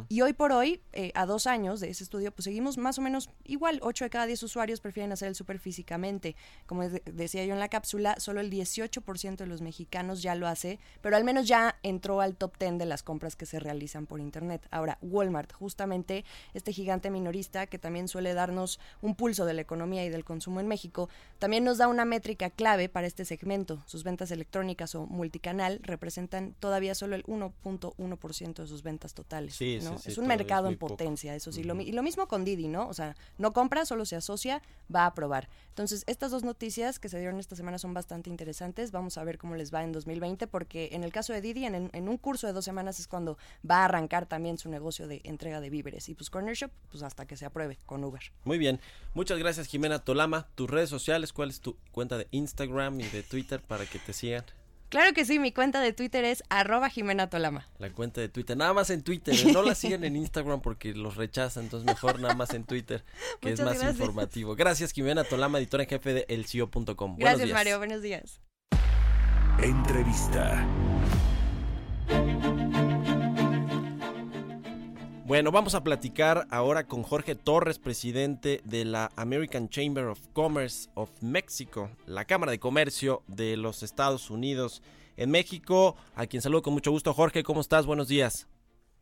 Y 0.09 0.21
hoy 0.21 0.33
por 0.33 0.53
hoy, 0.53 0.81
eh, 0.93 1.11
a 1.17 1.27
dos 1.27 1.49
años 1.49 1.81
de 1.81 1.91
ese 1.91 2.05
estudio, 2.05 2.31
pues 2.31 2.45
seguimos 2.45 2.79
más 2.79 2.99
o 2.99 3.03
menos 3.03 3.31
igual. 3.45 3.81
8 3.83 4.05
de 4.05 4.11
cada 4.11 4.27
10 4.27 4.45
usuarios 4.45 4.81
prefieren 4.81 5.11
hacer 5.11 5.27
el 5.27 5.35
súper 5.35 5.59
físicamente. 5.59 6.37
Como 6.67 6.89
de- 6.89 7.03
decía 7.07 7.45
yo 7.45 7.55
en 7.55 7.59
la 7.61 7.69
cápsula, 7.69 8.15
solo 8.21 8.41
el 8.41 8.49
18% 8.51 9.37
de 9.45 9.47
los 9.49 9.61
mexicanos 9.61 10.23
ya 10.23 10.37
lo 10.37 10.47
hace, 10.47 10.79
pero 11.01 11.17
al 11.17 11.25
menos 11.25 11.49
ya 11.49 11.79
entró 11.83 12.21
al 12.21 12.37
top 12.37 12.57
10 12.59 12.79
de 12.79 12.87
las 12.87 13.03
compras 13.03 13.35
que 13.35 13.45
se 13.45 13.59
realizan 13.59 13.72
por 14.07 14.21
Internet. 14.21 14.67
Ahora, 14.71 14.99
Walmart, 15.03 15.53
justamente 15.53 16.25
este 16.55 16.73
gigante 16.73 17.11
minorista 17.11 17.67
que 17.67 17.79
también 17.79 18.09
suele 18.09 18.35
darnos 18.35 18.79
un 19.01 19.15
pulso 19.15 19.45
de 19.45 19.55
la 19.55 19.63
economía 19.63 20.05
y 20.05 20.11
del 20.11 20.25
consumo 20.25 20.61
en 20.61 20.69
México, 20.69 21.09
también 21.39 21.65
nos 21.65 21.79
da 21.79 21.89
una 21.89 22.05
métrica 22.05 22.51
clave 22.51 22.89
para 22.89 23.07
este 23.07 23.25
segmento. 23.25 23.83
Sus 23.87 24.05
ventas 24.05 24.31
electrónicas 24.31 24.95
o 24.95 25.07
multicanal 25.07 25.81
representan 25.83 26.55
todavía 26.61 26.95
solo 26.95 27.17
el 27.17 27.25
1.1% 27.25 28.55
de 28.55 28.67
sus 28.67 28.83
ventas 28.83 29.15
totales. 29.15 29.55
Sí, 29.55 29.79
¿no? 29.83 29.97
sí, 29.97 30.05
sí, 30.05 30.11
es 30.13 30.19
un 30.19 30.25
es 30.25 30.29
mercado 30.29 30.69
en 30.69 30.77
poco. 30.77 30.97
potencia, 30.97 31.35
eso 31.35 31.53
sí. 31.53 31.65
Lo 31.65 31.75
y 31.81 31.93
lo 31.93 32.03
mismo 32.03 32.29
con 32.29 32.45
Didi, 32.45 32.69
¿no? 32.69 32.89
O 32.89 32.95
sea, 32.95 33.17
no 33.39 33.53
compra, 33.53 33.85
solo 33.85 34.05
se 34.05 34.17
asocia, 34.17 34.63
va 34.95 35.07
a 35.07 35.15
probar. 35.15 35.49
Entonces, 35.69 36.05
estas 36.07 36.31
dos 36.31 36.45
noticias 36.45 36.99
que 36.99 37.09
se 37.09 37.19
dieron 37.19 37.39
esta 37.39 37.57
semana 37.57 37.79
son 37.79 37.95
bastante 37.95 38.31
interesantes. 38.31 38.93
Vamos 38.93 39.19
a 39.19 39.25
ver 39.25 39.39
cómo 39.39 39.57
les 39.57 39.73
va 39.73 39.83
en 39.83 39.93
2020, 39.93 40.47
porque 40.47 40.91
en 40.93 41.03
el 41.03 41.13
caso 41.13 41.33
de 41.33 41.41
Didi, 41.41 41.65
en, 41.65 41.91
en 41.93 42.09
un 42.09 42.19
curso 42.19 42.47
de 42.47 42.53
dos 42.53 42.65
semanas 42.65 43.01
es 43.01 43.09
cuando 43.09 43.39
va 43.69 43.83
a 43.83 43.85
arrancar 43.85 44.27
también 44.27 44.59
su 44.59 44.69
negocio 44.69 45.07
de 45.07 45.21
entrega 45.25 45.61
de 45.61 45.71
víveres. 45.71 46.09
Y 46.09 46.15
pues 46.15 46.31
Corner 46.31 46.55
Shop, 46.55 46.71
pues 46.91 47.03
hasta 47.03 47.27
que 47.27 47.37
se 47.37 47.47
apruebe 47.47 47.79
con 47.87 48.03
Uber. 48.05 48.23
Muy 48.45 48.59
bien. 48.59 48.81
Muchas 49.15 49.39
gracias, 49.39 49.67
Jimena 49.67 49.99
Tolama. 50.01 50.49
Tus 50.55 50.69
redes 50.69 50.91
sociales, 50.91 51.33
¿cuál 51.33 51.51
es 51.51 51.61
tu 51.61 51.77
cuenta 51.93 52.19
de 52.19 52.29
Instagram 52.31 53.01
y 53.01 53.05
de 53.05 53.23
Twitter 53.23 53.61
para 53.63 53.87
que 53.87 53.99
te 53.99 54.13
sigan? 54.13 54.45
Claro 54.89 55.15
que 55.15 55.25
sí, 55.25 55.39
mi 55.39 55.53
cuenta 55.53 55.81
de 55.81 55.95
Twitter 55.95 56.23
es 56.23 56.45
arroba 56.51 56.91
Jimena 56.91 57.31
Tolama. 57.31 57.67
La 57.79 57.89
cuenta 57.89 58.21
de 58.21 58.29
Twitter, 58.29 58.59
nada 58.59 58.75
más 58.75 58.91
en 58.91 59.03
Twitter, 59.03 59.35
¿eh? 59.35 59.51
no 59.51 59.63
la 59.63 59.75
sigan 59.75 60.05
en 60.05 60.17
Instagram 60.17 60.61
porque 60.61 60.93
los 60.93 61.17
rechazan, 61.17 61.65
entonces 61.65 61.87
mejor 61.87 62.21
nada 62.21 62.35
más 62.35 62.53
en 62.53 62.65
Twitter, 62.65 63.03
que 63.41 63.53
es 63.53 63.61
más 63.61 63.79
gracias. 63.79 63.93
informativo. 63.93 64.55
Gracias, 64.55 64.93
Jimena 64.93 65.25
Tolama, 65.25 65.57
editora 65.57 65.85
en 65.85 65.89
jefe 65.89 66.13
de 66.13 66.27
elcio.com. 66.29 66.95
Buenos 66.95 67.19
Gracias, 67.19 67.47
días. 67.47 67.55
Mario. 67.55 67.79
Buenos 67.79 68.03
días. 68.03 68.43
Entrevista. 69.63 70.67
Bueno, 75.25 75.53
vamos 75.53 75.77
a 75.77 75.85
platicar 75.85 76.49
ahora 76.51 76.89
con 76.89 77.05
Jorge 77.05 77.37
Torres, 77.37 77.79
presidente 77.79 78.61
de 78.65 78.85
la 78.85 79.13
American 79.15 79.69
Chamber 79.69 80.07
of 80.07 80.19
Commerce 80.33 80.91
of 80.95 81.11
Mexico, 81.23 81.91
la 82.07 82.25
Cámara 82.25 82.51
de 82.51 82.59
Comercio 82.59 83.23
de 83.29 83.57
los 83.57 83.85
Estados 83.85 84.31
Unidos 84.31 84.83
en 85.17 85.31
México, 85.31 85.95
a 86.17 86.27
quien 86.27 86.43
saludo 86.43 86.63
con 86.63 86.73
mucho 86.75 86.91
gusto. 86.91 87.15
Jorge, 87.15 87.45
¿cómo 87.45 87.61
estás? 87.61 87.87
Buenos 87.87 88.09
días. 88.09 88.49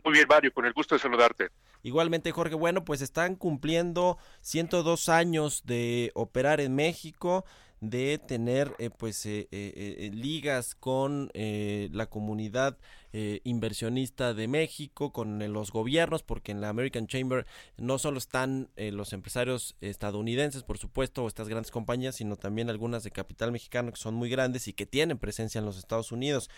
Muy 0.04 0.12
bien, 0.12 0.26
Mario, 0.28 0.52
con 0.52 0.66
el 0.66 0.74
gusto 0.74 0.94
de 0.94 0.98
saludarte. 1.00 1.48
Igualmente, 1.82 2.32
Jorge, 2.32 2.54
bueno, 2.54 2.84
pues 2.84 3.00
están 3.00 3.34
cumpliendo 3.34 4.18
102 4.42 5.08
años 5.08 5.62
de 5.64 6.12
operar 6.14 6.60
en 6.60 6.74
México, 6.74 7.46
de 7.80 8.18
tener 8.18 8.74
eh, 8.78 8.90
pues 8.90 9.24
eh, 9.26 9.48
eh, 9.50 9.72
eh, 9.98 10.10
ligas 10.12 10.74
con 10.74 11.30
eh, 11.34 11.88
la 11.92 12.06
comunidad 12.06 12.78
eh, 13.12 13.40
inversionista 13.44 14.34
de 14.34 14.46
México, 14.48 15.12
con 15.12 15.42
eh, 15.42 15.48
los 15.48 15.72
gobiernos, 15.72 16.22
porque 16.22 16.52
en 16.52 16.60
la 16.60 16.68
American 16.68 17.06
Chamber 17.06 17.46
no 17.76 17.98
solo 17.98 18.18
están 18.18 18.68
eh, 18.76 18.92
los 18.92 19.12
empresarios 19.12 19.76
estadounidenses, 19.80 20.62
por 20.62 20.78
supuesto, 20.78 21.24
o 21.24 21.28
estas 21.28 21.48
grandes 21.48 21.70
compañías, 21.70 22.16
sino 22.16 22.36
también 22.36 22.70
algunas 22.70 23.02
de 23.02 23.10
capital 23.10 23.50
mexicano 23.50 23.90
que 23.92 23.98
son 23.98 24.14
muy 24.14 24.28
grandes 24.28 24.68
y 24.68 24.74
que 24.74 24.86
tienen 24.86 25.18
presencia 25.18 25.58
en 25.58 25.64
los 25.64 25.78
Estados 25.78 26.12
Unidos. 26.12 26.50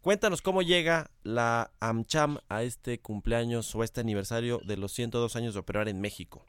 Cuéntanos 0.00 0.42
cómo 0.42 0.62
llega 0.62 1.10
la 1.22 1.72
AmCham 1.80 2.38
a 2.48 2.62
este 2.62 3.00
cumpleaños 3.00 3.74
o 3.74 3.82
este 3.82 4.00
aniversario 4.00 4.60
de 4.64 4.76
los 4.76 4.92
102 4.92 5.34
años 5.36 5.54
de 5.54 5.60
operar 5.60 5.88
en 5.88 6.00
México. 6.00 6.44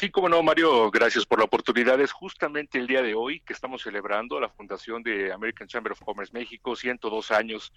Sí, 0.00 0.10
como 0.12 0.28
no, 0.28 0.40
Mario, 0.44 0.92
gracias 0.92 1.26
por 1.26 1.40
la 1.40 1.46
oportunidad. 1.46 2.00
Es 2.00 2.12
justamente 2.12 2.78
el 2.78 2.86
día 2.86 3.02
de 3.02 3.14
hoy 3.16 3.40
que 3.40 3.52
estamos 3.52 3.82
celebrando 3.82 4.38
la 4.38 4.48
fundación 4.48 5.02
de 5.02 5.32
American 5.32 5.66
Chamber 5.66 5.90
of 5.90 6.00
Commerce 6.04 6.32
México, 6.32 6.76
102 6.76 7.32
años 7.32 7.72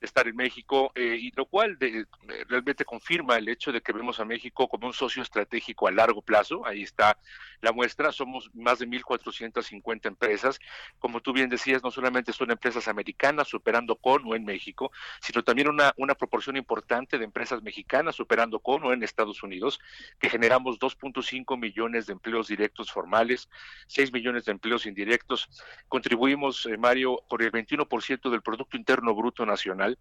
de 0.00 0.06
estar 0.06 0.26
en 0.26 0.36
México, 0.36 0.90
eh, 0.94 1.18
y 1.20 1.32
lo 1.36 1.44
cual 1.44 1.78
de- 1.78 2.00
eh, 2.00 2.44
realmente 2.48 2.86
confirma 2.86 3.36
el 3.36 3.46
hecho 3.50 3.72
de 3.72 3.82
que 3.82 3.92
vemos 3.92 4.18
a 4.20 4.24
México 4.24 4.66
como 4.68 4.86
un 4.86 4.94
socio 4.94 5.22
estratégico 5.22 5.86
a 5.86 5.90
largo 5.90 6.22
plazo. 6.22 6.64
Ahí 6.66 6.82
está 6.82 7.18
la 7.60 7.72
muestra, 7.72 8.10
somos 8.10 8.48
más 8.54 8.78
de 8.78 8.86
1.450 8.86 10.08
empresas. 10.08 10.58
Como 10.98 11.20
tú 11.20 11.34
bien 11.34 11.50
decías, 11.50 11.82
no 11.82 11.90
solamente 11.90 12.32
son 12.32 12.50
empresas 12.50 12.88
americanas 12.88 13.52
operando 13.52 13.96
con 13.96 14.22
o 14.24 14.34
en 14.34 14.46
México, 14.46 14.92
sino 15.20 15.44
también 15.44 15.68
una, 15.68 15.92
una 15.98 16.14
proporción 16.14 16.56
importante 16.56 17.18
de 17.18 17.24
empresas 17.26 17.62
mexicanas 17.62 18.18
operando 18.18 18.60
con 18.60 18.82
o 18.84 18.94
en 18.94 19.02
Estados 19.02 19.42
Unidos, 19.42 19.78
que 20.18 20.30
generamos 20.30 20.78
2.5 20.78 21.58
millones 21.58 21.65
de 22.06 22.12
empleos 22.12 22.48
directos 22.48 22.90
formales, 22.90 23.48
6 23.88 24.12
millones 24.12 24.44
de 24.44 24.52
empleos 24.52 24.86
indirectos. 24.86 25.48
Contribuimos, 25.88 26.66
eh, 26.66 26.76
Mario, 26.76 27.22
por 27.28 27.42
el 27.42 27.50
21% 27.50 28.30
del 28.30 28.42
Producto 28.42 28.76
Interno 28.76 29.14
Bruto 29.14 29.44
Nacional 29.44 29.98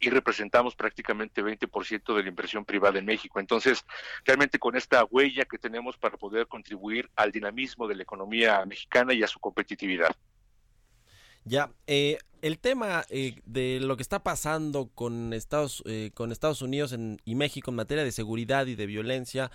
y 0.00 0.10
representamos 0.10 0.74
prácticamente 0.74 1.42
20% 1.42 2.14
de 2.14 2.22
la 2.22 2.28
inversión 2.28 2.64
privada 2.64 2.98
en 2.98 3.06
México. 3.06 3.40
Entonces, 3.40 3.84
realmente 4.24 4.58
con 4.58 4.76
esta 4.76 5.04
huella 5.04 5.44
que 5.44 5.58
tenemos 5.58 5.96
para 5.96 6.16
poder 6.16 6.46
contribuir 6.46 7.10
al 7.16 7.32
dinamismo 7.32 7.86
de 7.86 7.94
la 7.96 8.02
economía 8.02 8.64
mexicana 8.66 9.14
y 9.14 9.22
a 9.22 9.26
su 9.26 9.38
competitividad. 9.38 10.14
Ya, 11.44 11.70
eh, 11.86 12.18
el 12.40 12.58
tema 12.58 13.04
eh, 13.10 13.40
de 13.44 13.78
lo 13.80 13.96
que 13.96 14.02
está 14.02 14.22
pasando 14.22 14.90
con 14.94 15.32
Estados, 15.32 15.82
eh, 15.86 16.10
con 16.14 16.32
Estados 16.32 16.62
Unidos 16.62 16.96
y 17.24 17.34
México 17.34 17.70
en 17.70 17.76
materia 17.76 18.04
de 18.04 18.12
seguridad 18.12 18.66
y 18.66 18.74
de 18.74 18.86
violencia, 18.86 19.50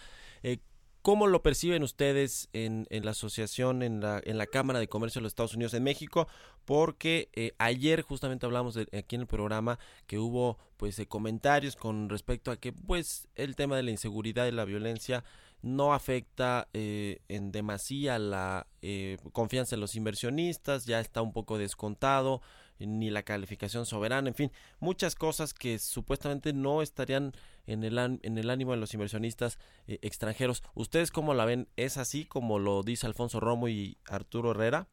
¿cómo 1.09 1.25
lo 1.25 1.41
perciben 1.41 1.81
ustedes 1.81 2.49
en, 2.53 2.85
en 2.91 3.03
la 3.03 3.11
asociación, 3.11 3.81
en 3.81 3.99
la, 3.99 4.45
Cámara 4.45 4.77
de 4.77 4.87
Comercio 4.87 5.17
de 5.17 5.23
los 5.23 5.31
Estados 5.31 5.55
Unidos 5.55 5.73
en 5.73 5.81
México? 5.81 6.27
Porque 6.65 7.29
eh, 7.33 7.53
ayer 7.57 8.03
justamente 8.03 8.45
hablamos 8.45 8.75
de, 8.75 8.87
aquí 8.95 9.15
en 9.15 9.21
el 9.21 9.27
programa 9.27 9.79
que 10.05 10.19
hubo 10.19 10.59
pues 10.77 10.99
eh, 10.99 11.07
comentarios 11.07 11.75
con 11.75 12.09
respecto 12.09 12.51
a 12.51 12.57
que 12.57 12.73
pues 12.73 13.27
el 13.33 13.55
tema 13.55 13.75
de 13.75 13.81
la 13.81 13.89
inseguridad 13.89 14.45
y 14.45 14.51
la 14.51 14.65
violencia 14.65 15.23
no 15.61 15.93
afecta 15.93 16.67
eh, 16.73 17.21
en 17.27 17.51
demasía 17.51 18.17
la 18.19 18.67
eh, 18.83 19.17
confianza 19.33 19.75
en 19.75 19.81
los 19.81 19.95
inversionistas, 19.95 20.85
ya 20.85 20.99
está 20.99 21.21
un 21.21 21.33
poco 21.33 21.57
descontado, 21.57 22.41
ni 22.79 23.09
la 23.09 23.23
calificación 23.23 23.85
soberana, 23.85 24.29
en 24.29 24.35
fin, 24.35 24.51
muchas 24.79 25.15
cosas 25.15 25.53
que 25.53 25.79
supuestamente 25.79 26.53
no 26.53 26.81
estarían 26.81 27.33
en 27.67 27.83
el, 27.83 27.97
en 27.97 28.37
el 28.37 28.49
ánimo 28.49 28.71
de 28.71 28.77
los 28.77 28.93
inversionistas 28.93 29.59
eh, 29.87 29.99
extranjeros. 30.01 30.63
¿Ustedes 30.73 31.11
cómo 31.11 31.33
la 31.33 31.45
ven? 31.45 31.67
¿Es 31.75 31.97
así 31.97 32.25
como 32.25 32.59
lo 32.59 32.83
dice 32.83 33.07
Alfonso 33.07 33.39
Romo 33.39 33.67
y 33.67 33.97
Arturo 34.07 34.51
Herrera? 34.51 34.87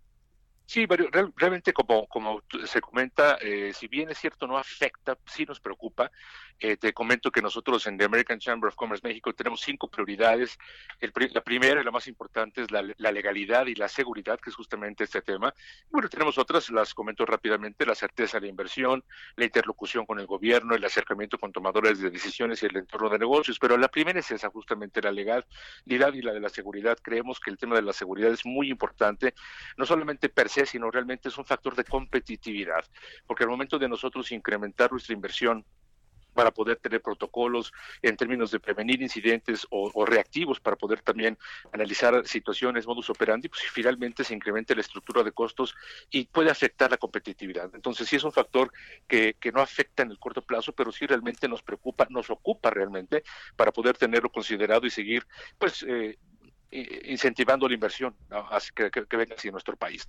Sí, 0.69 0.87
pero 0.89 1.07
real- 1.13 1.33
realmente 1.37 1.73
como, 1.73 2.09
como 2.09 2.43
se 2.67 2.81
comenta, 2.81 3.39
eh, 3.41 3.73
si 3.73 3.87
bien 3.87 4.11
es 4.11 4.19
cierto 4.19 4.49
no 4.49 4.59
afecta, 4.59 5.17
sí 5.25 5.45
nos 5.45 5.61
preocupa. 5.61 6.11
Eh, 6.59 6.77
te 6.77 6.93
comento 6.95 7.31
que 7.31 7.43
nosotros 7.43 7.87
en 7.87 7.99
The 7.99 8.05
American 8.05 8.39
Chamber 8.39 8.69
of 8.69 8.77
Commerce 8.77 9.07
México 9.07 9.33
tenemos 9.35 9.61
cinco 9.61 9.89
prioridades. 9.89 10.59
El 11.01 11.13
la 11.33 11.43
primera 11.43 11.81
y 11.81 11.85
la 11.85 11.91
más 11.91 12.07
importante 12.07 12.63
es 12.63 12.71
la, 12.71 12.83
legalidad 12.83 13.67
y 13.67 13.75
la 13.75 13.89
seguridad, 13.89 14.39
que 14.41 14.51
es 14.51 14.57
justamente 14.57 15.05
este 15.05 15.23
tema. 15.23 15.53
Bueno, 15.91 16.09
tenemos 16.09 16.39
otras, 16.39 16.71
las 16.71 16.95
comento 16.95 17.27
rápidamente, 17.27 17.85
la 17.85 17.95
certeza 17.95 18.39
de 18.39 18.47
la 18.47 18.51
inversión, 18.51 19.05
la 19.37 19.45
interlocución 19.45 20.07
con 20.07 20.19
el 20.19 20.27
gobierno, 20.27 20.75
el 20.75 20.85
acercamiento 20.85 21.39
con 21.39 21.53
tomadores 21.53 22.01
de 22.01 22.11
decisiones 22.11 22.63
y 22.63 22.67
el 22.67 22.77
entorno 22.77 23.11
de 23.11 23.19
negocios. 23.19 23.59
Pero 23.59 23.77
la 23.77 23.89
primera 23.89 24.21
es 24.21 24.31
esa, 24.31 24.49
justamente 24.49 25.03
la 25.03 25.13
legalidad 25.13 26.15
y 26.15 26.23
la 26.23 26.33
de 26.33 26.41
la 26.41 26.49
seguridad. 26.49 26.99
Creemos 27.03 27.39
que 27.41 27.51
el 27.51 27.59
tema 27.59 27.77
de 27.77 27.83
la 27.83 27.93
seguridad 27.93 28.31
es 28.31 28.47
muy 28.47 28.71
importante, 28.71 29.35
no 29.77 29.85
solamente 29.85 30.29
per 30.29 30.49
se, 30.49 30.65
sino 30.67 30.91
realmente 30.91 31.29
es 31.29 31.39
un 31.39 31.45
factor 31.45 31.75
de 31.75 31.85
competitividad, 31.85 32.85
porque 33.27 33.45
al 33.45 33.51
momento 33.51 33.79
de 33.79 33.89
nosotros 33.89 34.33
incrementar 34.33 34.91
nuestra 34.91 35.15
inversión 35.15 35.65
para 36.37 36.53
poder 36.53 36.77
tener 36.77 37.03
protocolos 37.03 37.73
en 38.03 38.17
términos 38.17 38.53
de 38.53 38.61
prevenir 38.61 39.03
incidentes 39.03 39.67
o, 39.71 40.07
reactivos 40.07 40.61
para 40.61 40.77
poder 40.77 41.01
también 41.01 41.37
analizar 41.73 42.27
situaciones, 42.27 42.87
modus 42.87 43.11
operandi, 43.11 43.49
pues 43.49 43.63
finalmente 43.73 44.23
se 44.23 44.35
incrementa 44.35 44.75
la 44.75 44.83
estructura 44.83 45.25
de 45.25 45.33
costos 45.33 45.75
y 46.11 46.27
puede 46.27 46.51
afectar 46.51 46.91
la 46.91 46.99
competitividad. 46.99 47.75
Entonces 47.75 48.09
sí 48.09 48.17
es 48.17 48.25
un 48.25 48.33
factor 48.33 48.71
que, 49.09 49.35
que 49.41 49.51
no 49.51 49.61
afecta 49.61 50.05
en 50.05 50.11
el 50.13 50.19
corto 50.19 50.43
plazo, 50.43 50.73
pero 50.73 50.93
sí 50.93 51.07
realmente 51.07 51.49
nos 51.49 51.63
preocupa, 51.63 52.07
nos 52.11 52.31
ocupa 52.31 52.71
realmente 52.71 53.25
para 53.57 53.73
poder 53.73 53.97
tenerlo 53.97 54.31
considerado 54.31 54.87
y 54.87 54.91
seguir 54.91 55.27
pues 55.59 55.85
eh, 55.89 56.19
incentivando 56.71 57.69
la 57.69 57.75
inversión 57.75 58.15
¿no? 58.29 58.49
Que, 58.75 58.91
que, 58.91 59.07
que 59.07 59.17
venga 59.17 59.35
hacia 59.35 59.51
nuestro 59.51 59.77
país. 59.77 60.07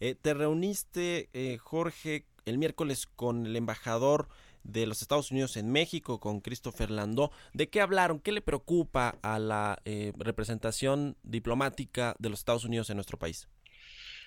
Eh, 0.00 0.14
te 0.14 0.34
reuniste, 0.34 1.28
eh, 1.32 1.58
Jorge, 1.58 2.26
el 2.44 2.58
miércoles 2.58 3.06
con 3.06 3.46
el 3.46 3.56
embajador 3.56 4.28
de 4.64 4.86
los 4.86 5.02
Estados 5.02 5.30
Unidos 5.30 5.56
en 5.56 5.70
México, 5.70 6.18
con 6.18 6.40
Christopher 6.40 6.90
Landó. 6.90 7.30
¿De 7.52 7.68
qué 7.68 7.80
hablaron? 7.80 8.18
¿Qué 8.18 8.32
le 8.32 8.42
preocupa 8.42 9.18
a 9.22 9.38
la 9.38 9.78
eh, 9.84 10.12
representación 10.16 11.16
diplomática 11.22 12.16
de 12.18 12.30
los 12.30 12.40
Estados 12.40 12.64
Unidos 12.64 12.90
en 12.90 12.96
nuestro 12.96 13.18
país? 13.18 13.48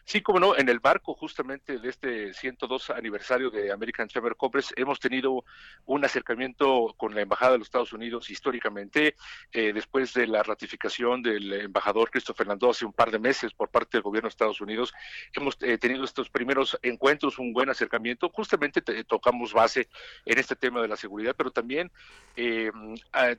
Sí, 0.10 0.22
como 0.22 0.40
no, 0.40 0.56
en 0.56 0.70
el 0.70 0.80
marco 0.82 1.14
justamente 1.16 1.80
de 1.80 1.90
este 1.90 2.34
102 2.34 2.92
aniversario 2.92 3.50
de 3.50 3.74
American 3.74 4.08
Chamber 4.08 4.38
Commerce 4.38 4.74
hemos 4.78 5.02
tenido 5.02 5.44
un 5.86 6.06
acercamiento 6.06 6.94
con 6.96 7.14
la 7.14 7.20
Embajada 7.24 7.52
de 7.52 7.58
los 7.58 7.68
Estados 7.68 7.92
Unidos 7.92 8.30
históricamente, 8.30 9.18
eh, 9.52 9.74
después 9.74 10.14
de 10.14 10.26
la 10.28 10.44
ratificación 10.44 11.22
del 11.22 11.52
embajador 11.52 12.10
Christopher 12.10 12.48
Landó 12.48 12.70
hace 12.70 12.86
un 12.86 12.94
par 12.94 13.12
de 13.12 13.20
meses 13.20 13.54
por 13.54 13.68
parte 13.68 13.98
del 13.98 14.04
gobierno 14.04 14.28
de 14.28 14.32
Estados 14.32 14.62
Unidos, 14.62 14.94
hemos 15.34 15.58
eh, 15.60 15.78
tenido 15.78 16.06
estos 16.06 16.30
primeros 16.30 16.80
encuentros, 16.84 17.38
un 17.38 17.52
buen 17.52 17.70
acercamiento, 17.70 18.30
justamente 18.30 18.82
te- 18.82 19.04
tocamos 19.04 19.52
base 19.52 19.90
en 20.24 20.38
este 20.40 20.56
tema 20.56 20.82
de 20.82 20.88
la 20.88 20.96
seguridad, 20.96 21.36
pero 21.38 21.52
también 21.52 21.92
eh, 22.38 22.72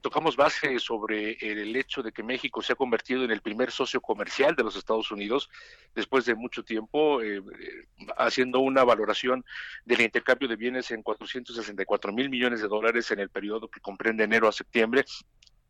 tocamos 0.03 0.37
base 0.37 0.79
sobre 0.81 1.33
el 1.41 1.75
hecho 1.77 2.03
de 2.03 2.13
que 2.13 2.23
México 2.23 2.61
se 2.61 2.75
ha 2.75 2.77
convertido 2.77 3.25
en 3.25 3.31
el 3.31 3.41
primer 3.41 3.71
socio 3.71 4.03
comercial 4.03 4.55
de 4.55 4.65
los 4.65 4.77
Estados 4.77 5.11
Unidos 5.11 5.49
después 5.95 6.27
de 6.27 6.35
tiempo, 6.65 7.23
eh, 7.23 7.39
eh, 7.39 7.43
haciendo 8.17 8.61
una 8.61 8.85
valoración 8.85 9.45
del 9.85 10.01
intercambio 10.01 10.49
de 10.49 10.57
bienes 10.57 10.91
en 10.91 11.03
464 11.03 12.13
mil 12.13 12.31
millones 12.31 12.61
de 12.61 12.69
dólares 12.69 13.11
en 13.11 13.21
el 13.21 13.31
periodo 13.31 13.69
que 13.69 13.81
comprende 13.81 14.25
enero 14.25 14.49
a 14.49 14.53
septiembre. 14.53 15.05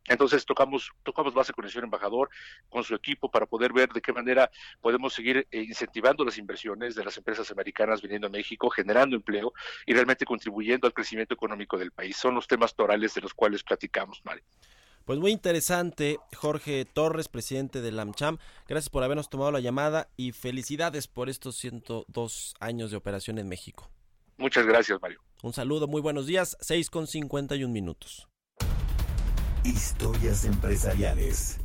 Entonces 0.07 0.43
tocamos, 0.45 0.91
tocamos 1.03 1.33
base 1.33 1.53
con 1.53 1.65
el 1.65 1.71
señor 1.71 1.83
embajador, 1.83 2.29
con 2.67 2.83
su 2.83 2.95
equipo, 2.95 3.29
para 3.29 3.45
poder 3.45 3.71
ver 3.73 3.89
de 3.89 4.01
qué 4.01 4.11
manera 4.11 4.49
podemos 4.81 5.13
seguir 5.13 5.47
eh, 5.51 5.61
incentivando 5.61 6.25
las 6.25 6.37
inversiones 6.37 6.95
de 6.95 7.05
las 7.05 7.15
empresas 7.17 7.51
americanas 7.51 8.01
viniendo 8.01 8.27
a 8.27 8.31
México, 8.31 8.69
generando 8.69 9.15
empleo 9.15 9.53
y 9.85 9.93
realmente 9.93 10.25
contribuyendo 10.25 10.87
al 10.87 10.93
crecimiento 10.93 11.35
económico 11.35 11.77
del 11.77 11.91
país. 11.91 12.17
Son 12.17 12.33
los 12.33 12.47
temas 12.47 12.75
torales 12.75 13.13
de 13.13 13.21
los 13.21 13.33
cuales 13.33 13.63
platicamos, 13.63 14.21
Mario. 14.23 14.43
Pues 15.09 15.17
muy 15.17 15.31
interesante, 15.31 16.19
Jorge 16.35 16.85
Torres, 16.85 17.29
presidente 17.29 17.81
de 17.81 17.91
la 17.91 18.03
AmCham. 18.03 18.37
Gracias 18.67 18.91
por 18.91 19.03
habernos 19.03 19.27
tomado 19.27 19.51
la 19.51 19.59
llamada 19.59 20.07
y 20.15 20.33
felicidades 20.33 21.07
por 21.07 21.29
estos 21.29 21.55
102 21.55 22.53
años 22.59 22.91
de 22.91 22.97
operación 22.97 23.39
en 23.39 23.49
México. 23.49 23.89
Muchas 24.37 24.67
gracias, 24.67 25.01
Mario. 25.01 25.19
Un 25.41 25.51
saludo, 25.51 25.87
muy 25.87 25.99
buenos 25.99 26.27
días, 26.27 26.55
6 26.61 26.91
con 26.91 27.07
51 27.07 27.73
minutos. 27.73 28.27
Historias 29.63 30.45
empresariales. 30.45 31.59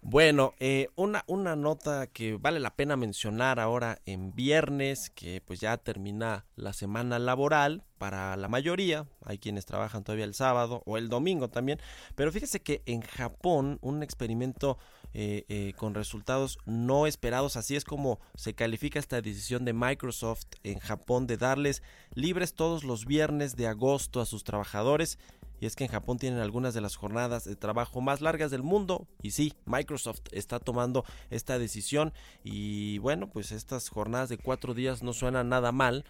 Bueno, 0.00 0.54
eh, 0.58 0.88
una, 0.96 1.24
una 1.26 1.56
nota 1.56 2.06
que 2.06 2.36
vale 2.36 2.60
la 2.60 2.76
pena 2.76 2.96
mencionar 2.96 3.58
ahora 3.58 3.98
en 4.06 4.32
viernes, 4.34 5.10
que 5.14 5.42
pues 5.44 5.60
ya 5.60 5.76
termina 5.76 6.46
la 6.54 6.72
semana 6.72 7.18
laboral 7.18 7.82
para 7.98 8.36
la 8.36 8.48
mayoría, 8.48 9.06
hay 9.24 9.38
quienes 9.38 9.66
trabajan 9.66 10.04
todavía 10.04 10.24
el 10.24 10.34
sábado 10.34 10.82
o 10.86 10.96
el 10.96 11.08
domingo 11.08 11.50
también, 11.50 11.80
pero 12.14 12.30
fíjese 12.30 12.60
que 12.60 12.82
en 12.86 13.02
Japón 13.02 13.78
un 13.82 14.02
experimento 14.02 14.78
eh, 15.20 15.44
eh, 15.48 15.72
con 15.76 15.94
resultados 15.94 16.60
no 16.64 17.08
esperados, 17.08 17.56
así 17.56 17.74
es 17.74 17.82
como 17.82 18.20
se 18.36 18.54
califica 18.54 19.00
esta 19.00 19.20
decisión 19.20 19.64
de 19.64 19.72
Microsoft 19.72 20.46
en 20.62 20.78
Japón 20.78 21.26
de 21.26 21.36
darles 21.36 21.82
libres 22.14 22.54
todos 22.54 22.84
los 22.84 23.04
viernes 23.04 23.56
de 23.56 23.66
agosto 23.66 24.20
a 24.20 24.26
sus 24.26 24.44
trabajadores 24.44 25.18
y 25.60 25.66
es 25.66 25.74
que 25.74 25.82
en 25.82 25.90
Japón 25.90 26.18
tienen 26.18 26.38
algunas 26.38 26.72
de 26.72 26.80
las 26.82 26.94
jornadas 26.94 27.42
de 27.42 27.56
trabajo 27.56 28.00
más 28.00 28.20
largas 28.20 28.52
del 28.52 28.62
mundo. 28.62 29.08
Y 29.20 29.32
sí, 29.32 29.54
Microsoft 29.66 30.20
está 30.30 30.60
tomando 30.60 31.04
esta 31.30 31.58
decisión. 31.58 32.12
Y 32.44 32.98
bueno, 32.98 33.28
pues 33.28 33.50
estas 33.50 33.88
jornadas 33.88 34.28
de 34.28 34.38
cuatro 34.38 34.72
días 34.72 35.02
no 35.02 35.12
suenan 35.12 35.48
nada 35.48 35.72
mal. 35.72 36.04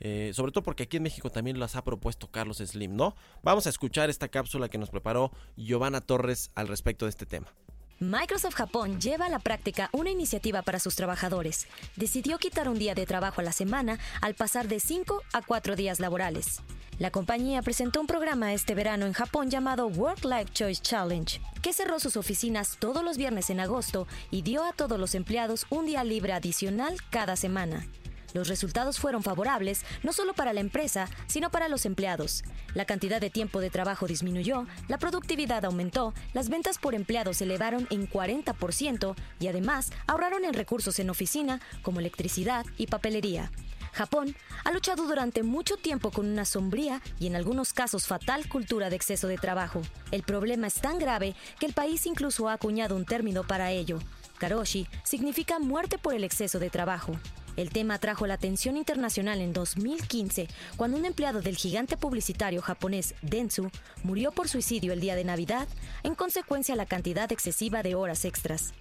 Eh, 0.00 0.30
sobre 0.32 0.50
todo 0.52 0.64
porque 0.64 0.84
aquí 0.84 0.96
en 0.96 1.02
México 1.02 1.28
también 1.28 1.58
las 1.58 1.76
ha 1.76 1.84
propuesto 1.84 2.30
Carlos 2.30 2.56
Slim, 2.56 2.96
¿no? 2.96 3.14
Vamos 3.42 3.66
a 3.66 3.68
escuchar 3.68 4.08
esta 4.08 4.28
cápsula 4.28 4.70
que 4.70 4.78
nos 4.78 4.88
preparó 4.88 5.30
Giovanna 5.58 6.00
Torres 6.00 6.50
al 6.54 6.68
respecto 6.68 7.04
de 7.04 7.10
este 7.10 7.26
tema. 7.26 7.52
Microsoft 7.98 8.56
Japón 8.56 9.00
lleva 9.00 9.24
a 9.24 9.30
la 9.30 9.38
práctica 9.38 9.88
una 9.92 10.10
iniciativa 10.10 10.60
para 10.60 10.78
sus 10.78 10.96
trabajadores. 10.96 11.66
Decidió 11.96 12.36
quitar 12.36 12.68
un 12.68 12.78
día 12.78 12.94
de 12.94 13.06
trabajo 13.06 13.40
a 13.40 13.44
la 13.44 13.52
semana 13.52 13.98
al 14.20 14.34
pasar 14.34 14.68
de 14.68 14.80
5 14.80 15.22
a 15.32 15.40
4 15.40 15.76
días 15.76 15.98
laborales. 15.98 16.60
La 16.98 17.10
compañía 17.10 17.62
presentó 17.62 18.02
un 18.02 18.06
programa 18.06 18.52
este 18.52 18.74
verano 18.74 19.06
en 19.06 19.14
Japón 19.14 19.48
llamado 19.48 19.86
Work 19.86 20.24
Life 20.26 20.52
Choice 20.52 20.82
Challenge, 20.82 21.40
que 21.62 21.72
cerró 21.72 21.98
sus 21.98 22.18
oficinas 22.18 22.76
todos 22.78 23.02
los 23.02 23.16
viernes 23.16 23.48
en 23.48 23.60
agosto 23.60 24.06
y 24.30 24.42
dio 24.42 24.64
a 24.64 24.74
todos 24.74 25.00
los 25.00 25.14
empleados 25.14 25.66
un 25.70 25.86
día 25.86 26.04
libre 26.04 26.34
adicional 26.34 26.98
cada 27.08 27.34
semana. 27.34 27.86
Los 28.32 28.48
resultados 28.48 28.98
fueron 28.98 29.22
favorables 29.22 29.84
no 30.02 30.12
solo 30.12 30.34
para 30.34 30.52
la 30.52 30.60
empresa, 30.60 31.08
sino 31.26 31.50
para 31.50 31.68
los 31.68 31.86
empleados. 31.86 32.44
La 32.74 32.84
cantidad 32.84 33.20
de 33.20 33.30
tiempo 33.30 33.60
de 33.60 33.70
trabajo 33.70 34.06
disminuyó, 34.06 34.66
la 34.88 34.98
productividad 34.98 35.64
aumentó, 35.64 36.14
las 36.34 36.48
ventas 36.48 36.78
por 36.78 36.94
empleado 36.94 37.32
se 37.34 37.44
elevaron 37.44 37.86
en 37.90 38.08
40% 38.08 39.14
y 39.40 39.48
además 39.48 39.90
ahorraron 40.06 40.44
en 40.44 40.54
recursos 40.54 40.98
en 40.98 41.10
oficina 41.10 41.60
como 41.82 42.00
electricidad 42.00 42.66
y 42.76 42.86
papelería. 42.86 43.50
Japón 43.96 44.36
ha 44.64 44.72
luchado 44.72 45.06
durante 45.06 45.42
mucho 45.42 45.78
tiempo 45.78 46.10
con 46.10 46.26
una 46.26 46.44
sombría 46.44 47.00
y 47.18 47.28
en 47.28 47.34
algunos 47.34 47.72
casos 47.72 48.06
fatal 48.06 48.46
cultura 48.46 48.90
de 48.90 48.96
exceso 48.96 49.26
de 49.26 49.38
trabajo. 49.38 49.80
El 50.10 50.22
problema 50.22 50.66
es 50.66 50.74
tan 50.74 50.98
grave 50.98 51.34
que 51.58 51.64
el 51.64 51.72
país 51.72 52.04
incluso 52.04 52.50
ha 52.50 52.52
acuñado 52.52 52.94
un 52.94 53.06
término 53.06 53.46
para 53.46 53.72
ello. 53.72 53.98
Karoshi 54.38 54.86
significa 55.02 55.58
muerte 55.58 55.96
por 55.96 56.12
el 56.12 56.24
exceso 56.24 56.58
de 56.58 56.68
trabajo. 56.68 57.16
El 57.56 57.70
tema 57.70 57.94
atrajo 57.94 58.26
la 58.26 58.34
atención 58.34 58.76
internacional 58.76 59.40
en 59.40 59.52
2015, 59.52 60.48
cuando 60.76 60.98
un 60.98 61.06
empleado 61.06 61.40
del 61.40 61.56
gigante 61.56 61.96
publicitario 61.96 62.60
japonés 62.60 63.14
Dentsu 63.22 63.70
murió 64.02 64.30
por 64.30 64.48
suicidio 64.48 64.92
el 64.92 65.00
día 65.00 65.16
de 65.16 65.24
Navidad 65.24 65.66
en 66.02 66.14
consecuencia 66.14 66.74
a 66.74 66.76
la 66.76 66.86
cantidad 66.86 67.30
excesiva 67.32 67.82
de 67.82 67.94
horas 67.94 68.24
extras. 68.24 68.74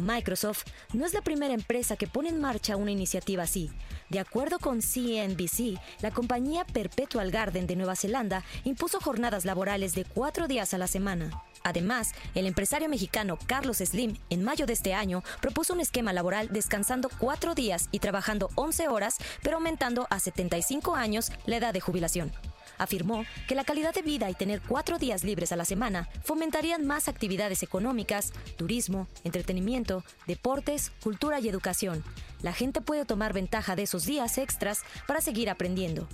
Microsoft 0.00 0.64
no 0.92 1.06
es 1.06 1.14
la 1.14 1.22
primera 1.22 1.54
empresa 1.54 1.96
que 1.96 2.06
pone 2.06 2.28
en 2.28 2.40
marcha 2.40 2.76
una 2.76 2.90
iniciativa 2.90 3.44
así. 3.44 3.70
De 4.08 4.18
acuerdo 4.18 4.58
con 4.58 4.80
CNBC, 4.80 5.78
la 6.02 6.10
compañía 6.10 6.64
Perpetual 6.64 7.30
Garden 7.30 7.66
de 7.66 7.76
Nueva 7.76 7.96
Zelanda 7.96 8.44
impuso 8.64 9.00
jornadas 9.00 9.44
laborales 9.44 9.94
de 9.94 10.04
cuatro 10.04 10.48
días 10.48 10.74
a 10.74 10.78
la 10.78 10.86
semana. 10.86 11.30
Además, 11.62 12.12
el 12.34 12.46
empresario 12.46 12.88
mexicano 12.88 13.38
Carlos 13.46 13.78
Slim, 13.78 14.16
en 14.30 14.42
mayo 14.42 14.66
de 14.66 14.72
este 14.72 14.94
año, 14.94 15.22
propuso 15.40 15.74
un 15.74 15.80
esquema 15.80 16.12
laboral 16.12 16.48
descansando 16.50 17.10
cuatro 17.18 17.54
días 17.54 17.88
y 17.92 17.98
trabajando 17.98 18.50
11 18.54 18.88
horas, 18.88 19.18
pero 19.42 19.56
aumentando 19.56 20.06
a 20.10 20.20
75 20.20 20.94
años 20.94 21.30
la 21.46 21.56
edad 21.56 21.72
de 21.72 21.80
jubilación 21.80 22.32
afirmó 22.80 23.24
que 23.46 23.54
la 23.54 23.64
calidad 23.64 23.94
de 23.94 24.02
vida 24.02 24.28
y 24.30 24.34
tener 24.34 24.60
cuatro 24.60 24.98
días 24.98 25.22
libres 25.22 25.52
a 25.52 25.56
la 25.56 25.64
semana 25.64 26.08
fomentarían 26.24 26.86
más 26.86 27.08
actividades 27.08 27.62
económicas, 27.62 28.32
turismo, 28.56 29.06
entretenimiento, 29.22 30.02
deportes, 30.26 30.90
cultura 31.02 31.38
y 31.40 31.48
educación. 31.48 32.02
La 32.42 32.52
gente 32.52 32.80
puede 32.80 33.04
tomar 33.04 33.32
ventaja 33.32 33.76
de 33.76 33.82
esos 33.82 34.06
días 34.06 34.38
extras 34.38 34.80
para 35.06 35.20
seguir 35.20 35.50
aprendiendo. 35.50 36.08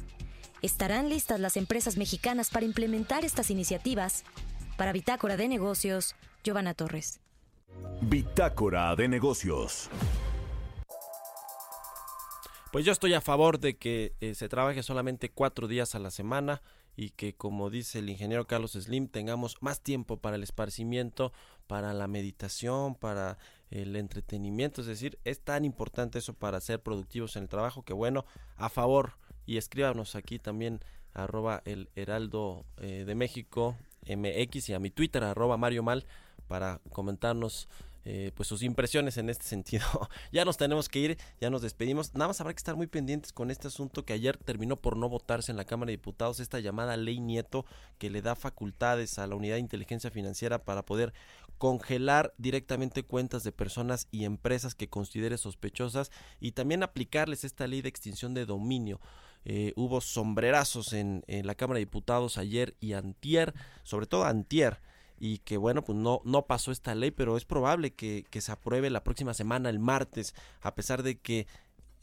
¿Estarán 0.62 1.08
listas 1.08 1.38
las 1.38 1.56
empresas 1.56 1.96
mexicanas 1.96 2.50
para 2.50 2.66
implementar 2.66 3.24
estas 3.24 3.50
iniciativas? 3.50 4.24
Para 4.76 4.92
Bitácora 4.92 5.36
de 5.36 5.48
Negocios, 5.48 6.16
Giovanna 6.42 6.74
Torres. 6.74 7.20
Bitácora 8.00 8.94
de 8.96 9.08
negocios. 9.08 9.88
Pues 12.76 12.84
yo 12.84 12.92
estoy 12.92 13.14
a 13.14 13.22
favor 13.22 13.58
de 13.58 13.78
que 13.78 14.12
eh, 14.20 14.34
se 14.34 14.50
trabaje 14.50 14.82
solamente 14.82 15.30
cuatro 15.30 15.66
días 15.66 15.94
a 15.94 15.98
la 15.98 16.10
semana 16.10 16.60
y 16.94 17.08
que, 17.08 17.34
como 17.34 17.70
dice 17.70 18.00
el 18.00 18.10
ingeniero 18.10 18.46
Carlos 18.46 18.72
Slim, 18.72 19.08
tengamos 19.08 19.56
más 19.62 19.80
tiempo 19.80 20.18
para 20.18 20.36
el 20.36 20.42
esparcimiento, 20.42 21.32
para 21.68 21.94
la 21.94 22.06
meditación, 22.06 22.94
para 22.94 23.38
el 23.70 23.96
entretenimiento. 23.96 24.82
Es 24.82 24.88
decir, 24.88 25.18
es 25.24 25.40
tan 25.40 25.64
importante 25.64 26.18
eso 26.18 26.34
para 26.34 26.60
ser 26.60 26.82
productivos 26.82 27.36
en 27.36 27.44
el 27.44 27.48
trabajo 27.48 27.82
que, 27.82 27.94
bueno, 27.94 28.26
a 28.56 28.68
favor. 28.68 29.14
Y 29.46 29.56
escríbanos 29.56 30.14
aquí 30.14 30.38
también 30.38 30.80
arroba 31.14 31.62
el 31.64 31.88
heraldo 31.94 32.66
eh, 32.76 33.04
de 33.06 33.14
México 33.14 33.74
MX 34.06 34.68
y 34.68 34.74
a 34.74 34.80
mi 34.80 34.90
Twitter 34.90 35.24
arroba 35.24 35.56
Mario 35.56 35.82
Mal 35.82 36.04
para 36.46 36.82
comentarnos 36.92 37.70
eh, 38.08 38.30
pues 38.36 38.48
sus 38.48 38.62
impresiones 38.62 39.16
en 39.16 39.28
este 39.28 39.44
sentido. 39.44 39.84
ya 40.32 40.44
nos 40.44 40.56
tenemos 40.56 40.88
que 40.88 41.00
ir, 41.00 41.18
ya 41.40 41.50
nos 41.50 41.60
despedimos. 41.60 42.14
Nada 42.14 42.28
más 42.28 42.40
habrá 42.40 42.54
que 42.54 42.58
estar 42.58 42.76
muy 42.76 42.86
pendientes 42.86 43.32
con 43.32 43.50
este 43.50 43.66
asunto 43.66 44.04
que 44.04 44.12
ayer 44.12 44.36
terminó 44.36 44.76
por 44.76 44.96
no 44.96 45.08
votarse 45.08 45.50
en 45.50 45.56
la 45.56 45.64
Cámara 45.64 45.88
de 45.88 45.94
Diputados, 45.96 46.38
esta 46.38 46.60
llamada 46.60 46.96
ley 46.96 47.18
Nieto 47.18 47.66
que 47.98 48.08
le 48.08 48.22
da 48.22 48.36
facultades 48.36 49.18
a 49.18 49.26
la 49.26 49.34
Unidad 49.34 49.56
de 49.56 49.62
Inteligencia 49.62 50.12
Financiera 50.12 50.64
para 50.64 50.84
poder 50.84 51.14
congelar 51.58 52.32
directamente 52.38 53.02
cuentas 53.02 53.42
de 53.42 53.50
personas 53.50 54.06
y 54.12 54.24
empresas 54.24 54.76
que 54.76 54.88
considere 54.88 55.36
sospechosas 55.36 56.12
y 56.38 56.52
también 56.52 56.84
aplicarles 56.84 57.42
esta 57.42 57.66
ley 57.66 57.82
de 57.82 57.88
extinción 57.88 58.34
de 58.34 58.46
dominio. 58.46 59.00
Eh, 59.44 59.72
hubo 59.74 60.00
sombrerazos 60.00 60.92
en, 60.92 61.24
en 61.26 61.44
la 61.44 61.56
Cámara 61.56 61.78
de 61.78 61.86
Diputados 61.86 62.38
ayer 62.38 62.76
y 62.78 62.92
antier, 62.92 63.52
sobre 63.82 64.06
todo 64.06 64.26
antier, 64.26 64.80
y 65.18 65.38
que 65.38 65.56
bueno, 65.56 65.82
pues 65.82 65.98
no, 65.98 66.20
no 66.24 66.46
pasó 66.46 66.72
esta 66.72 66.94
ley, 66.94 67.10
pero 67.10 67.36
es 67.36 67.44
probable 67.44 67.94
que, 67.94 68.24
que 68.30 68.40
se 68.40 68.52
apruebe 68.52 68.90
la 68.90 69.04
próxima 69.04 69.34
semana, 69.34 69.70
el 69.70 69.78
martes, 69.78 70.34
a 70.62 70.74
pesar 70.74 71.02
de 71.02 71.18
que 71.18 71.46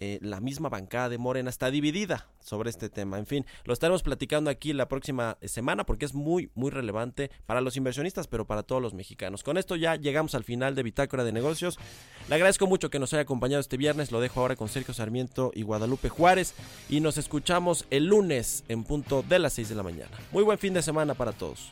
eh, 0.05 0.19
la 0.21 0.41
misma 0.41 0.67
bancada 0.67 1.07
de 1.07 1.17
Morena 1.17 1.49
está 1.49 1.71
dividida 1.71 2.27
sobre 2.41 2.69
este 2.69 2.89
tema. 2.89 3.17
En 3.19 3.25
fin, 3.25 3.45
lo 3.63 3.71
estaremos 3.71 4.03
platicando 4.03 4.49
aquí 4.49 4.73
la 4.73 4.89
próxima 4.89 5.37
semana 5.43 5.85
porque 5.85 6.03
es 6.03 6.13
muy, 6.13 6.49
muy 6.55 6.71
relevante 6.71 7.31
para 7.45 7.61
los 7.61 7.77
inversionistas, 7.77 8.27
pero 8.27 8.45
para 8.45 8.63
todos 8.63 8.81
los 8.81 8.93
mexicanos. 8.93 9.43
Con 9.43 9.57
esto 9.57 9.77
ya 9.77 9.95
llegamos 9.95 10.35
al 10.35 10.43
final 10.43 10.75
de 10.75 10.83
Bitácora 10.83 11.23
de 11.23 11.31
Negocios. 11.31 11.79
Le 12.27 12.35
agradezco 12.35 12.67
mucho 12.67 12.89
que 12.89 12.99
nos 12.99 13.13
haya 13.13 13.21
acompañado 13.21 13.61
este 13.61 13.77
viernes. 13.77 14.11
Lo 14.11 14.19
dejo 14.19 14.41
ahora 14.41 14.57
con 14.57 14.67
Sergio 14.67 14.93
Sarmiento 14.93 15.51
y 15.55 15.61
Guadalupe 15.61 16.09
Juárez. 16.09 16.53
Y 16.89 16.99
nos 16.99 17.17
escuchamos 17.17 17.85
el 17.89 18.07
lunes 18.07 18.65
en 18.67 18.83
punto 18.83 19.23
de 19.23 19.39
las 19.39 19.53
6 19.53 19.69
de 19.69 19.75
la 19.75 19.83
mañana. 19.83 20.17
Muy 20.33 20.43
buen 20.43 20.57
fin 20.57 20.73
de 20.73 20.81
semana 20.81 21.13
para 21.13 21.31
todos. 21.31 21.71